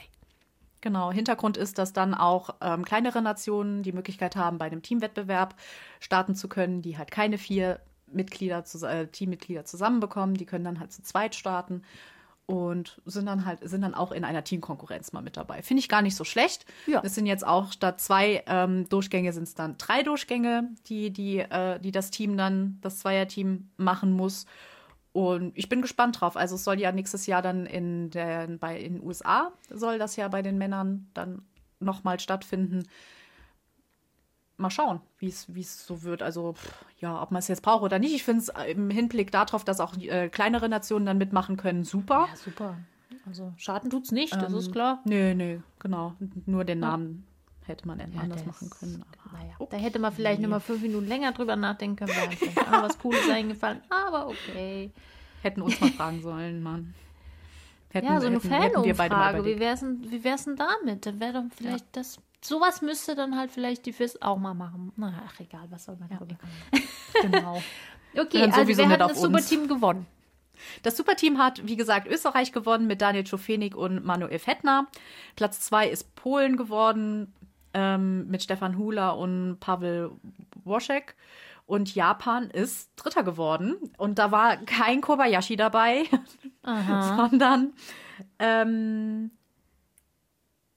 Genau, 0.80 1.10
Hintergrund 1.10 1.56
ist, 1.56 1.78
dass 1.78 1.92
dann 1.92 2.14
auch 2.14 2.50
ähm, 2.60 2.84
kleinere 2.84 3.22
Nationen 3.22 3.82
die 3.82 3.92
Möglichkeit 3.92 4.36
haben, 4.36 4.58
bei 4.58 4.66
einem 4.66 4.82
Teamwettbewerb 4.82 5.56
starten 5.98 6.36
zu 6.36 6.48
können, 6.48 6.82
die 6.82 6.96
halt 6.96 7.10
keine 7.10 7.38
vier 7.38 7.80
Mitglieder, 8.06 8.64
äh, 8.82 9.06
Teammitglieder 9.06 9.64
zusammenbekommen. 9.64 10.36
Die 10.36 10.46
können 10.46 10.64
dann 10.64 10.80
halt 10.80 10.92
zu 10.92 11.02
zweit 11.02 11.34
starten 11.34 11.82
und 12.46 13.00
sind 13.04 13.26
dann 13.26 13.44
halt 13.44 13.68
sind 13.68 13.82
dann 13.82 13.94
auch 13.94 14.12
in 14.12 14.24
einer 14.24 14.44
Teamkonkurrenz 14.44 15.12
mal 15.12 15.22
mit 15.22 15.36
dabei. 15.36 15.62
Finde 15.62 15.80
ich 15.80 15.88
gar 15.88 16.02
nicht 16.02 16.14
so 16.14 16.24
schlecht. 16.24 16.64
Ja. 16.86 17.02
Es 17.04 17.14
sind 17.14 17.26
jetzt 17.26 17.46
auch 17.46 17.72
statt 17.72 18.00
zwei 18.00 18.44
ähm, 18.46 18.88
Durchgänge 18.88 19.32
sind 19.32 19.44
es 19.44 19.54
dann 19.54 19.76
drei 19.78 20.02
Durchgänge, 20.02 20.70
die 20.86 21.12
die 21.12 21.40
äh, 21.40 21.80
die 21.80 21.90
das 21.90 22.10
Team 22.10 22.36
dann 22.36 22.78
das 22.82 23.00
Zweierteam 23.00 23.68
machen 23.76 24.12
muss. 24.12 24.46
Und 25.12 25.56
ich 25.56 25.70
bin 25.70 25.80
gespannt 25.80 26.20
drauf. 26.20 26.36
Also 26.36 26.56
es 26.56 26.64
soll 26.64 26.78
ja 26.78 26.92
nächstes 26.92 27.26
Jahr 27.26 27.40
dann 27.40 27.64
in 27.64 28.10
den, 28.10 28.58
bei, 28.58 28.78
in 28.78 28.96
den 28.96 29.02
USA, 29.02 29.50
soll 29.70 29.98
das 29.98 30.16
ja 30.16 30.28
bei 30.28 30.42
den 30.42 30.58
Männern 30.58 31.08
dann 31.14 31.40
nochmal 31.80 32.20
stattfinden. 32.20 32.86
Mal 34.58 34.70
schauen, 34.70 35.00
wie 35.18 35.28
es 35.28 35.86
so 35.86 36.02
wird. 36.02 36.22
Also, 36.22 36.54
ja, 36.98 37.22
ob 37.22 37.30
man 37.30 37.40
es 37.40 37.48
jetzt 37.48 37.62
braucht 37.62 37.82
oder 37.82 37.98
nicht. 37.98 38.14
Ich 38.14 38.24
finde 38.24 38.40
es 38.40 38.52
im 38.68 38.88
Hinblick 38.88 39.30
darauf, 39.30 39.64
dass 39.64 39.80
auch 39.80 39.96
äh, 39.98 40.28
kleinere 40.28 40.68
Nationen 40.68 41.04
dann 41.04 41.18
mitmachen 41.18 41.56
können, 41.56 41.84
super. 41.84 42.26
Ja, 42.30 42.36
super. 42.36 42.76
Also 43.26 43.52
Schaden 43.56 43.90
tut 43.90 44.04
es 44.04 44.12
nicht, 44.12 44.34
das 44.34 44.52
ähm, 44.52 44.58
ist 44.58 44.72
klar. 44.72 45.00
Nö, 45.04 45.34
nö, 45.34 45.58
genau. 45.78 46.14
Nur 46.46 46.64
den 46.64 46.78
Namen 46.78 47.26
hätte 47.64 47.86
man 47.86 47.98
ja, 47.98 48.06
anders 48.20 48.44
das, 48.44 48.46
machen 48.46 48.70
können. 48.70 49.04
Aber 49.24 49.38
naja, 49.38 49.54
okay. 49.58 49.76
Da 49.76 49.82
hätte 49.82 49.98
man 49.98 50.12
vielleicht 50.12 50.40
nee. 50.40 50.46
mal 50.46 50.60
fünf 50.60 50.82
Minuten 50.82 51.06
länger 51.06 51.32
drüber 51.32 51.56
nachdenken 51.56 51.96
können. 51.96 52.16
Wäre 52.16 52.30
vielleicht 52.30 52.58
auch 52.58 52.82
was 52.82 52.98
Cooles 52.98 53.28
eingefallen. 53.28 53.80
Aber 53.90 54.28
okay. 54.28 54.92
Hätten 55.42 55.62
uns 55.62 55.80
mal 55.80 55.90
fragen 55.90 56.22
sollen, 56.22 56.62
Mann. 56.62 56.94
Hätten, 57.90 58.06
ja, 58.06 58.20
so 58.20 58.26
eine. 58.26 58.42
Wie 58.42 59.58
wär's 59.58 59.80
denn, 59.80 60.10
wie 60.10 60.24
wär's 60.24 60.44
denn 60.44 60.56
damit? 60.56 61.06
Dann 61.06 61.20
wäre 61.20 61.32
doch 61.34 61.44
vielleicht 61.56 61.84
ja. 61.84 61.90
das. 61.92 62.18
Sowas 62.46 62.82
müsste 62.82 63.14
dann 63.14 63.36
halt 63.36 63.50
vielleicht 63.50 63.86
die 63.86 63.92
FIS 63.92 64.22
auch 64.22 64.38
mal 64.38 64.54
machen. 64.54 64.92
Na, 64.96 65.22
ach, 65.26 65.40
egal, 65.40 65.66
was 65.70 65.84
soll 65.84 65.96
man 65.96 66.08
ja, 66.10 66.16
darüber. 66.16 66.36
genau. 67.22 67.62
okay, 68.18 68.42
also 68.50 68.76
wer 68.76 68.88
hat 68.88 69.00
das 69.00 69.20
Superteam 69.20 69.68
gewonnen? 69.68 70.06
Das 70.82 70.96
Superteam 70.96 71.38
hat, 71.38 71.66
wie 71.66 71.76
gesagt, 71.76 72.06
Österreich 72.06 72.52
gewonnen 72.52 72.86
mit 72.86 73.02
Daniel 73.02 73.24
Czofenik 73.24 73.74
und 73.74 74.04
Manuel 74.04 74.38
Fettner. 74.38 74.86
Platz 75.34 75.60
zwei 75.60 75.88
ist 75.88 76.14
Polen 76.14 76.56
geworden 76.56 77.34
ähm, 77.74 78.26
mit 78.28 78.42
Stefan 78.42 78.78
Hula 78.78 79.10
und 79.10 79.58
Pavel 79.60 80.12
Woschek. 80.64 81.14
Und 81.66 81.94
Japan 81.94 82.48
ist 82.50 82.90
Dritter 82.94 83.24
geworden. 83.24 83.76
Und 83.98 84.18
da 84.20 84.30
war 84.30 84.56
kein 84.56 85.00
Kobayashi 85.00 85.56
dabei, 85.56 86.04
sondern 86.62 87.74
ähm, 88.38 89.32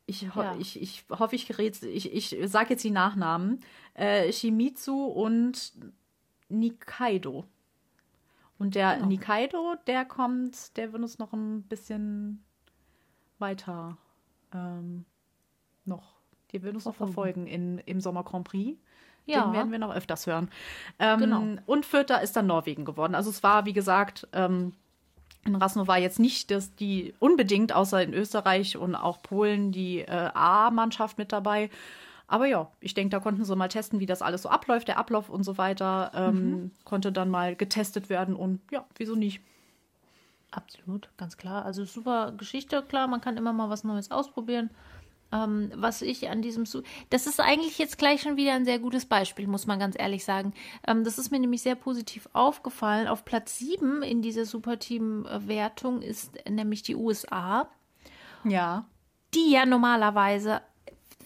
ich, 0.10 0.22
ja. 0.22 0.56
ich, 0.60 0.82
ich 0.82 1.06
hoffe, 1.10 1.36
ich 1.36 1.48
gerät, 1.48 1.82
ich, 1.84 2.14
ich 2.14 2.50
sage 2.50 2.72
jetzt 2.72 2.84
die 2.84 2.92
Nachnamen. 2.92 3.62
Äh, 3.94 4.32
Shimizu 4.32 5.06
und 5.06 5.74
Nikaido. 6.50 7.46
Und 8.58 8.76
der 8.76 8.96
genau. 8.96 9.08
Nikaido, 9.08 9.76
der 9.88 10.06
kommt, 10.06 10.76
der 10.78 10.92
wird 10.92 11.02
uns 11.02 11.18
noch 11.18 11.32
ein 11.32 11.64
bisschen 11.64 12.44
weiter 13.38 13.98
ähm, 14.54 15.06
noch, 15.86 16.16
die 16.52 16.62
wird 16.62 16.76
uns 16.76 16.86
noch 16.86 16.96
verfolgen 16.96 17.48
in, 17.48 17.78
im 17.80 18.02
Sommer 18.02 18.24
Grand 18.24 18.48
Prix. 18.48 18.78
Ja. 19.26 19.46
Den 19.46 19.54
werden 19.54 19.72
wir 19.72 19.80
noch 19.80 19.94
öfters 19.94 20.28
hören. 20.28 20.50
Ähm, 20.98 21.20
genau. 21.20 21.44
Und 21.66 21.86
Vierter 21.86 22.22
ist 22.22 22.36
dann 22.36 22.48
Norwegen 22.48 22.84
geworden. 22.84 23.16
Also 23.16 23.30
es 23.30 23.44
war, 23.44 23.66
wie 23.66 23.74
gesagt, 23.74 24.28
ähm, 24.34 24.74
in 25.46 25.56
Rasno 25.56 25.88
war 25.88 25.98
jetzt 25.98 26.20
nicht 26.20 26.52
dass 26.52 26.76
die 26.76 27.14
unbedingt, 27.20 27.74
außer 27.74 28.02
in 28.04 28.14
Österreich 28.14 28.78
und 28.78 28.96
auch 28.96 29.22
Polen, 29.22 29.72
die 29.72 30.00
äh, 30.00 30.30
A-Mannschaft 30.34 31.18
mit 31.18 31.32
dabei. 31.32 31.70
Aber 32.28 32.46
ja, 32.46 32.70
ich 32.80 32.94
denke, 32.94 33.10
da 33.10 33.20
konnten 33.20 33.44
sie 33.44 33.56
mal 33.56 33.70
testen, 33.70 34.00
wie 34.00 34.06
das 34.06 34.22
alles 34.22 34.44
so 34.44 34.50
abläuft, 34.50 34.88
der 34.88 35.00
Ablauf 35.00 35.30
und 35.30 35.44
so 35.44 35.58
weiter. 35.58 36.12
Ähm, 36.14 36.52
mhm. 36.52 36.72
Konnte 36.86 37.12
dann 37.12 37.30
mal 37.30 37.56
getestet 37.56 38.10
werden 38.10 38.36
und 38.36 38.62
ja, 38.72 38.86
wieso 38.98 39.16
nicht? 39.16 39.42
Absolut, 40.52 41.10
ganz 41.18 41.38
klar. 41.38 41.66
Also 41.66 41.86
super 41.86 42.32
Geschichte, 42.38 42.84
klar, 42.84 43.08
man 43.08 43.22
kann 43.22 43.38
immer 43.38 43.54
mal 43.54 43.70
was 43.70 43.84
Neues 43.84 44.12
ausprobieren. 44.12 44.70
Ähm, 45.32 45.72
was 45.76 46.02
ich 46.02 46.30
an 46.30 46.42
diesem, 46.42 46.66
Su 46.66 46.82
das 47.10 47.28
ist 47.28 47.40
eigentlich 47.40 47.78
jetzt 47.78 47.98
gleich 47.98 48.22
schon 48.22 48.36
wieder 48.36 48.54
ein 48.54 48.66
sehr 48.66 48.80
gutes 48.80 49.06
Beispiel, 49.06 49.48
muss 49.48 49.68
man 49.68 49.80
ganz 49.80 49.96
ehrlich 49.98 50.26
sagen. 50.26 50.54
Ähm, 50.88 51.04
das 51.04 51.18
ist 51.18 51.32
mir 51.32 51.40
nämlich 51.40 51.62
sehr 51.62 51.76
positiv 51.76 52.28
aufgefallen. 52.34 53.08
Auf 53.08 53.26
Platz 53.26 53.58
7 53.60 54.02
in 54.02 54.22
dieser 54.22 54.46
Superteam-Wertung 54.46 56.02
ist 56.02 56.38
nämlich 56.50 56.82
die 56.82 56.96
USA. 56.96 57.70
Ja. 58.44 58.86
Die 59.36 59.52
ja 59.52 59.66
normalerweise 59.66 60.62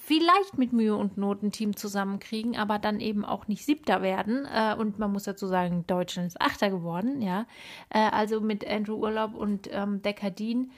vielleicht 0.06 0.58
mit 0.58 0.74
Mühe 0.74 0.96
und 0.96 1.18
Not 1.18 1.44
ein 1.44 1.52
Team 1.52 1.78
zusammenkriegen, 1.78 2.58
aber 2.58 2.78
dann 2.78 3.00
eben 3.00 3.24
auch 3.24 3.48
nicht 3.48 3.66
Siebter 3.66 4.02
werden. 4.02 4.46
Äh, 4.46 4.76
und 4.78 5.00
man 5.00 5.12
muss 5.12 5.24
dazu 5.24 5.48
sagen, 5.48 5.86
Deutschland 5.88 6.28
ist 6.28 6.42
Achter 6.42 6.70
geworden, 6.70 7.22
ja. 7.22 7.46
Äh, 7.90 8.10
also 8.12 8.42
mit 8.42 8.68
Andrew 8.68 8.96
Urlaub 8.96 9.34
und 9.34 9.70
ähm, 9.72 10.02
Decker 10.02 10.30
Dean, 10.30 10.72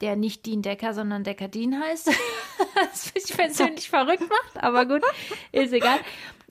der 0.00 0.16
nicht 0.16 0.46
Dean 0.46 0.62
Decker, 0.62 0.94
sondern 0.94 1.24
Decker 1.24 1.48
Dean 1.48 1.78
heißt. 1.78 2.10
das 2.74 3.12
mich 3.14 3.36
persönlich 3.36 3.88
verrückt 3.88 4.28
macht, 4.28 4.62
aber 4.62 4.86
gut, 4.86 5.02
ist 5.52 5.72
egal. 5.72 5.98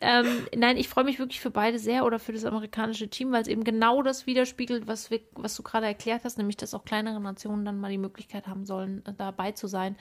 Ähm, 0.02 0.48
nein, 0.56 0.78
ich 0.78 0.88
freue 0.88 1.04
mich 1.04 1.20
wirklich 1.20 1.42
für 1.42 1.52
beide 1.52 1.78
sehr 1.78 2.06
oder 2.06 2.20
für 2.20 2.32
das 2.32 2.46
amerikanische 2.46 3.10
Team, 3.10 3.32
weil 3.32 3.42
es 3.42 3.48
eben 3.48 3.64
genau 3.64 4.02
das 4.02 4.28
widerspiegelt, 4.28 4.88
was, 4.88 5.12
wir, 5.12 5.20
was 5.34 5.56
du 5.56 5.64
gerade 5.64 5.88
erklärt 5.88 6.24
hast, 6.24 6.38
nämlich 6.38 6.58
dass 6.58 6.74
auch 6.74 6.86
kleinere 6.86 7.20
Nationen 7.20 7.66
dann 7.66 7.80
mal 7.80 7.92
die 7.92 7.98
Möglichkeit 7.98 8.48
haben 8.48 8.66
sollen, 8.66 9.04
dabei 9.18 9.52
zu 9.52 9.68
sein. 9.68 9.98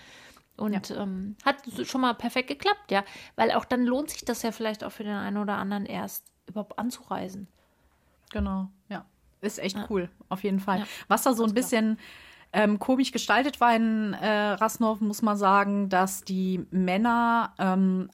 Und 0.56 0.90
ja. 0.90 1.02
ähm, 1.02 1.36
hat 1.44 1.62
schon 1.84 2.00
mal 2.00 2.14
perfekt 2.14 2.48
geklappt, 2.48 2.90
ja. 2.90 3.04
Weil 3.36 3.52
auch 3.52 3.64
dann 3.64 3.84
lohnt 3.84 4.10
sich 4.10 4.24
das 4.24 4.42
ja 4.42 4.50
vielleicht 4.50 4.82
auch 4.82 4.90
für 4.90 5.04
den 5.04 5.14
einen 5.14 5.36
oder 5.36 5.56
anderen 5.56 5.86
erst 5.86 6.26
überhaupt 6.46 6.78
anzureisen. 6.78 7.46
Genau, 8.30 8.68
ja. 8.88 9.04
Ist 9.40 9.60
echt 9.60 9.76
ja. 9.76 9.86
cool, 9.88 10.10
auf 10.28 10.42
jeden 10.42 10.58
Fall. 10.58 10.80
Ja. 10.80 10.86
Was 11.06 11.22
da 11.22 11.32
so 11.32 11.44
ein 11.44 11.54
bisschen 11.54 11.98
ähm, 12.52 12.78
komisch 12.78 13.12
gestaltet 13.12 13.60
war 13.60 13.74
in 13.74 14.14
äh, 14.14 14.28
Rasnov, 14.28 15.00
muss 15.00 15.22
man 15.22 15.36
sagen, 15.36 15.88
dass 15.88 16.22
die 16.24 16.66
Männer 16.70 17.52
ähm, 17.58 18.10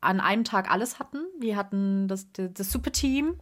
an 0.00 0.20
einem 0.20 0.44
Tag 0.44 0.70
alles 0.70 0.98
hatten. 0.98 1.24
Die 1.42 1.56
hatten 1.56 2.08
das, 2.08 2.26
das 2.32 2.70
Superteam 2.70 3.34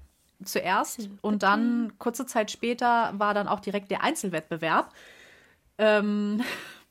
zuerst 0.44 1.02
Super 1.02 1.14
und 1.22 1.42
dann 1.42 1.92
kurze 1.98 2.26
Zeit 2.26 2.50
später 2.50 3.12
war 3.16 3.34
dann 3.34 3.48
auch 3.48 3.60
direkt 3.60 3.90
der 3.90 4.02
Einzelwettbewerb. 4.02 4.92
Ähm, 5.78 6.42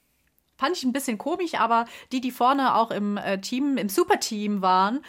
fand 0.58 0.78
ich 0.78 0.84
ein 0.84 0.94
bisschen 0.94 1.18
komisch, 1.18 1.56
aber 1.56 1.86
die, 2.12 2.22
die 2.22 2.32
vorne 2.32 2.76
auch 2.76 2.92
im 2.92 3.18
äh, 3.18 3.40
Team, 3.40 3.78
im 3.78 3.90
Superteam 3.90 4.62
waren, 4.62 5.02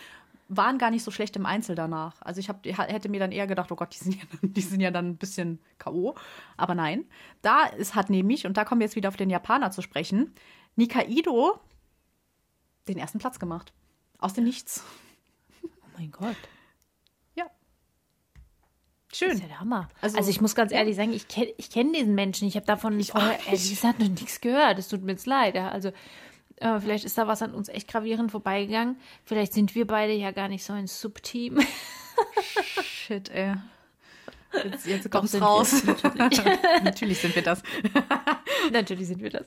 waren 0.57 0.78
gar 0.78 0.90
nicht 0.90 1.03
so 1.03 1.11
schlecht 1.11 1.36
im 1.36 1.46
Einzel 1.46 1.74
danach. 1.74 2.20
Also 2.22 2.40
ich 2.40 2.48
hab, 2.48 2.64
hätte 2.64 3.09
mir 3.09 3.20
dann 3.20 3.32
eher 3.32 3.46
gedacht, 3.46 3.70
oh 3.72 3.76
Gott, 3.76 3.94
die 3.94 4.05
sind 4.05 4.16
ja, 4.16 4.22
die 4.42 4.61
sind 4.61 4.80
ja 4.80 4.90
dann 4.90 5.11
ein 5.11 5.16
bisschen 5.16 5.61
K.O. 5.78 6.14
Aber 6.57 6.74
nein, 6.74 7.05
da 7.42 7.64
ist, 7.64 7.94
hat 7.94 8.11
nämlich, 8.11 8.46
und 8.46 8.57
da 8.57 8.64
kommen 8.64 8.80
wir 8.80 8.86
jetzt 8.86 8.96
wieder 8.96 9.09
auf 9.09 9.16
den 9.16 9.30
Japaner 9.30 9.70
zu 9.70 9.82
sprechen, 9.82 10.34
Nikaido 10.76 11.61
den 12.88 12.98
ersten 12.98 13.18
Platz 13.18 13.38
gemacht. 13.38 13.72
Aus 14.18 14.34
dem 14.34 14.44
Nichts. 14.44 14.84
Oh 15.62 15.68
mein 15.98 16.11
Gott. 16.11 16.36
Schön. 19.14 19.28
Das 19.28 19.36
ist 19.36 19.42
ja 19.42 19.48
der 19.48 19.61
Hammer. 19.61 19.88
Also, 20.00 20.16
also 20.16 20.30
ich 20.30 20.40
muss 20.40 20.55
ganz 20.55 20.72
ehrlich 20.72 20.96
sagen, 20.96 21.12
ich 21.12 21.28
kenne 21.28 21.53
ich 21.59 21.70
kenn 21.70 21.92
diesen 21.92 22.14
Menschen. 22.14 22.48
Ich 22.48 22.57
habe 22.57 22.64
davon 22.64 22.98
ich 22.98 23.12
vorher 23.12 23.38
ehrlich 23.46 23.68
gesagt 23.68 23.98
noch 24.00 24.09
nichts 24.09 24.40
gehört. 24.40 24.78
Es 24.78 24.88
tut 24.88 25.03
mir 25.03 25.12
jetzt 25.12 25.26
leid. 25.26 25.55
Ja. 25.55 25.68
Also 25.68 25.92
äh, 26.63 26.81
vielleicht 26.81 27.05
ist 27.05 27.19
da 27.19 27.27
was 27.27 27.43
an 27.43 27.55
uns 27.55 27.69
echt 27.69 27.89
gravierend 27.89 28.31
vorbeigegangen. 28.31 28.97
Vielleicht 29.25 29.53
sind 29.53 29.75
wir 29.75 29.87
beide 29.87 30.13
ja 30.13 30.31
gar 30.31 30.49
nicht 30.49 30.65
so 30.65 30.73
ein 30.73 30.87
Subteam. 30.87 31.61
Shit, 32.83 33.31
ey. 33.31 33.55
Jetzt, 34.65 34.87
jetzt 34.87 35.11
kommt's 35.11 35.41
raus. 35.41 35.83
Natürlich. 36.15 36.59
natürlich 36.85 37.19
sind 37.21 37.35
wir 37.35 37.43
das. 37.43 37.63
natürlich 38.73 39.09
sind 39.09 39.23
wir 39.23 39.31
das. 39.31 39.47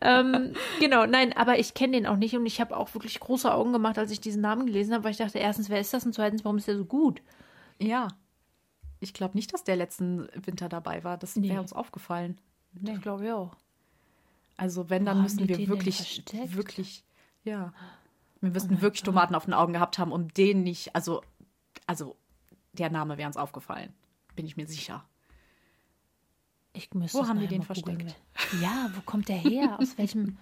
Ähm, 0.00 0.52
genau, 0.78 1.06
nein, 1.06 1.32
aber 1.32 1.58
ich 1.58 1.74
kenne 1.74 1.94
den 1.94 2.06
auch 2.06 2.16
nicht 2.16 2.36
und 2.36 2.44
ich 2.44 2.60
habe 2.60 2.76
auch 2.76 2.92
wirklich 2.94 3.18
große 3.18 3.52
Augen 3.52 3.72
gemacht, 3.72 3.98
als 3.98 4.10
ich 4.10 4.20
diesen 4.20 4.42
Namen 4.42 4.66
gelesen 4.66 4.92
habe, 4.92 5.04
weil 5.04 5.12
ich 5.12 5.16
dachte, 5.16 5.38
erstens, 5.38 5.70
wer 5.70 5.80
ist 5.80 5.94
das 5.94 6.04
und 6.04 6.14
zweitens, 6.14 6.44
warum 6.44 6.58
ist 6.58 6.68
der 6.68 6.76
so 6.76 6.84
gut? 6.84 7.22
Ja, 7.78 8.08
ich 9.00 9.14
glaube 9.14 9.36
nicht, 9.36 9.52
dass 9.54 9.64
der 9.64 9.76
letzten 9.76 10.28
Winter 10.34 10.68
dabei 10.68 11.02
war. 11.02 11.16
Das 11.16 11.34
nee. 11.34 11.48
wäre 11.48 11.60
uns 11.60 11.72
aufgefallen. 11.72 12.38
Nee, 12.72 12.96
glaube 12.96 13.24
ich 13.24 13.32
auch. 13.32 13.56
Also 14.62 14.88
wenn, 14.88 15.04
dann 15.04 15.18
Wo 15.18 15.22
müssen 15.22 15.48
wir 15.48 15.58
wirklich, 15.66 16.22
wirklich, 16.54 17.04
ja. 17.42 17.72
Wir 18.40 18.50
müssten 18.50 18.76
oh 18.76 18.80
wirklich. 18.80 19.02
Tomaten 19.02 19.34
auf 19.34 19.46
den 19.46 19.54
Augen 19.54 19.72
gehabt 19.72 19.98
haben, 19.98 20.12
um 20.12 20.32
den 20.32 20.62
nicht, 20.62 20.94
also, 20.94 21.20
also 21.88 22.14
der 22.72 22.88
Name 22.88 23.18
wäre 23.18 23.26
uns 23.26 23.36
aufgefallen. 23.36 23.92
Bin 24.36 24.46
ich 24.46 24.56
mir 24.56 24.68
sicher. 24.68 25.04
Ich 26.74 26.90
wo 26.92 27.26
haben 27.26 27.40
die 27.40 27.48
den 27.48 27.64
versteckt? 27.64 28.14
Ja, 28.60 28.88
wo 28.94 29.00
kommt 29.00 29.28
der 29.28 29.36
her? 29.36 29.80
Aus 29.80 29.98
welchem 29.98 30.38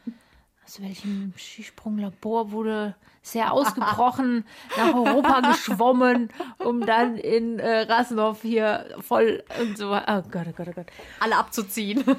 aus 0.66 0.83
welchem 0.83 1.33
Skisprunglabor 1.39 2.51
wurde 2.53 2.97
sehr 3.23 3.55
ausgebrochen 3.55 4.45
nach 4.77 4.95
Europa 4.95 5.41
geschwommen, 5.53 6.29
um 6.59 6.85
dann 6.85 7.16
in 7.16 7.59
äh, 7.59 7.81
Rasnov 7.91 8.43
hier 8.43 8.95
voll 9.01 9.43
und 9.62 9.79
so. 9.79 9.95
Oh 9.95 10.23
Gott, 10.31 10.47
oh 10.47 10.53
Gott, 10.55 10.68
oh 10.68 10.73
Gott. 10.73 10.87
Alle 11.21 11.39
abzuziehen. 11.39 12.05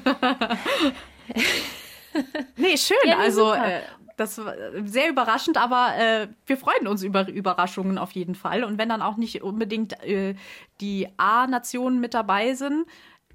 nee, 2.56 2.76
schön. 2.76 2.96
Ja, 3.04 3.18
also 3.18 3.52
äh, 3.52 3.80
das 4.16 4.38
war 4.38 4.54
sehr 4.84 5.08
überraschend, 5.08 5.56
aber 5.56 5.96
äh, 5.96 6.28
wir 6.46 6.56
freuen 6.56 6.86
uns 6.86 7.02
über 7.02 7.28
Überraschungen 7.28 7.98
auf 7.98 8.12
jeden 8.12 8.34
Fall. 8.34 8.64
Und 8.64 8.78
wenn 8.78 8.88
dann 8.88 9.02
auch 9.02 9.16
nicht 9.16 9.42
unbedingt 9.42 10.00
äh, 10.04 10.34
die 10.80 11.08
A-Nationen 11.16 12.00
mit 12.00 12.14
dabei 12.14 12.54
sind, 12.54 12.86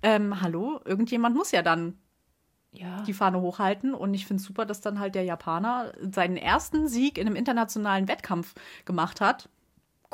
ähm, 0.01 0.41
hallo, 0.41 0.79
irgendjemand 0.85 1.35
muss 1.35 1.51
ja 1.51 1.61
dann 1.61 1.97
ja. 2.71 3.01
die 3.01 3.13
Fahne 3.13 3.41
hochhalten. 3.41 3.93
Und 3.93 4.13
ich 4.13 4.25
finde 4.25 4.41
es 4.41 4.47
super, 4.47 4.65
dass 4.65 4.81
dann 4.81 4.99
halt 4.99 5.15
der 5.15 5.23
Japaner 5.23 5.93
seinen 5.99 6.37
ersten 6.37 6.87
Sieg 6.87 7.17
in 7.17 7.27
einem 7.27 7.35
internationalen 7.35 8.07
Wettkampf 8.07 8.53
gemacht 8.85 9.21
hat. 9.21 9.49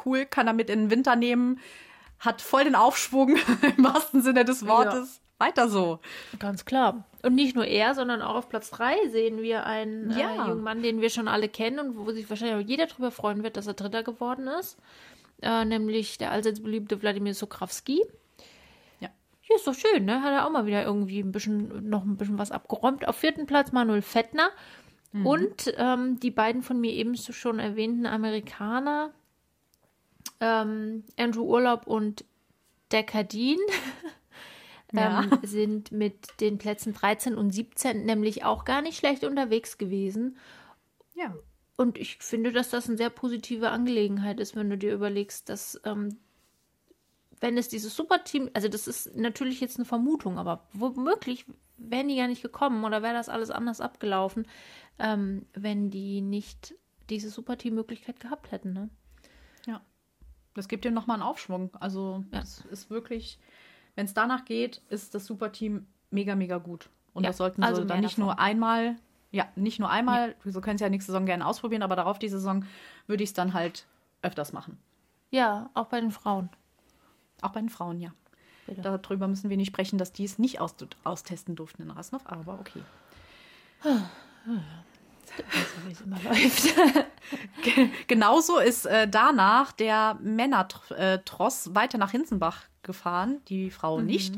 Cool, 0.04 0.26
kann 0.26 0.48
er 0.48 0.54
mit 0.54 0.70
in 0.70 0.84
den 0.84 0.90
Winter 0.90 1.16
nehmen, 1.16 1.60
hat 2.20 2.42
voll 2.42 2.64
den 2.64 2.76
Aufschwung 2.76 3.36
im 3.78 3.84
wahrsten 3.84 4.22
Sinne 4.22 4.46
des 4.46 4.66
Wortes. 4.66 5.22
Ja. 5.44 5.48
Weiter 5.48 5.70
so. 5.70 6.00
Ganz 6.40 6.66
klar. 6.66 7.06
Und 7.22 7.36
nicht 7.36 7.56
nur 7.56 7.66
er, 7.66 7.96
sondern 7.96 8.22
auch 8.22 8.36
auf 8.36 8.50
Platz 8.50 8.70
3 8.72 9.10
sehen 9.10 9.42
wir 9.42 9.66
einen 9.66 10.12
äh, 10.12 10.20
ja. 10.20 10.34
äh, 10.34 10.50
jungen 10.50 10.64
Mann, 10.64 10.82
den 10.82 11.02
wir 11.02 11.10
schon 11.10 11.28
alle 11.28 11.50
kennen 11.50 11.80
und 11.80 11.98
wo 11.98 12.12
sich 12.12 12.30
wahrscheinlich 12.30 12.66
auch 12.66 12.70
jeder 12.70 12.88
darüber 12.88 13.12
freuen 13.12 13.44
wird, 13.44 13.58
dass 13.58 13.68
er 13.68 13.74
Dritter 13.74 14.04
geworden 14.04 14.48
ist. 14.48 14.78
Äh, 15.42 15.66
nämlich 15.66 16.18
der 16.18 16.32
allseits 16.32 16.62
beliebte 16.62 17.02
Wladimir 17.02 17.34
Sokrawski. 17.34 18.02
Ja, 19.50 19.56
ist 19.58 19.68
doch 19.68 19.74
schön, 19.74 20.06
ne? 20.06 20.22
Hat 20.22 20.32
er 20.32 20.46
auch 20.46 20.52
mal 20.52 20.66
wieder 20.66 20.84
irgendwie 20.84 21.20
ein 21.20 21.34
bisschen, 21.34 21.90
noch 21.90 22.06
ein 22.06 22.16
bisschen 22.16 22.40
was 22.40 22.52
abgeräumt. 22.52 23.08
Auf 23.08 23.18
vierten 23.18 23.46
Platz 23.46 23.74
Manuel 23.74 24.02
Fettner. 24.02 24.50
Mhm. 25.12 25.26
Und 25.26 25.74
ähm, 25.78 26.20
die 26.20 26.32
beiden 26.32 26.62
von 26.62 26.80
mir 26.80 26.92
ebenso 26.92 27.34
schon 27.34 27.60
erwähnten 27.60 28.06
Amerikaner, 28.06 29.12
ähm, 30.40 31.04
Andrew 31.18 31.44
Urlaub 31.44 31.88
und 31.88 32.26
Deckardin, 32.92 33.60
ja. 34.94 35.24
ähm, 35.24 35.40
sind 35.44 35.92
mit 35.92 36.40
den 36.40 36.58
Plätzen 36.58 36.94
13 36.94 37.36
und 37.36 37.52
17 37.52 38.06
nämlich 38.06 38.44
auch 38.46 38.66
gar 38.66 38.82
nicht 38.82 38.98
schlecht 38.98 39.24
unterwegs 39.24 39.78
gewesen. 39.78 40.38
Ja. 41.16 41.36
Und 41.76 41.98
ich 41.98 42.18
finde, 42.20 42.52
dass 42.52 42.70
das 42.70 42.88
eine 42.88 42.98
sehr 42.98 43.10
positive 43.10 43.72
Angelegenheit 43.72 44.40
ist, 44.40 44.56
wenn 44.56 44.70
du 44.70 44.78
dir 44.78 44.94
überlegst, 44.94 45.50
dass 45.50 45.82
ähm, 45.86 46.18
wenn 47.44 47.58
es 47.58 47.68
dieses 47.68 47.96
Superteam, 47.96 48.50
also 48.54 48.70
das 48.70 48.88
ist 48.88 49.18
natürlich 49.18 49.60
jetzt 49.60 49.78
eine 49.78 49.86
Vermutung, 49.86 50.38
aber 50.38 50.66
womöglich 50.72 51.46
wären 51.78 52.08
die 52.08 52.16
gar 52.16 52.28
nicht 52.28 52.42
gekommen 52.42 52.86
oder 52.86 53.02
wäre 53.02 53.16
das 53.16 53.28
alles 53.28 53.50
anders 53.50 53.82
abgelaufen, 53.82 54.48
ähm, 55.00 55.46
wenn 55.54 55.90
die 55.90 56.22
nicht 56.22 56.76
diese 57.10 57.30
Superteam-Möglichkeit 57.30 58.20
gehabt 58.20 58.52
hätten. 58.52 58.72
Ne? 58.72 58.90
Ja, 59.66 59.82
das 60.54 60.68
gibt 60.68 60.86
dir 60.86 60.92
nochmal 60.92 61.16
einen 61.16 61.28
Aufschwung. 61.28 61.76
Also 61.80 62.24
ja. 62.32 62.40
das 62.40 62.62
ist 62.72 62.90
wirklich, 62.90 63.40
wenn 63.96 64.06
es 64.06 64.14
danach 64.14 64.46
geht, 64.46 64.82
ist 64.90 65.16
das 65.16 65.26
Superteam 65.26 65.86
mega, 66.10 66.36
mega 66.36 66.58
gut. 66.58 66.90
Und 67.14 67.24
ja, 67.24 67.30
das 67.30 67.38
sollten 67.38 67.62
sie 67.62 67.68
also 67.68 67.84
dann 67.84 68.02
nicht 68.02 68.18
davon. 68.18 68.26
nur 68.26 68.40
einmal 68.40 68.96
Ja, 69.32 69.48
nicht 69.56 69.80
nur 69.80 69.90
einmal. 69.90 70.36
Ja. 70.44 70.52
So 70.52 70.62
können 70.62 70.76
es 70.76 70.82
ja 70.82 70.90
nächste 70.90 71.12
Saison 71.12 71.26
gerne 71.26 71.46
ausprobieren, 71.46 71.84
aber 71.84 71.96
darauf 71.96 72.20
die 72.20 72.30
Saison 72.30 72.66
würde 73.08 73.24
ich 73.24 73.30
es 73.30 73.34
dann 73.34 73.54
halt 73.54 73.88
öfters 74.22 74.54
machen. 74.54 74.78
Ja, 75.32 75.70
auch 75.74 75.88
bei 75.88 76.00
den 76.00 76.12
Frauen. 76.12 76.50
Auch 77.42 77.52
bei 77.52 77.60
den 77.60 77.70
Frauen, 77.70 78.00
ja. 78.00 78.14
Bitte. 78.68 78.82
Darüber 78.82 79.28
müssen 79.28 79.50
wir 79.50 79.58
nicht 79.58 79.68
sprechen, 79.68 79.98
dass 79.98 80.14
die 80.14 80.24
es 80.24 80.40
nicht 80.40 80.62
aus 80.62 80.76
austesten 81.04 81.56
durften 81.56 81.82
in 81.82 81.92
Rasnov, 81.92 82.22
aber 82.26 82.60
okay. 82.60 82.82
wie 85.86 85.92
es 85.92 86.02
immer 86.02 86.20
läuft. 86.24 86.74
Genauso 88.08 88.60
ist 88.60 88.86
äh, 88.86 89.08
danach 89.08 89.72
der 89.74 90.18
Männertross 90.22 91.74
weiter 91.76 91.98
nach 91.98 92.12
Hinzenbach 92.12 92.68
gefahren, 92.84 93.42
die 93.48 93.72
Frau 93.72 94.00
mhm. 94.00 94.06
nicht. 94.06 94.36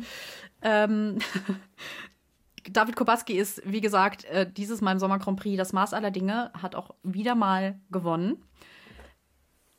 Ähm, 0.62 1.20
David 2.70 2.96
Kubacki 2.96 3.34
ist, 3.34 3.62
wie 3.66 3.82
gesagt, 3.82 4.26
äh, 4.26 4.50
dieses 4.52 4.82
Mal 4.82 4.94
im 4.94 5.00
Sommer 5.00 5.20
Grand 5.20 5.40
Prix 5.40 5.58
das 5.58 5.74
Maß 5.74 5.94
aller 5.94 6.12
Dinge, 6.12 6.52
hat 6.60 6.76
auch 6.76 6.92
wieder 7.04 7.36
mal 7.36 7.80
gewonnen. 7.92 8.44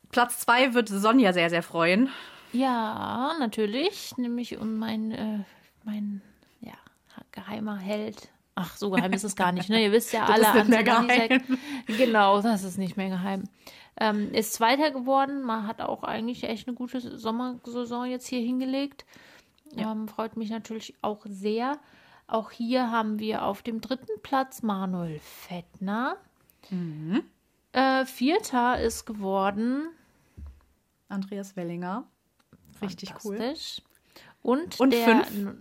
Platz 0.09 0.39
zwei 0.39 0.73
wird 0.73 0.87
Sonja 0.87 1.33
sehr, 1.33 1.49
sehr 1.49 1.63
freuen. 1.63 2.09
Ja, 2.53 3.35
natürlich. 3.39 4.15
Nämlich 4.17 4.57
um 4.57 4.77
mein, 4.77 5.11
äh, 5.11 5.39
mein 5.83 6.21
ja, 6.61 6.75
geheimer 7.31 7.77
Held. 7.77 8.29
Ach, 8.59 8.75
so 8.75 8.89
geheim 8.89 9.13
ist 9.13 9.23
es 9.23 9.35
gar 9.35 9.51
nicht. 9.51 9.69
Ne? 9.69 9.83
Ihr 9.83 9.91
wisst 9.91 10.11
ja 10.13 10.25
alle. 10.25 10.41
Das 10.41 10.55
ist 10.55 10.67
nicht 10.67 10.69
mehr 10.69 10.83
geheim. 10.83 11.41
Genau, 11.85 12.41
das 12.41 12.63
ist 12.63 12.79
nicht 12.79 12.97
mehr 12.97 13.09
geheim. 13.09 13.43
Ähm, 13.99 14.33
ist 14.33 14.53
Zweiter 14.53 14.89
geworden. 14.89 15.43
Man 15.43 15.67
hat 15.67 15.79
auch 15.79 16.03
eigentlich 16.03 16.43
echt 16.43 16.67
eine 16.67 16.75
gute 16.75 16.99
Sommersaison 16.99 18.05
jetzt 18.05 18.25
hier 18.25 18.41
hingelegt. 18.41 19.05
Ja. 19.75 19.91
Ähm, 19.91 20.07
freut 20.07 20.37
mich 20.37 20.49
natürlich 20.49 20.95
auch 21.03 21.23
sehr. 21.29 21.77
Auch 22.25 22.49
hier 22.49 22.89
haben 22.89 23.19
wir 23.19 23.43
auf 23.43 23.61
dem 23.61 23.79
dritten 23.79 24.21
Platz 24.23 24.63
Manuel 24.63 25.19
Fettner. 25.19 26.17
Mhm. 26.71 27.21
Äh, 27.73 28.05
Vierter 28.05 28.81
ist 28.81 29.05
geworden 29.05 29.89
Andreas 31.09 31.55
Wellinger. 31.55 32.05
Richtig 32.81 33.13
cool. 33.23 33.53
Und, 34.41 34.79
Und 34.79 34.93
der, 34.93 35.23
fünf? 35.25 35.57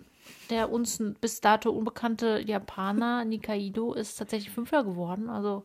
Der 0.51 0.71
uns 0.71 1.03
bis 1.21 1.41
dato 1.41 1.71
unbekannte 1.71 2.41
Japaner 2.41 3.25
Nikaido 3.25 3.93
ist 3.93 4.17
tatsächlich 4.17 4.51
Fünfter 4.51 4.85
geworden. 4.85 5.29
Also, 5.29 5.65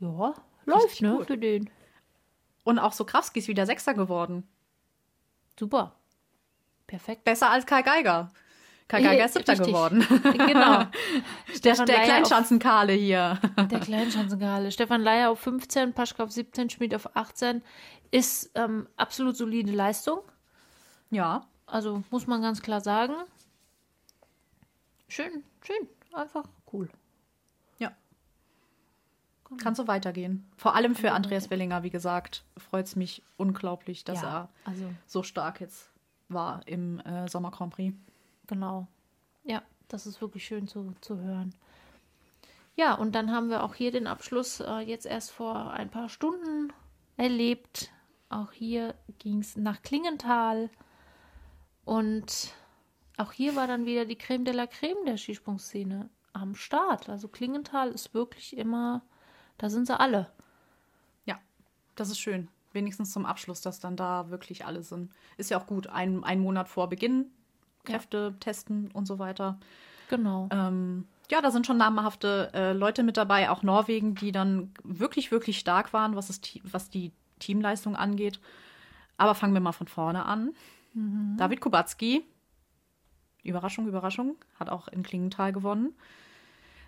ja, 0.00 0.34
läuft, 0.64 1.02
ne, 1.02 1.16
gut. 1.16 1.26
für 1.26 1.38
den. 1.38 1.70
Und 2.64 2.78
auch 2.78 2.92
so 2.92 3.04
Krawski 3.04 3.38
ist 3.40 3.48
wieder 3.48 3.66
Sechster 3.66 3.94
geworden. 3.94 4.46
Super. 5.58 5.94
Perfekt. 6.86 7.24
Besser 7.24 7.50
als 7.50 7.66
Kai 7.66 7.82
Geiger. 7.82 8.30
Kai 8.90 9.02
Geiger 9.02 9.24
ist 9.24 9.34
Siebter 9.34 9.54
geworden. 9.54 10.04
Genau. 10.22 10.84
der, 11.64 11.84
der 11.84 12.00
Kleinschanzenkale 12.00 12.92
hier. 12.92 13.38
Der 13.70 13.78
Kleinschanzenkale. 13.78 14.72
Stefan 14.72 15.00
Leier 15.00 15.30
auf 15.30 15.38
15, 15.40 15.92
Paschka 15.92 16.24
auf 16.24 16.32
17, 16.32 16.70
Schmidt 16.70 16.94
auf 16.94 17.16
18. 17.16 17.62
Ist 18.10 18.50
ähm, 18.56 18.88
absolut 18.96 19.36
solide 19.36 19.70
Leistung. 19.70 20.20
Ja. 21.10 21.46
Also 21.66 22.02
muss 22.10 22.26
man 22.26 22.42
ganz 22.42 22.62
klar 22.62 22.80
sagen. 22.80 23.14
Schön, 25.10 25.42
schön. 25.60 25.88
Einfach 26.12 26.44
cool. 26.72 26.88
Ja. 27.78 27.92
Kann 29.58 29.74
so 29.74 29.88
weitergehen. 29.88 30.48
Vor 30.56 30.76
allem 30.76 30.94
für 30.94 31.10
Andreas 31.10 31.50
Wellinger, 31.50 31.82
wie 31.82 31.90
gesagt, 31.90 32.44
freut 32.56 32.86
es 32.86 32.94
mich 32.94 33.22
unglaublich, 33.36 34.04
dass 34.04 34.22
ja, 34.22 34.28
er 34.28 34.48
also. 34.64 34.84
so 35.06 35.24
stark 35.24 35.60
jetzt 35.60 35.90
war 36.28 36.66
im 36.66 37.00
äh, 37.00 37.28
Sommer 37.28 37.50
Grand 37.50 37.74
Prix. 37.74 37.96
Genau. 38.46 38.86
Ja, 39.42 39.62
das 39.88 40.06
ist 40.06 40.20
wirklich 40.20 40.44
schön 40.44 40.68
zu, 40.68 40.94
zu 41.00 41.18
hören. 41.18 41.56
Ja, 42.76 42.94
und 42.94 43.16
dann 43.16 43.32
haben 43.32 43.50
wir 43.50 43.64
auch 43.64 43.74
hier 43.74 43.90
den 43.90 44.06
Abschluss 44.06 44.60
äh, 44.60 44.78
jetzt 44.78 45.06
erst 45.06 45.32
vor 45.32 45.72
ein 45.72 45.90
paar 45.90 46.08
Stunden 46.08 46.72
erlebt. 47.16 47.90
Auch 48.28 48.52
hier 48.52 48.94
ging 49.18 49.40
es 49.40 49.56
nach 49.56 49.82
Klingenthal. 49.82 50.70
Und 51.84 52.54
auch 53.20 53.32
hier 53.32 53.56
war 53.56 53.66
dann 53.66 53.86
wieder 53.86 54.04
die 54.04 54.16
Creme 54.16 54.44
de 54.44 54.54
la 54.54 54.66
Creme 54.66 55.04
der 55.06 55.16
Skisprungszene 55.16 56.08
am 56.32 56.54
Start. 56.54 57.08
Also 57.08 57.28
Klingenthal 57.28 57.90
ist 57.90 58.14
wirklich 58.14 58.56
immer, 58.56 59.02
da 59.58 59.68
sind 59.68 59.86
sie 59.86 59.98
alle. 59.98 60.30
Ja, 61.26 61.38
das 61.96 62.10
ist 62.10 62.18
schön. 62.18 62.48
Wenigstens 62.72 63.12
zum 63.12 63.26
Abschluss, 63.26 63.60
dass 63.60 63.80
dann 63.80 63.96
da 63.96 64.30
wirklich 64.30 64.64
alle 64.64 64.82
sind. 64.82 65.10
Ist 65.36 65.50
ja 65.50 65.60
auch 65.60 65.66
gut, 65.66 65.88
ein, 65.88 66.22
ein 66.24 66.40
Monat 66.40 66.68
vor 66.68 66.88
Beginn, 66.88 67.26
Kräfte 67.84 68.30
ja. 68.32 68.36
testen 68.38 68.90
und 68.92 69.06
so 69.06 69.18
weiter. 69.18 69.58
Genau. 70.08 70.48
Ähm, 70.52 71.06
ja, 71.30 71.40
da 71.40 71.50
sind 71.50 71.66
schon 71.66 71.78
namhafte 71.78 72.50
äh, 72.54 72.72
Leute 72.72 73.02
mit 73.02 73.16
dabei, 73.16 73.50
auch 73.50 73.62
Norwegen, 73.62 74.14
die 74.14 74.32
dann 74.32 74.72
wirklich, 74.82 75.30
wirklich 75.30 75.58
stark 75.58 75.92
waren, 75.92 76.16
was, 76.16 76.30
es, 76.30 76.40
was 76.64 76.90
die 76.90 77.12
Teamleistung 77.38 77.96
angeht. 77.96 78.40
Aber 79.16 79.34
fangen 79.34 79.54
wir 79.54 79.60
mal 79.60 79.72
von 79.72 79.88
vorne 79.88 80.24
an. 80.24 80.52
Mhm. 80.94 81.36
David 81.38 81.60
Kubacki, 81.60 82.24
Überraschung, 83.42 83.86
Überraschung, 83.86 84.36
hat 84.58 84.70
auch 84.70 84.88
in 84.88 85.02
Klingenthal 85.02 85.52
gewonnen. 85.52 85.94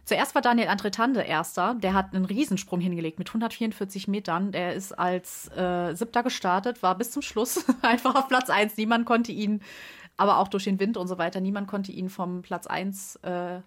Zuerst 0.04 0.34
war 0.34 0.42
Daniel 0.42 0.68
Andretande 0.68 1.20
erster. 1.22 1.74
Der 1.74 1.94
hat 1.94 2.12
einen 2.12 2.24
Riesensprung 2.24 2.80
hingelegt 2.80 3.18
mit 3.18 3.28
144 3.28 4.08
Metern. 4.08 4.50
Der 4.50 4.74
ist 4.74 4.92
als 4.92 5.48
äh, 5.56 5.94
siebter 5.94 6.22
gestartet, 6.24 6.82
war 6.82 6.96
bis 6.96 7.12
zum 7.12 7.22
Schluss 7.22 7.64
einfach 7.82 8.16
auf 8.16 8.28
Platz 8.28 8.50
1. 8.50 8.76
Niemand 8.76 9.06
konnte 9.06 9.30
ihn, 9.30 9.62
aber 10.16 10.38
auch 10.38 10.48
durch 10.48 10.64
den 10.64 10.80
Wind 10.80 10.96
und 10.96 11.06
so 11.06 11.18
weiter, 11.18 11.40
niemand 11.40 11.68
konnte 11.68 11.92
ihn 11.92 12.10
vom 12.10 12.42
Platz 12.42 12.66
1 12.66 13.16
äh, 13.16 13.60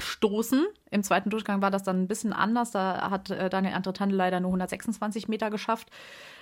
stoßen. 0.00 0.66
Im 0.90 1.02
zweiten 1.04 1.30
Durchgang 1.30 1.62
war 1.62 1.70
das 1.70 1.84
dann 1.84 2.02
ein 2.02 2.08
bisschen 2.08 2.32
anders. 2.32 2.72
Da 2.72 3.08
hat 3.10 3.30
äh, 3.30 3.48
Daniel 3.48 3.74
Andretande 3.74 4.16
leider 4.16 4.40
nur 4.40 4.50
126 4.50 5.28
Meter 5.28 5.50
geschafft. 5.50 5.90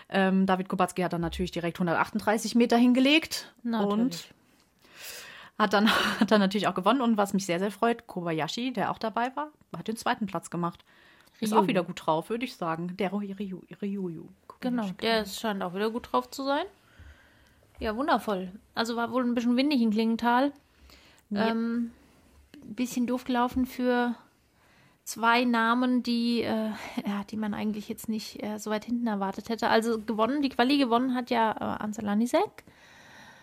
Ähm, 0.08 0.46
David 0.46 0.68
Kubacki 0.68 1.02
hat 1.02 1.12
dann 1.12 1.20
natürlich 1.20 1.50
direkt 1.50 1.76
138 1.76 2.54
Meter 2.54 2.78
hingelegt. 2.78 3.54
Natürlich. 3.62 3.92
Und 3.92 4.34
hat 5.60 5.74
dann, 5.74 5.88
hat 6.20 6.30
dann 6.30 6.40
natürlich 6.40 6.66
auch 6.66 6.74
gewonnen. 6.74 7.00
Und 7.00 7.16
was 7.16 7.34
mich 7.34 7.46
sehr, 7.46 7.58
sehr 7.58 7.70
freut, 7.70 8.06
Kobayashi, 8.06 8.72
der 8.72 8.90
auch 8.90 8.98
dabei 8.98 9.34
war, 9.36 9.48
hat 9.76 9.88
den 9.88 9.96
zweiten 9.96 10.26
Platz 10.26 10.50
gemacht. 10.50 10.84
Ist 11.38 11.54
auch 11.54 11.66
wieder 11.68 11.82
gut 11.84 12.02
drauf, 12.04 12.28
würde 12.28 12.44
ich 12.44 12.54
sagen. 12.54 12.96
Der 12.98 13.12
Ryu, 13.12 13.62
Ryuyu. 13.80 14.28
Genau, 14.60 14.90
der 15.00 15.24
scheint 15.24 15.62
auch 15.62 15.74
wieder 15.74 15.90
gut 15.90 16.12
drauf 16.12 16.30
zu 16.30 16.44
sein. 16.44 16.66
Ja, 17.78 17.96
wundervoll. 17.96 18.52
Also 18.74 18.94
war 18.94 19.10
wohl 19.10 19.24
ein 19.24 19.34
bisschen 19.34 19.56
windig 19.56 19.80
in 19.80 19.90
Klingenthal. 19.90 20.52
Ja. 21.30 21.48
Ähm, 21.48 21.92
bisschen 22.62 23.06
doof 23.06 23.24
gelaufen 23.24 23.64
für 23.64 24.14
zwei 25.04 25.44
Namen, 25.44 26.02
die, 26.02 26.42
äh, 26.42 26.72
ja, 27.06 27.24
die 27.30 27.38
man 27.38 27.54
eigentlich 27.54 27.88
jetzt 27.88 28.10
nicht 28.10 28.42
äh, 28.42 28.58
so 28.58 28.70
weit 28.70 28.84
hinten 28.84 29.06
erwartet 29.06 29.48
hätte. 29.48 29.68
Also 29.68 29.98
gewonnen, 29.98 30.42
die 30.42 30.50
Quali 30.50 30.76
gewonnen 30.76 31.14
hat 31.14 31.30
ja 31.30 31.52
äh, 31.52 31.82
Ansel 31.82 32.04
Lanisek. 32.04 32.64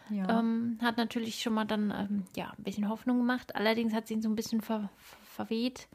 Ja. 0.09 0.39
Ähm, 0.39 0.77
hat 0.81 0.97
natürlich 0.97 1.41
schon 1.41 1.53
mal 1.53 1.65
dann 1.65 1.91
ähm, 1.91 2.23
ja, 2.35 2.53
ein 2.57 2.63
bisschen 2.63 2.89
Hoffnung 2.89 3.17
gemacht. 3.17 3.55
Allerdings 3.55 3.93
hat 3.93 4.07
sie 4.07 4.15
ihn 4.15 4.21
so 4.21 4.29
ein 4.29 4.35
bisschen 4.35 4.61
ver 4.61 4.89
verweht. 5.23 5.87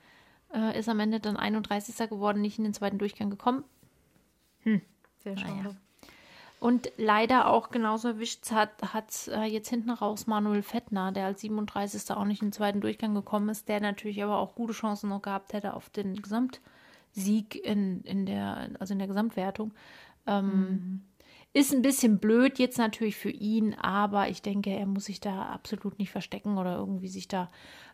Äh, 0.54 0.78
ist 0.78 0.88
am 0.88 1.00
Ende 1.00 1.20
dann 1.20 1.36
31. 1.36 1.96
geworden, 2.08 2.40
nicht 2.40 2.58
in 2.58 2.64
den 2.64 2.74
zweiten 2.74 2.98
Durchgang 2.98 3.30
gekommen. 3.30 3.64
Hm. 4.62 4.82
Sehr 5.18 5.36
schade. 5.36 5.52
Naja. 5.54 5.76
Und 6.62 6.92
leider 6.96 7.48
auch 7.48 7.70
genauso 7.70 8.06
erwischt 8.06 8.52
hat, 8.52 8.70
hat 8.92 9.26
äh, 9.28 9.46
jetzt 9.46 9.68
hinten 9.68 9.90
raus 9.90 10.28
Manuel 10.28 10.62
Fettner, 10.62 11.10
der 11.10 11.26
als 11.26 11.40
37. 11.40 12.14
auch 12.14 12.24
nicht 12.24 12.40
in 12.40 12.48
den 12.48 12.52
zweiten 12.52 12.80
Durchgang 12.80 13.14
gekommen 13.14 13.48
ist, 13.48 13.68
der 13.68 13.80
natürlich 13.80 14.22
aber 14.22 14.38
auch 14.38 14.54
gute 14.54 14.72
Chancen 14.72 15.08
noch 15.08 15.22
gehabt 15.22 15.54
hätte 15.54 15.74
auf 15.74 15.90
den 15.90 16.22
Gesamtsieg 16.22 17.56
in, 17.64 18.02
in 18.02 18.26
der, 18.26 18.70
also 18.78 18.92
in 18.92 19.00
der 19.00 19.08
Gesamtwertung. 19.08 19.72
Ähm, 20.24 20.46
mhm. 20.46 21.00
Ist 21.54 21.72
ein 21.72 21.82
bisschen 21.82 22.18
blöd 22.18 22.58
jetzt 22.58 22.78
natürlich 22.78 23.16
für 23.16 23.30
ihn, 23.30 23.74
aber 23.74 24.28
ich 24.28 24.40
denke, 24.40 24.70
er 24.70 24.86
muss 24.86 25.04
sich 25.04 25.20
da 25.20 25.46
absolut 25.46 25.98
nicht 25.98 26.10
verstecken 26.10 26.56
oder 26.56 26.76
irgendwie 26.76 27.08
sich 27.08 27.28
da 27.28 27.50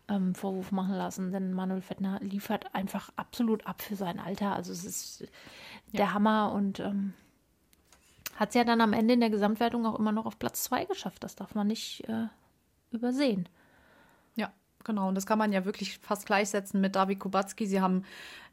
ähm, 0.08 0.34
Vorwurf 0.34 0.70
machen 0.72 0.94
lassen, 0.94 1.32
denn 1.32 1.52
Manuel 1.52 1.82
Fettner 1.82 2.20
liefert 2.20 2.74
einfach 2.74 3.10
absolut 3.16 3.66
ab 3.66 3.82
für 3.82 3.96
sein 3.96 4.20
Alter. 4.20 4.54
Also 4.54 4.72
es 4.72 4.84
ist 4.84 5.28
der 5.92 6.06
ja. 6.06 6.12
Hammer 6.12 6.52
und 6.52 6.80
ähm, 6.80 7.14
hat 8.36 8.50
es 8.50 8.54
ja 8.54 8.64
dann 8.64 8.80
am 8.80 8.92
Ende 8.92 9.14
in 9.14 9.20
der 9.20 9.30
Gesamtwertung 9.30 9.84
auch 9.86 9.98
immer 9.98 10.12
noch 10.12 10.26
auf 10.26 10.38
Platz 10.38 10.62
2 10.64 10.84
geschafft. 10.84 11.24
Das 11.24 11.34
darf 11.34 11.54
man 11.54 11.66
nicht 11.66 12.08
äh, 12.08 12.28
übersehen. 12.92 13.48
Ja, 14.36 14.52
genau. 14.84 15.08
Und 15.08 15.16
das 15.16 15.26
kann 15.26 15.38
man 15.38 15.52
ja 15.52 15.64
wirklich 15.64 15.98
fast 15.98 16.26
gleichsetzen 16.26 16.80
mit 16.80 16.94
David 16.94 17.18
Kubacki. 17.18 17.66
Sie 17.66 17.80
haben 17.80 18.04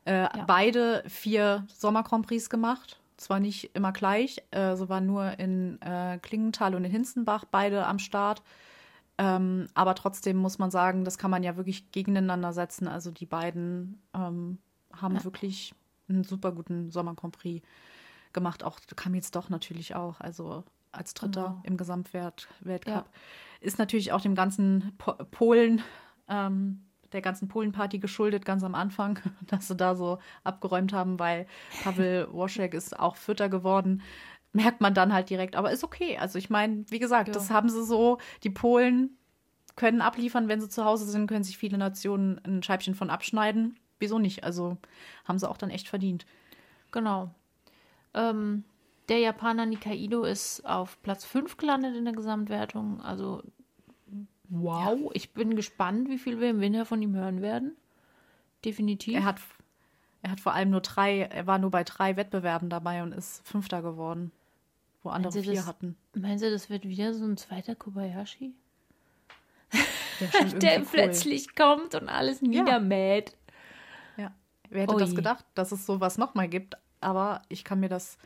äh, 0.06 0.24
ja. 0.24 0.44
beide 0.48 1.04
vier 1.08 1.66
Sommer 1.68 2.02
Grand 2.02 2.26
Prix 2.26 2.50
gemacht. 2.50 3.00
Zwar 3.18 3.40
nicht 3.40 3.76
immer 3.76 3.92
gleich, 3.94 4.44
äh, 4.52 4.76
so 4.76 4.90
waren 4.90 5.06
nur 5.06 5.40
in 5.40 5.82
äh, 5.82 6.20
Klingenthal 6.22 6.76
und 6.76 6.84
in 6.84 6.92
Hinzenbach 6.92 7.46
beide 7.46 7.86
am 7.86 8.00
Start. 8.00 8.44
Ähm, 9.18 9.68
aber 9.74 9.96
trotzdem 9.96 10.38
muss 10.38 10.58
man 10.58 10.72
sagen, 10.72 11.06
das 11.06 11.18
kann 11.18 11.32
man 11.32 11.44
ja 11.44 11.56
wirklich 11.56 11.92
gegeneinander 11.92 12.52
setzen. 12.52 12.88
Also 12.88 13.12
die 13.12 13.26
beiden 13.26 14.02
ähm, 14.14 14.58
haben 14.92 15.16
ja. 15.16 15.24
wirklich 15.24 15.74
einen 16.10 16.24
super 16.24 16.52
guten 16.52 16.92
Sommer 16.92 17.16
Grand 17.16 17.38
Prix 17.38 17.66
gemacht. 18.34 18.64
Auch 18.64 18.80
kam 18.96 19.16
jetzt 19.16 19.36
doch 19.36 19.50
natürlich 19.50 19.96
auch, 19.96 20.20
also 20.20 20.64
als 20.92 21.14
Dritter 21.14 21.44
genau. 21.44 21.62
im 21.64 21.78
Gesamtweltcup. 21.78 22.88
Ja. 22.88 23.06
Ist 23.62 23.80
natürlich 23.80 24.12
auch 24.12 24.22
dem 24.22 24.36
ganzen 24.36 24.94
po 24.98 25.14
Polen, 25.32 25.82
ähm, 26.28 26.84
der 27.16 27.22
ganzen 27.22 27.48
Polenparty 27.48 27.98
geschuldet, 27.98 28.46
ganz 28.46 28.64
am 28.64 28.76
Anfang, 28.76 29.20
dass 29.48 29.68
sie 29.68 29.76
da 29.76 29.96
so 29.96 30.20
abgeräumt 30.44 30.94
haben, 30.94 31.18
weil 31.18 31.48
Pavel 31.84 32.28
Woschek 32.32 32.74
ist 32.74 33.00
auch 33.00 33.16
Vierter 33.16 33.50
geworden. 33.50 34.04
Merkt 34.54 34.82
man 34.82 34.94
dann 34.94 35.14
halt 35.14 35.30
direkt, 35.30 35.56
aber 35.56 35.72
ist 35.72 35.84
okay. 35.84 36.18
Also 36.18 36.38
ich 36.38 36.50
meine, 36.50 36.86
wie 36.90 37.00
gesagt, 37.00 37.30
ja. 37.30 37.34
das 37.34 37.50
haben 37.50 37.70
sie 37.70 37.84
so, 37.84 38.20
die 38.44 38.50
Polen 38.50 39.18
können 39.76 40.02
abliefern, 40.02 40.48
wenn 40.48 40.62
sie 40.62 40.70
zu 40.70 40.86
Hause 40.86 41.06
sind, 41.06 41.28
können 41.28 41.44
sich 41.44 41.58
viele 41.58 41.78
Nationen 41.78 42.40
ein 42.46 42.64
Scheibchen 42.64 42.96
von 42.96 43.10
abschneiden. 43.10 43.78
Wieso 44.00 44.20
nicht? 44.20 44.44
Also 44.44 44.78
haben 45.26 45.40
sie 45.40 45.50
auch 45.50 45.58
dann 45.58 45.70
echt 45.70 45.90
verdient. 45.90 46.26
Genau. 46.92 47.34
Ähm, 48.14 48.64
der 49.10 49.20
Japaner 49.20 49.66
Nikaido 49.66 50.24
ist 50.24 50.66
auf 50.66 51.02
Platz 51.02 51.26
5 51.26 51.58
gelandet 51.58 51.96
in 51.96 52.06
der 52.06 52.14
Gesamtwertung. 52.14 53.02
Also 53.02 53.44
wow, 54.50 55.00
ja. 55.00 55.10
ich 55.14 55.34
bin 55.34 55.56
gespannt, 55.56 56.10
wie 56.10 56.18
viel 56.18 56.40
wir 56.40 56.50
im 56.50 56.62
Winter 56.62 56.86
von 56.86 57.02
ihm 57.02 57.16
hören 57.16 57.42
werden. 57.42 57.76
Definitiv. 58.64 59.16
Er 59.16 59.26
hat, 59.26 59.38
er 60.22 60.32
hat 60.32 60.40
vor 60.40 60.54
allem 60.54 60.72
nur 60.72 60.82
drei, 60.82 61.22
er 61.22 61.48
war 61.48 61.60
nur 61.60 61.72
bei 61.72 61.84
drei 61.84 62.16
Wettbewerben 62.16 62.70
dabei 62.70 63.04
und 63.04 63.14
ist 63.14 63.46
Fünfter 63.48 63.82
geworden, 63.82 64.32
wo 65.04 65.10
andere 65.10 65.42
vier 65.42 65.54
das, 65.54 65.68
hatten. 65.68 65.96
Meinen 66.14 66.40
Sie, 66.40 66.50
das 66.50 66.70
wird 66.70 66.88
wieder 66.88 67.14
so 67.14 67.26
ein 67.26 67.38
zweiter 67.38 67.76
Kobayashi? 67.76 68.54
Der, 70.22 70.30
der 70.60 70.80
plötzlich 70.80 71.48
cool. 71.50 71.56
kommt 71.66 71.96
und 71.96 72.08
alles 72.08 72.42
niedermäht. 72.42 73.36
Ja. 74.16 74.24
ja. 74.24 74.36
Wer 74.70 74.84
hätte 74.84 74.94
Ui. 74.94 75.00
das 75.02 75.14
gedacht, 75.14 75.44
dass 75.56 75.74
es 75.74 75.86
sowas 75.86 76.18
nochmal 76.18 76.48
gibt? 76.48 76.78
aber 77.06 77.44
ich 77.50 77.64
kann 77.64 77.80
mir 77.80 77.90
das. 77.90 78.18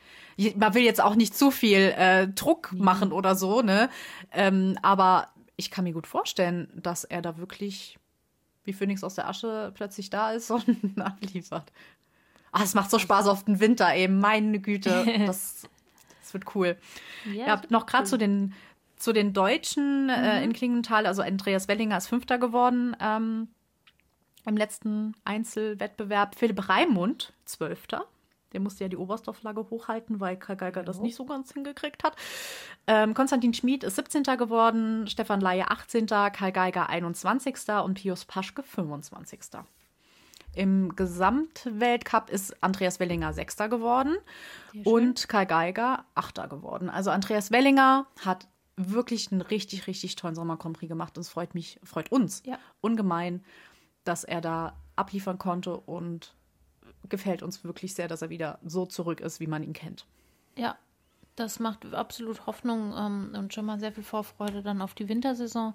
Man 0.56 0.74
will 0.74 0.84
jetzt 0.84 1.02
auch 1.02 1.16
nicht 1.16 1.36
zu 1.36 1.52
viel 1.52 1.94
äh, 1.98 2.28
Druck 2.30 2.72
machen 2.72 3.12
oder 3.12 3.36
so, 3.36 3.62
ne? 3.62 3.90
Ähm, 4.32 4.78
aber 4.82 5.28
ich 5.60 5.70
kann 5.70 5.84
mir 5.84 5.94
gut 5.94 6.08
vorstellen, 6.08 6.70
dass 6.74 7.04
er 7.04 7.22
da 7.22 7.38
wirklich 7.38 8.00
wie 8.64 8.74
Phönix 8.74 9.04
aus 9.04 9.16
der 9.16 9.28
Asche 9.28 9.72
plötzlich 9.76 10.10
da 10.10 10.32
ist 10.32 10.50
und 10.50 10.66
abliefert. 11.00 11.72
Ah, 12.52 12.64
es 12.64 12.74
macht 12.74 12.90
so 12.90 12.98
Spaß 12.98 13.28
auf 13.28 13.44
den 13.44 13.60
Winter 13.60 13.94
eben, 13.94 14.20
meine 14.20 14.60
Güte. 14.60 15.06
Das, 15.28 15.68
das 16.22 16.34
wird 16.34 16.56
cool. 16.56 16.78
Ja, 17.26 17.48
ja 17.48 17.62
noch 17.70 17.86
gerade 17.86 18.04
cool. 18.04 18.10
zu 18.10 18.18
den 18.18 18.54
zu 18.96 19.14
den 19.14 19.32
Deutschen 19.32 20.10
äh, 20.10 20.18
mhm. 20.18 20.24
äh, 20.24 20.44
in 20.44 20.54
Klingenthal, 20.54 21.06
also 21.06 21.22
Andreas 21.22 21.70
Wellinger 21.70 21.98
ist 21.98 22.08
Fünfter 22.08 22.38
geworden 22.38 22.98
ähm, 23.00 23.48
im 24.46 24.58
letzten 24.58 25.16
Einzelwettbewerb. 25.24 26.36
Philipp 26.36 26.68
Raimund, 26.68 27.32
Zwölfter. 27.46 28.06
Der 28.54 28.60
musste 28.60 28.84
ja 28.84 28.88
die 28.90 28.98
Oberstdorf-Flagge 28.98 29.70
hochhalten, 29.70 30.20
weil 30.20 30.38
Karl 30.38 30.58
Geiger 30.58 30.84
das 30.84 31.00
nicht 31.00 31.16
so 31.16 31.26
ganz 31.26 31.54
hingekriegt 31.54 32.04
hat. 32.04 32.16
Ähm, 32.88 33.14
Konstantin 33.14 33.54
Schmid 33.54 33.84
ist 33.84 33.96
17. 33.96 34.24
geworden, 34.24 35.08
Stefan 35.08 35.42
Laie 35.42 35.70
18., 35.70 36.08
Karl 36.08 36.52
Geiger 36.52 36.90
21. 36.90 37.56
und 37.84 37.96
Pius 37.96 38.26
Paschke 38.26 38.64
25. 38.64 39.40
Im 40.54 40.96
Gesamtweltcup 40.96 42.30
ist 42.30 42.64
Andreas 42.64 43.00
Wellinger 43.00 43.34
Sechster 43.34 43.70
geworden 43.70 44.18
und 44.84 45.30
Karl 45.30 45.46
Geiger 45.46 46.06
Achter 46.16 46.48
geworden. 46.48 46.90
Also 46.90 47.12
Andreas 47.12 47.52
Wellinger 47.52 48.08
hat 48.20 48.48
wirklich 48.76 49.32
einen 49.32 49.42
richtig, 49.42 49.88
richtig 49.88 50.16
tollen 50.16 50.36
Sommer 50.36 50.58
gemacht 50.58 51.18
und 51.18 51.22
es 51.22 51.30
freut 51.30 51.54
mich, 51.54 51.80
freut 51.84 52.12
uns 52.12 52.42
ja. 52.46 52.58
ungemein, 52.82 53.44
dass 54.04 54.24
er 54.24 54.42
da 54.42 54.76
abliefern 54.96 55.38
konnte 55.38 55.78
und 55.78 56.34
gefällt 57.08 57.44
uns 57.44 57.64
wirklich 57.64 57.94
sehr, 57.94 58.08
dass 58.08 58.22
er 58.22 58.30
wieder 58.30 58.60
so 58.66 58.86
zurück 58.86 59.22
ist, 59.22 59.40
wie 59.40 59.48
man 59.48 59.64
ihn 59.64 59.74
kennt. 59.74 60.06
Ja, 60.56 60.78
das 61.36 61.60
macht 61.60 61.94
absolut 61.94 62.46
Hoffnung 62.46 62.94
ähm, 62.98 63.34
und 63.38 63.54
schon 63.54 63.66
mal 63.66 63.80
sehr 63.80 63.94
viel 63.94 64.04
Vorfreude 64.04 64.62
dann 64.62 64.82
auf 64.82 64.94
die 64.94 65.08
Wintersaison. 65.08 65.74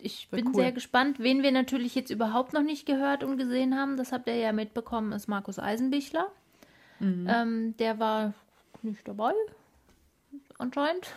Ich 0.00 0.30
Wird 0.30 0.42
bin 0.42 0.52
cool. 0.52 0.62
sehr 0.62 0.72
gespannt, 0.72 1.18
wen 1.20 1.42
wir 1.42 1.52
natürlich 1.52 1.94
jetzt 1.94 2.10
überhaupt 2.10 2.52
noch 2.52 2.62
nicht 2.62 2.86
gehört 2.86 3.24
und 3.24 3.38
gesehen 3.38 3.76
haben. 3.76 3.96
Das 3.96 4.12
habt 4.12 4.26
ihr 4.26 4.36
ja 4.36 4.52
mitbekommen, 4.52 5.12
ist 5.12 5.28
Markus 5.28 5.58
Eisenbichler. 5.58 6.30
Mhm. 6.98 7.26
Ähm, 7.28 7.76
der 7.78 7.98
war 7.98 8.34
nicht 8.82 9.06
dabei, 9.06 9.32
anscheinend. 10.58 11.08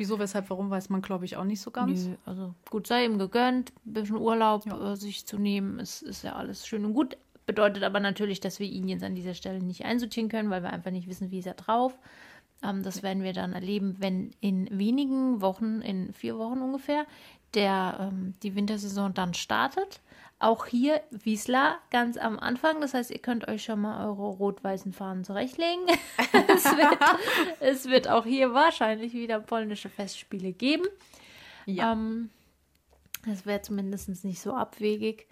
Wieso, 0.00 0.18
weshalb, 0.18 0.48
warum, 0.48 0.70
weiß 0.70 0.88
man, 0.88 1.02
glaube 1.02 1.26
ich, 1.26 1.36
auch 1.36 1.44
nicht 1.44 1.60
so 1.60 1.70
ganz. 1.70 2.06
Nö, 2.06 2.14
also 2.24 2.54
gut, 2.70 2.86
sei 2.86 3.04
ihm 3.04 3.18
gegönnt, 3.18 3.70
ein 3.84 3.92
bisschen 3.92 4.16
Urlaub 4.16 4.64
ja. 4.64 4.92
äh, 4.92 4.96
sich 4.96 5.26
zu 5.26 5.38
nehmen, 5.38 5.78
ist, 5.78 6.00
ist 6.00 6.24
ja 6.24 6.36
alles 6.36 6.66
schön 6.66 6.86
und 6.86 6.94
gut. 6.94 7.18
Bedeutet 7.44 7.82
aber 7.82 8.00
natürlich, 8.00 8.40
dass 8.40 8.60
wir 8.60 8.66
ihn 8.66 8.88
jetzt 8.88 9.04
an 9.04 9.14
dieser 9.14 9.34
Stelle 9.34 9.62
nicht 9.62 9.84
einsortieren 9.84 10.30
können, 10.30 10.48
weil 10.48 10.62
wir 10.62 10.72
einfach 10.72 10.90
nicht 10.90 11.06
wissen, 11.06 11.30
wie 11.30 11.40
ist 11.40 11.46
er 11.46 11.52
drauf. 11.52 11.98
Ähm, 12.62 12.82
das 12.82 13.02
werden 13.02 13.22
wir 13.22 13.34
dann 13.34 13.52
erleben, 13.52 13.96
wenn 13.98 14.30
in 14.40 14.68
wenigen 14.70 15.42
Wochen, 15.42 15.82
in 15.82 16.14
vier 16.14 16.38
Wochen 16.38 16.60
ungefähr, 16.60 17.04
der 17.52 18.10
ähm, 18.10 18.32
die 18.42 18.54
Wintersaison 18.54 19.12
dann 19.12 19.34
startet. 19.34 20.00
Auch 20.42 20.64
hier 20.64 21.02
Wiesla 21.10 21.78
ganz 21.90 22.16
am 22.16 22.38
Anfang. 22.38 22.80
Das 22.80 22.94
heißt, 22.94 23.10
ihr 23.10 23.18
könnt 23.18 23.46
euch 23.46 23.62
schon 23.62 23.82
mal 23.82 24.06
eure 24.06 24.22
rot-weißen 24.22 24.94
Fahnen 24.94 25.22
zurechtlegen. 25.22 25.84
es, 26.48 26.64
wird, 26.64 26.98
es, 27.60 27.84
wird, 27.84 28.08
auch 28.08 28.24
hier 28.24 28.54
wahrscheinlich 28.54 29.12
wieder 29.12 29.38
polnische 29.38 29.90
Festspiele 29.90 30.52
geben. 30.52 30.86
Ja. 31.66 31.92
Ähm, 31.92 32.30
das 33.26 33.44
wäre 33.44 33.60
zumindest 33.60 34.24
nicht 34.24 34.40
so 34.40 34.54
abwegig. 34.54 35.28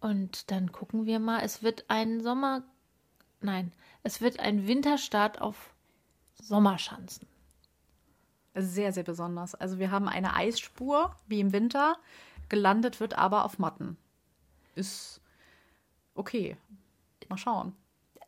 Und 0.00 0.50
dann 0.50 0.72
gucken 0.72 1.04
wir 1.04 1.18
mal. 1.18 1.42
Es 1.44 1.62
wird 1.62 1.84
ein 1.88 2.22
Sommer. 2.22 2.62
Nein, 3.42 3.70
es 4.02 4.22
wird 4.22 4.40
ein 4.40 4.66
Winterstart 4.66 5.42
auf 5.42 5.74
Sommerschanzen. 6.40 7.28
Sehr, 8.54 8.94
sehr 8.94 9.04
besonders. 9.04 9.54
Also 9.54 9.78
wir 9.78 9.90
haben 9.90 10.08
eine 10.08 10.34
Eisspur 10.34 11.14
wie 11.26 11.40
im 11.40 11.52
Winter. 11.52 11.98
Gelandet 12.48 12.98
wird 12.98 13.18
aber 13.18 13.44
auf 13.44 13.58
Matten 13.58 13.98
ist 14.78 15.20
okay. 16.14 16.56
Mal 17.28 17.36
schauen. 17.36 17.74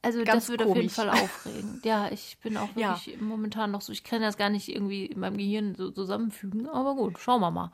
Also 0.03 0.23
Ganz 0.25 0.45
das 0.45 0.49
würde 0.49 0.67
auf 0.67 0.77
jeden 0.77 0.91
Fall 0.91 1.11
aufregen. 1.11 1.81
Ja, 1.85 2.11
ich 2.11 2.39
bin 2.43 2.57
auch 2.57 2.69
wirklich 2.75 3.15
ja. 3.15 3.23
momentan 3.23 3.71
noch 3.71 3.81
so, 3.81 3.93
ich 3.93 4.05
kann 4.05 4.23
das 4.23 4.37
gar 4.37 4.51
nicht 4.51 4.69
irgendwie 4.69 5.07
in 5.07 5.21
meinem 5.21 5.37
Gehirn 5.37 5.75
so 5.75 5.91
zusammenfügen, 5.91 6.69
aber 6.69 6.95
gut, 6.95 7.19
schauen 7.19 7.41
wir 7.41 7.51
mal. 7.51 7.73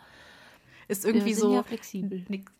Ist 0.88 1.04
irgendwie 1.04 1.34
so 1.34 1.52
ja 1.52 1.62
flexibel. 1.62 2.24
Nix, 2.28 2.52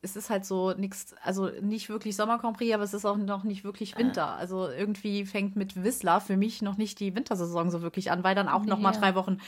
es 0.00 0.16
ist 0.16 0.28
halt 0.28 0.44
so 0.44 0.72
nichts, 0.72 1.14
also 1.22 1.50
nicht 1.62 1.88
wirklich 1.88 2.16
Sommercompris, 2.16 2.72
aber 2.72 2.82
es 2.82 2.94
ist 2.94 3.06
auch 3.06 3.16
noch 3.16 3.44
nicht 3.44 3.64
wirklich 3.64 3.96
Winter. 3.96 4.28
Ah. 4.28 4.36
Also 4.36 4.68
irgendwie 4.68 5.24
fängt 5.24 5.56
mit 5.56 5.82
Whistler 5.82 6.20
für 6.20 6.36
mich 6.36 6.60
noch 6.60 6.76
nicht 6.76 7.00
die 7.00 7.14
Wintersaison 7.14 7.70
so 7.70 7.80
wirklich 7.80 8.10
an, 8.10 8.24
weil 8.24 8.34
dann 8.34 8.48
auch 8.48 8.62
nee, 8.62 8.70
noch 8.70 8.78
mal 8.78 8.92
drei 8.92 9.14
Wochen 9.14 9.38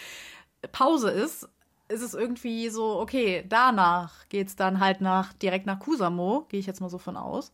Pause 0.73 1.11
ist 1.11 1.49
ist 1.89 2.03
es 2.03 2.15
irgendwie 2.15 2.69
so, 2.69 2.99
okay, 2.99 3.45
danach 3.49 4.29
geht 4.29 4.49
es 4.49 4.57
dann 4.57 4.81
halt 4.81 5.01
nach 5.01 5.33
direkt 5.35 5.67
nach 5.67 5.79
Kusamo, 5.79 6.47
gehe 6.49 6.61
ich 6.61 6.67
jetzt 6.67 6.81
mal 6.81 6.91
so 6.91 6.99
von 6.99 7.17
aus. 7.17 7.53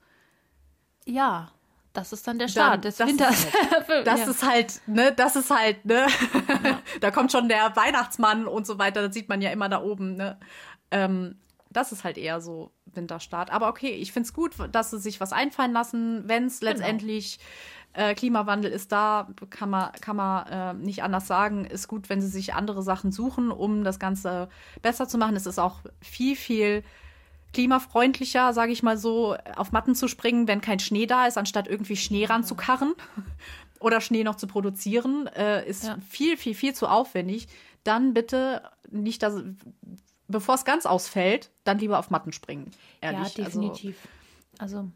Ja, 1.05 1.51
das 1.93 2.13
ist 2.13 2.27
dann 2.27 2.39
der 2.39 2.49
Start 2.49 2.75
dann, 2.75 2.81
des 2.83 2.97
das 2.97 3.09
Winters. 3.09 3.45
Ist 3.45 3.55
halt, 3.55 4.07
das 4.07 4.21
ja. 4.21 4.27
ist 4.27 4.47
halt, 4.47 4.81
ne, 4.87 5.13
das 5.13 5.37
ist 5.37 5.51
halt, 5.51 5.85
ne, 5.85 6.07
ja. 6.65 6.79
da 7.01 7.11
kommt 7.11 7.33
schon 7.33 7.49
der 7.49 7.77
Weihnachtsmann 7.77 8.47
und 8.47 8.67
so 8.67 8.79
weiter, 8.79 9.03
das 9.03 9.15
sieht 9.15 9.29
man 9.29 9.43
ja 9.43 9.51
immer 9.51 9.69
da 9.69 9.83
oben, 9.83 10.17
ne. 10.17 10.39
Ähm, 10.91 11.37
das 11.71 11.93
ist 11.93 12.05
halt 12.05 12.19
eher 12.19 12.41
so 12.41 12.71
Winterstart. 12.85 13.51
Aber 13.51 13.69
okay, 13.69 13.93
ich 13.93 14.13
finde 14.13 14.27
es 14.27 14.35
gut, 14.35 14.55
dass 14.73 14.91
sie 14.91 14.99
sich 14.99 15.21
was 15.21 15.33
einfallen 15.33 15.73
lassen, 15.73 16.29
wenn 16.29 16.47
es 16.47 16.61
genau. 16.61 16.73
letztendlich 16.73 17.39
äh, 17.95 18.15
Klimawandel 18.15 18.71
ist 18.71 18.93
da, 18.93 19.29
kann 19.51 19.71
man, 19.71 19.93
kann 20.01 20.17
man 20.17 20.47
äh, 20.47 20.75
nicht 20.75 21.03
anders 21.03 21.27
sagen. 21.27 21.65
Ist 21.65 21.89
gut, 21.89 22.09
wenn 22.09 22.21
sie 22.21 22.29
sich 22.29 22.55
andere 22.55 22.83
Sachen 22.83 23.13
suchen, 23.13 23.51
um 23.51 23.85
das 23.85 23.99
Ganze 23.99 24.49
besser 24.81 25.09
zu 25.09 25.19
machen. 25.19 25.37
Es 25.37 25.47
ist 25.47 25.59
auch 25.59 25.81
viel, 26.01 26.37
viel 26.37 26.83
klimafreundlicher, 27.53 28.53
sage 28.55 28.73
ich 28.73 28.83
mal 28.83 28.97
so, 28.97 29.37
auf 29.57 29.73
Matten 29.73 29.95
zu 29.95 30.09
springen, 30.09 30.49
wenn 30.49 30.61
kein 30.61 30.79
Schnee 30.79 31.07
da 31.07 31.27
ist, 31.27 31.37
anstatt 31.37 31.69
irgendwie 31.69 31.97
Schnee 31.97 32.25
ranzukarren 32.25 32.95
oder 33.81 34.01
Schnee 34.01 34.25
noch 34.25 34.37
zu 34.37 34.47
produzieren, 34.47 35.27
äh, 35.27 35.69
ist 35.69 35.85
ja. 35.85 35.99
viel, 36.09 36.37
viel, 36.37 36.55
viel 36.55 36.75
zu 36.75 36.87
aufwendig. 36.87 37.49
Dann 37.85 38.15
bitte 38.15 38.63
nicht, 38.91 39.23
dass, 39.23 39.43
bevor 40.29 40.55
es 40.55 40.65
ganz 40.65 40.87
ausfällt, 40.87 41.51
dann 41.65 41.79
lieber 41.79 41.99
auf 41.99 42.11
Matten 42.11 42.33
springen. 42.33 42.71
Ehrlich. 43.01 43.37
Ja, 43.37 43.45
definitiv. 43.45 43.97
Also, 44.59 44.79
also 44.79 44.91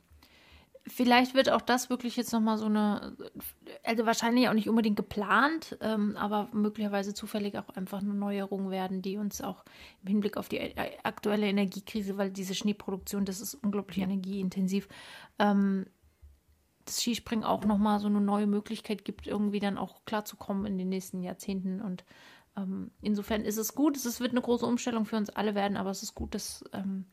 Vielleicht 0.88 1.34
wird 1.34 1.50
auch 1.50 1.62
das 1.62 1.90
wirklich 1.90 2.14
jetzt 2.16 2.32
nochmal 2.32 2.58
so 2.58 2.66
eine, 2.66 3.16
also 3.82 4.06
wahrscheinlich 4.06 4.48
auch 4.48 4.52
nicht 4.52 4.68
unbedingt 4.68 4.96
geplant, 4.96 5.76
ähm, 5.80 6.16
aber 6.16 6.48
möglicherweise 6.52 7.12
zufällig 7.12 7.58
auch 7.58 7.70
einfach 7.70 8.00
eine 8.00 8.14
Neuerung 8.14 8.70
werden, 8.70 9.02
die 9.02 9.16
uns 9.16 9.40
auch 9.40 9.64
im 10.02 10.08
Hinblick 10.08 10.36
auf 10.36 10.48
die 10.48 10.76
aktuelle 11.02 11.48
Energiekrise, 11.48 12.18
weil 12.18 12.30
diese 12.30 12.54
Schneeproduktion, 12.54 13.24
das 13.24 13.40
ist 13.40 13.54
unglaublich 13.54 13.98
energieintensiv, 13.98 14.88
ähm, 15.40 15.86
das 16.84 17.00
Skispringen 17.00 17.44
auch 17.44 17.64
nochmal 17.64 17.98
so 17.98 18.06
eine 18.06 18.20
neue 18.20 18.46
Möglichkeit 18.46 19.04
gibt, 19.04 19.26
irgendwie 19.26 19.58
dann 19.58 19.78
auch 19.78 20.04
klarzukommen 20.04 20.66
in 20.66 20.78
den 20.78 20.88
nächsten 20.88 21.20
Jahrzehnten. 21.20 21.80
Und 21.80 22.04
ähm, 22.56 22.92
insofern 23.02 23.42
ist 23.42 23.56
es 23.56 23.74
gut, 23.74 23.96
es 23.96 24.20
wird 24.20 24.30
eine 24.30 24.40
große 24.40 24.64
Umstellung 24.64 25.04
für 25.04 25.16
uns 25.16 25.30
alle 25.30 25.56
werden, 25.56 25.76
aber 25.76 25.90
es 25.90 26.04
ist 26.04 26.14
gut, 26.14 26.32
dass, 26.36 26.62
ähm, 26.72 27.06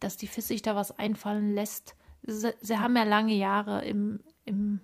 dass 0.00 0.16
die 0.16 0.26
FIS 0.26 0.48
sich 0.48 0.62
da 0.62 0.74
was 0.74 0.98
einfallen 0.98 1.54
lässt 1.54 1.96
sie, 2.26 2.54
sie 2.60 2.78
haben 2.78 2.96
ja 2.96 3.04
lange 3.04 3.34
Jahre 3.34 3.84
im, 3.84 4.20
im, 4.44 4.80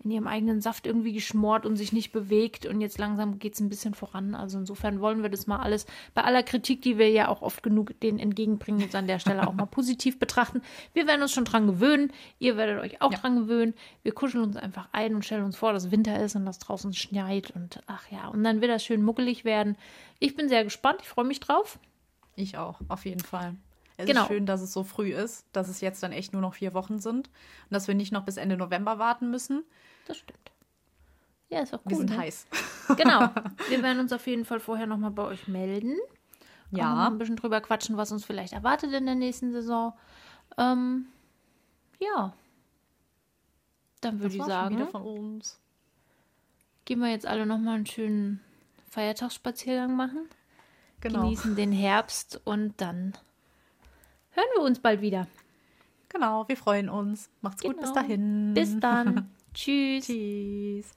in 0.00 0.10
ihrem 0.10 0.26
eigenen 0.26 0.60
Saft 0.60 0.86
irgendwie 0.86 1.12
geschmort 1.12 1.64
und 1.64 1.76
sich 1.76 1.92
nicht 1.92 2.12
bewegt. 2.12 2.66
Und 2.66 2.80
jetzt 2.80 2.98
langsam 2.98 3.38
geht 3.38 3.54
es 3.54 3.60
ein 3.60 3.68
bisschen 3.68 3.94
voran. 3.94 4.34
Also 4.34 4.58
insofern 4.58 5.00
wollen 5.00 5.22
wir 5.22 5.30
das 5.30 5.46
mal 5.46 5.60
alles, 5.60 5.86
bei 6.14 6.22
aller 6.22 6.42
Kritik, 6.42 6.82
die 6.82 6.98
wir 6.98 7.10
ja 7.10 7.28
auch 7.28 7.42
oft 7.42 7.62
genug 7.62 7.98
denen 8.00 8.18
entgegenbringen, 8.18 8.80
jetzt 8.80 8.94
an 8.94 9.06
der 9.06 9.18
Stelle 9.18 9.46
auch 9.46 9.54
mal 9.54 9.66
positiv 9.70 10.18
betrachten. 10.18 10.62
Wir 10.92 11.06
werden 11.06 11.22
uns 11.22 11.32
schon 11.32 11.44
dran 11.44 11.66
gewöhnen. 11.66 12.12
Ihr 12.38 12.56
werdet 12.56 12.80
euch 12.80 13.00
auch 13.00 13.12
ja. 13.12 13.18
dran 13.18 13.36
gewöhnen. 13.36 13.74
Wir 14.02 14.12
kuscheln 14.12 14.44
uns 14.44 14.56
einfach 14.56 14.88
ein 14.92 15.14
und 15.14 15.24
stellen 15.24 15.44
uns 15.44 15.56
vor, 15.56 15.72
dass 15.72 15.90
Winter 15.90 16.20
ist 16.22 16.36
und 16.36 16.44
dass 16.44 16.58
draußen 16.58 16.92
schneit. 16.92 17.50
Und 17.52 17.80
ach 17.86 18.10
ja, 18.10 18.28
und 18.28 18.44
dann 18.44 18.60
wird 18.60 18.70
das 18.70 18.84
schön 18.84 19.02
muckelig 19.02 19.44
werden. 19.44 19.76
Ich 20.18 20.36
bin 20.36 20.48
sehr 20.48 20.64
gespannt. 20.64 21.00
Ich 21.02 21.08
freue 21.08 21.24
mich 21.24 21.40
drauf. 21.40 21.78
Ich 22.34 22.56
auch, 22.56 22.80
auf 22.88 23.04
jeden 23.04 23.20
Fall. 23.20 23.56
Es 23.96 24.06
genau. 24.06 24.22
ist 24.22 24.28
schön, 24.28 24.46
dass 24.46 24.60
es 24.60 24.72
so 24.72 24.84
früh 24.84 25.12
ist, 25.12 25.46
dass 25.52 25.68
es 25.68 25.80
jetzt 25.80 26.02
dann 26.02 26.12
echt 26.12 26.32
nur 26.32 26.42
noch 26.42 26.54
vier 26.54 26.74
Wochen 26.74 26.98
sind 26.98 27.28
und 27.28 27.70
dass 27.70 27.88
wir 27.88 27.94
nicht 27.94 28.12
noch 28.12 28.24
bis 28.24 28.36
Ende 28.36 28.56
November 28.56 28.98
warten 28.98 29.30
müssen. 29.30 29.64
Das 30.06 30.16
stimmt. 30.16 30.52
Ja, 31.48 31.60
ist 31.60 31.74
auch 31.74 31.80
cool. 31.84 31.90
Wir 31.90 31.96
sind 31.98 32.10
ne? 32.10 32.18
heiß. 32.18 32.46
Genau. 32.96 33.30
Wir 33.68 33.82
werden 33.82 34.00
uns 34.00 34.12
auf 34.12 34.26
jeden 34.26 34.44
Fall 34.44 34.60
vorher 34.60 34.86
nochmal 34.86 35.12
bei 35.12 35.22
euch 35.22 35.48
melden. 35.48 35.96
Ja. 36.70 37.06
Ein 37.06 37.18
bisschen 37.18 37.36
drüber 37.36 37.60
quatschen, 37.60 37.96
was 37.96 38.10
uns 38.10 38.24
vielleicht 38.24 38.52
erwartet 38.52 38.92
in 38.92 39.06
der 39.06 39.14
nächsten 39.14 39.52
Saison. 39.52 39.92
Ähm, 40.58 41.06
ja. 42.00 42.32
Dann 44.00 44.20
würde 44.20 44.34
ich 44.34 44.42
sagen. 44.42 44.76
Wieder 44.76 44.88
von 44.88 45.02
uns. 45.02 45.60
Gehen 46.84 46.98
wir 46.98 47.10
jetzt 47.10 47.26
alle 47.26 47.46
nochmal 47.46 47.76
einen 47.76 47.86
schönen 47.86 48.40
Feiertagsspaziergang 48.90 49.94
machen. 49.94 50.28
Genau. 51.00 51.22
Genießen 51.22 51.54
den 51.54 51.72
Herbst 51.72 52.40
und 52.44 52.80
dann 52.80 53.12
hören 54.32 54.46
wir 54.56 54.62
uns 54.62 54.78
bald 54.78 55.00
wieder. 55.00 55.26
Genau, 56.08 56.46
wir 56.46 56.56
freuen 56.56 56.88
uns. 56.88 57.30
Macht's 57.40 57.62
genau. 57.62 57.74
gut, 57.74 57.80
bis 57.82 57.90
genau. 57.90 58.02
dahin. 58.02 58.54
Bis 58.54 58.80
dann. 58.80 59.30
Tschüss. 59.54 60.06
Tschüss. 60.06 60.92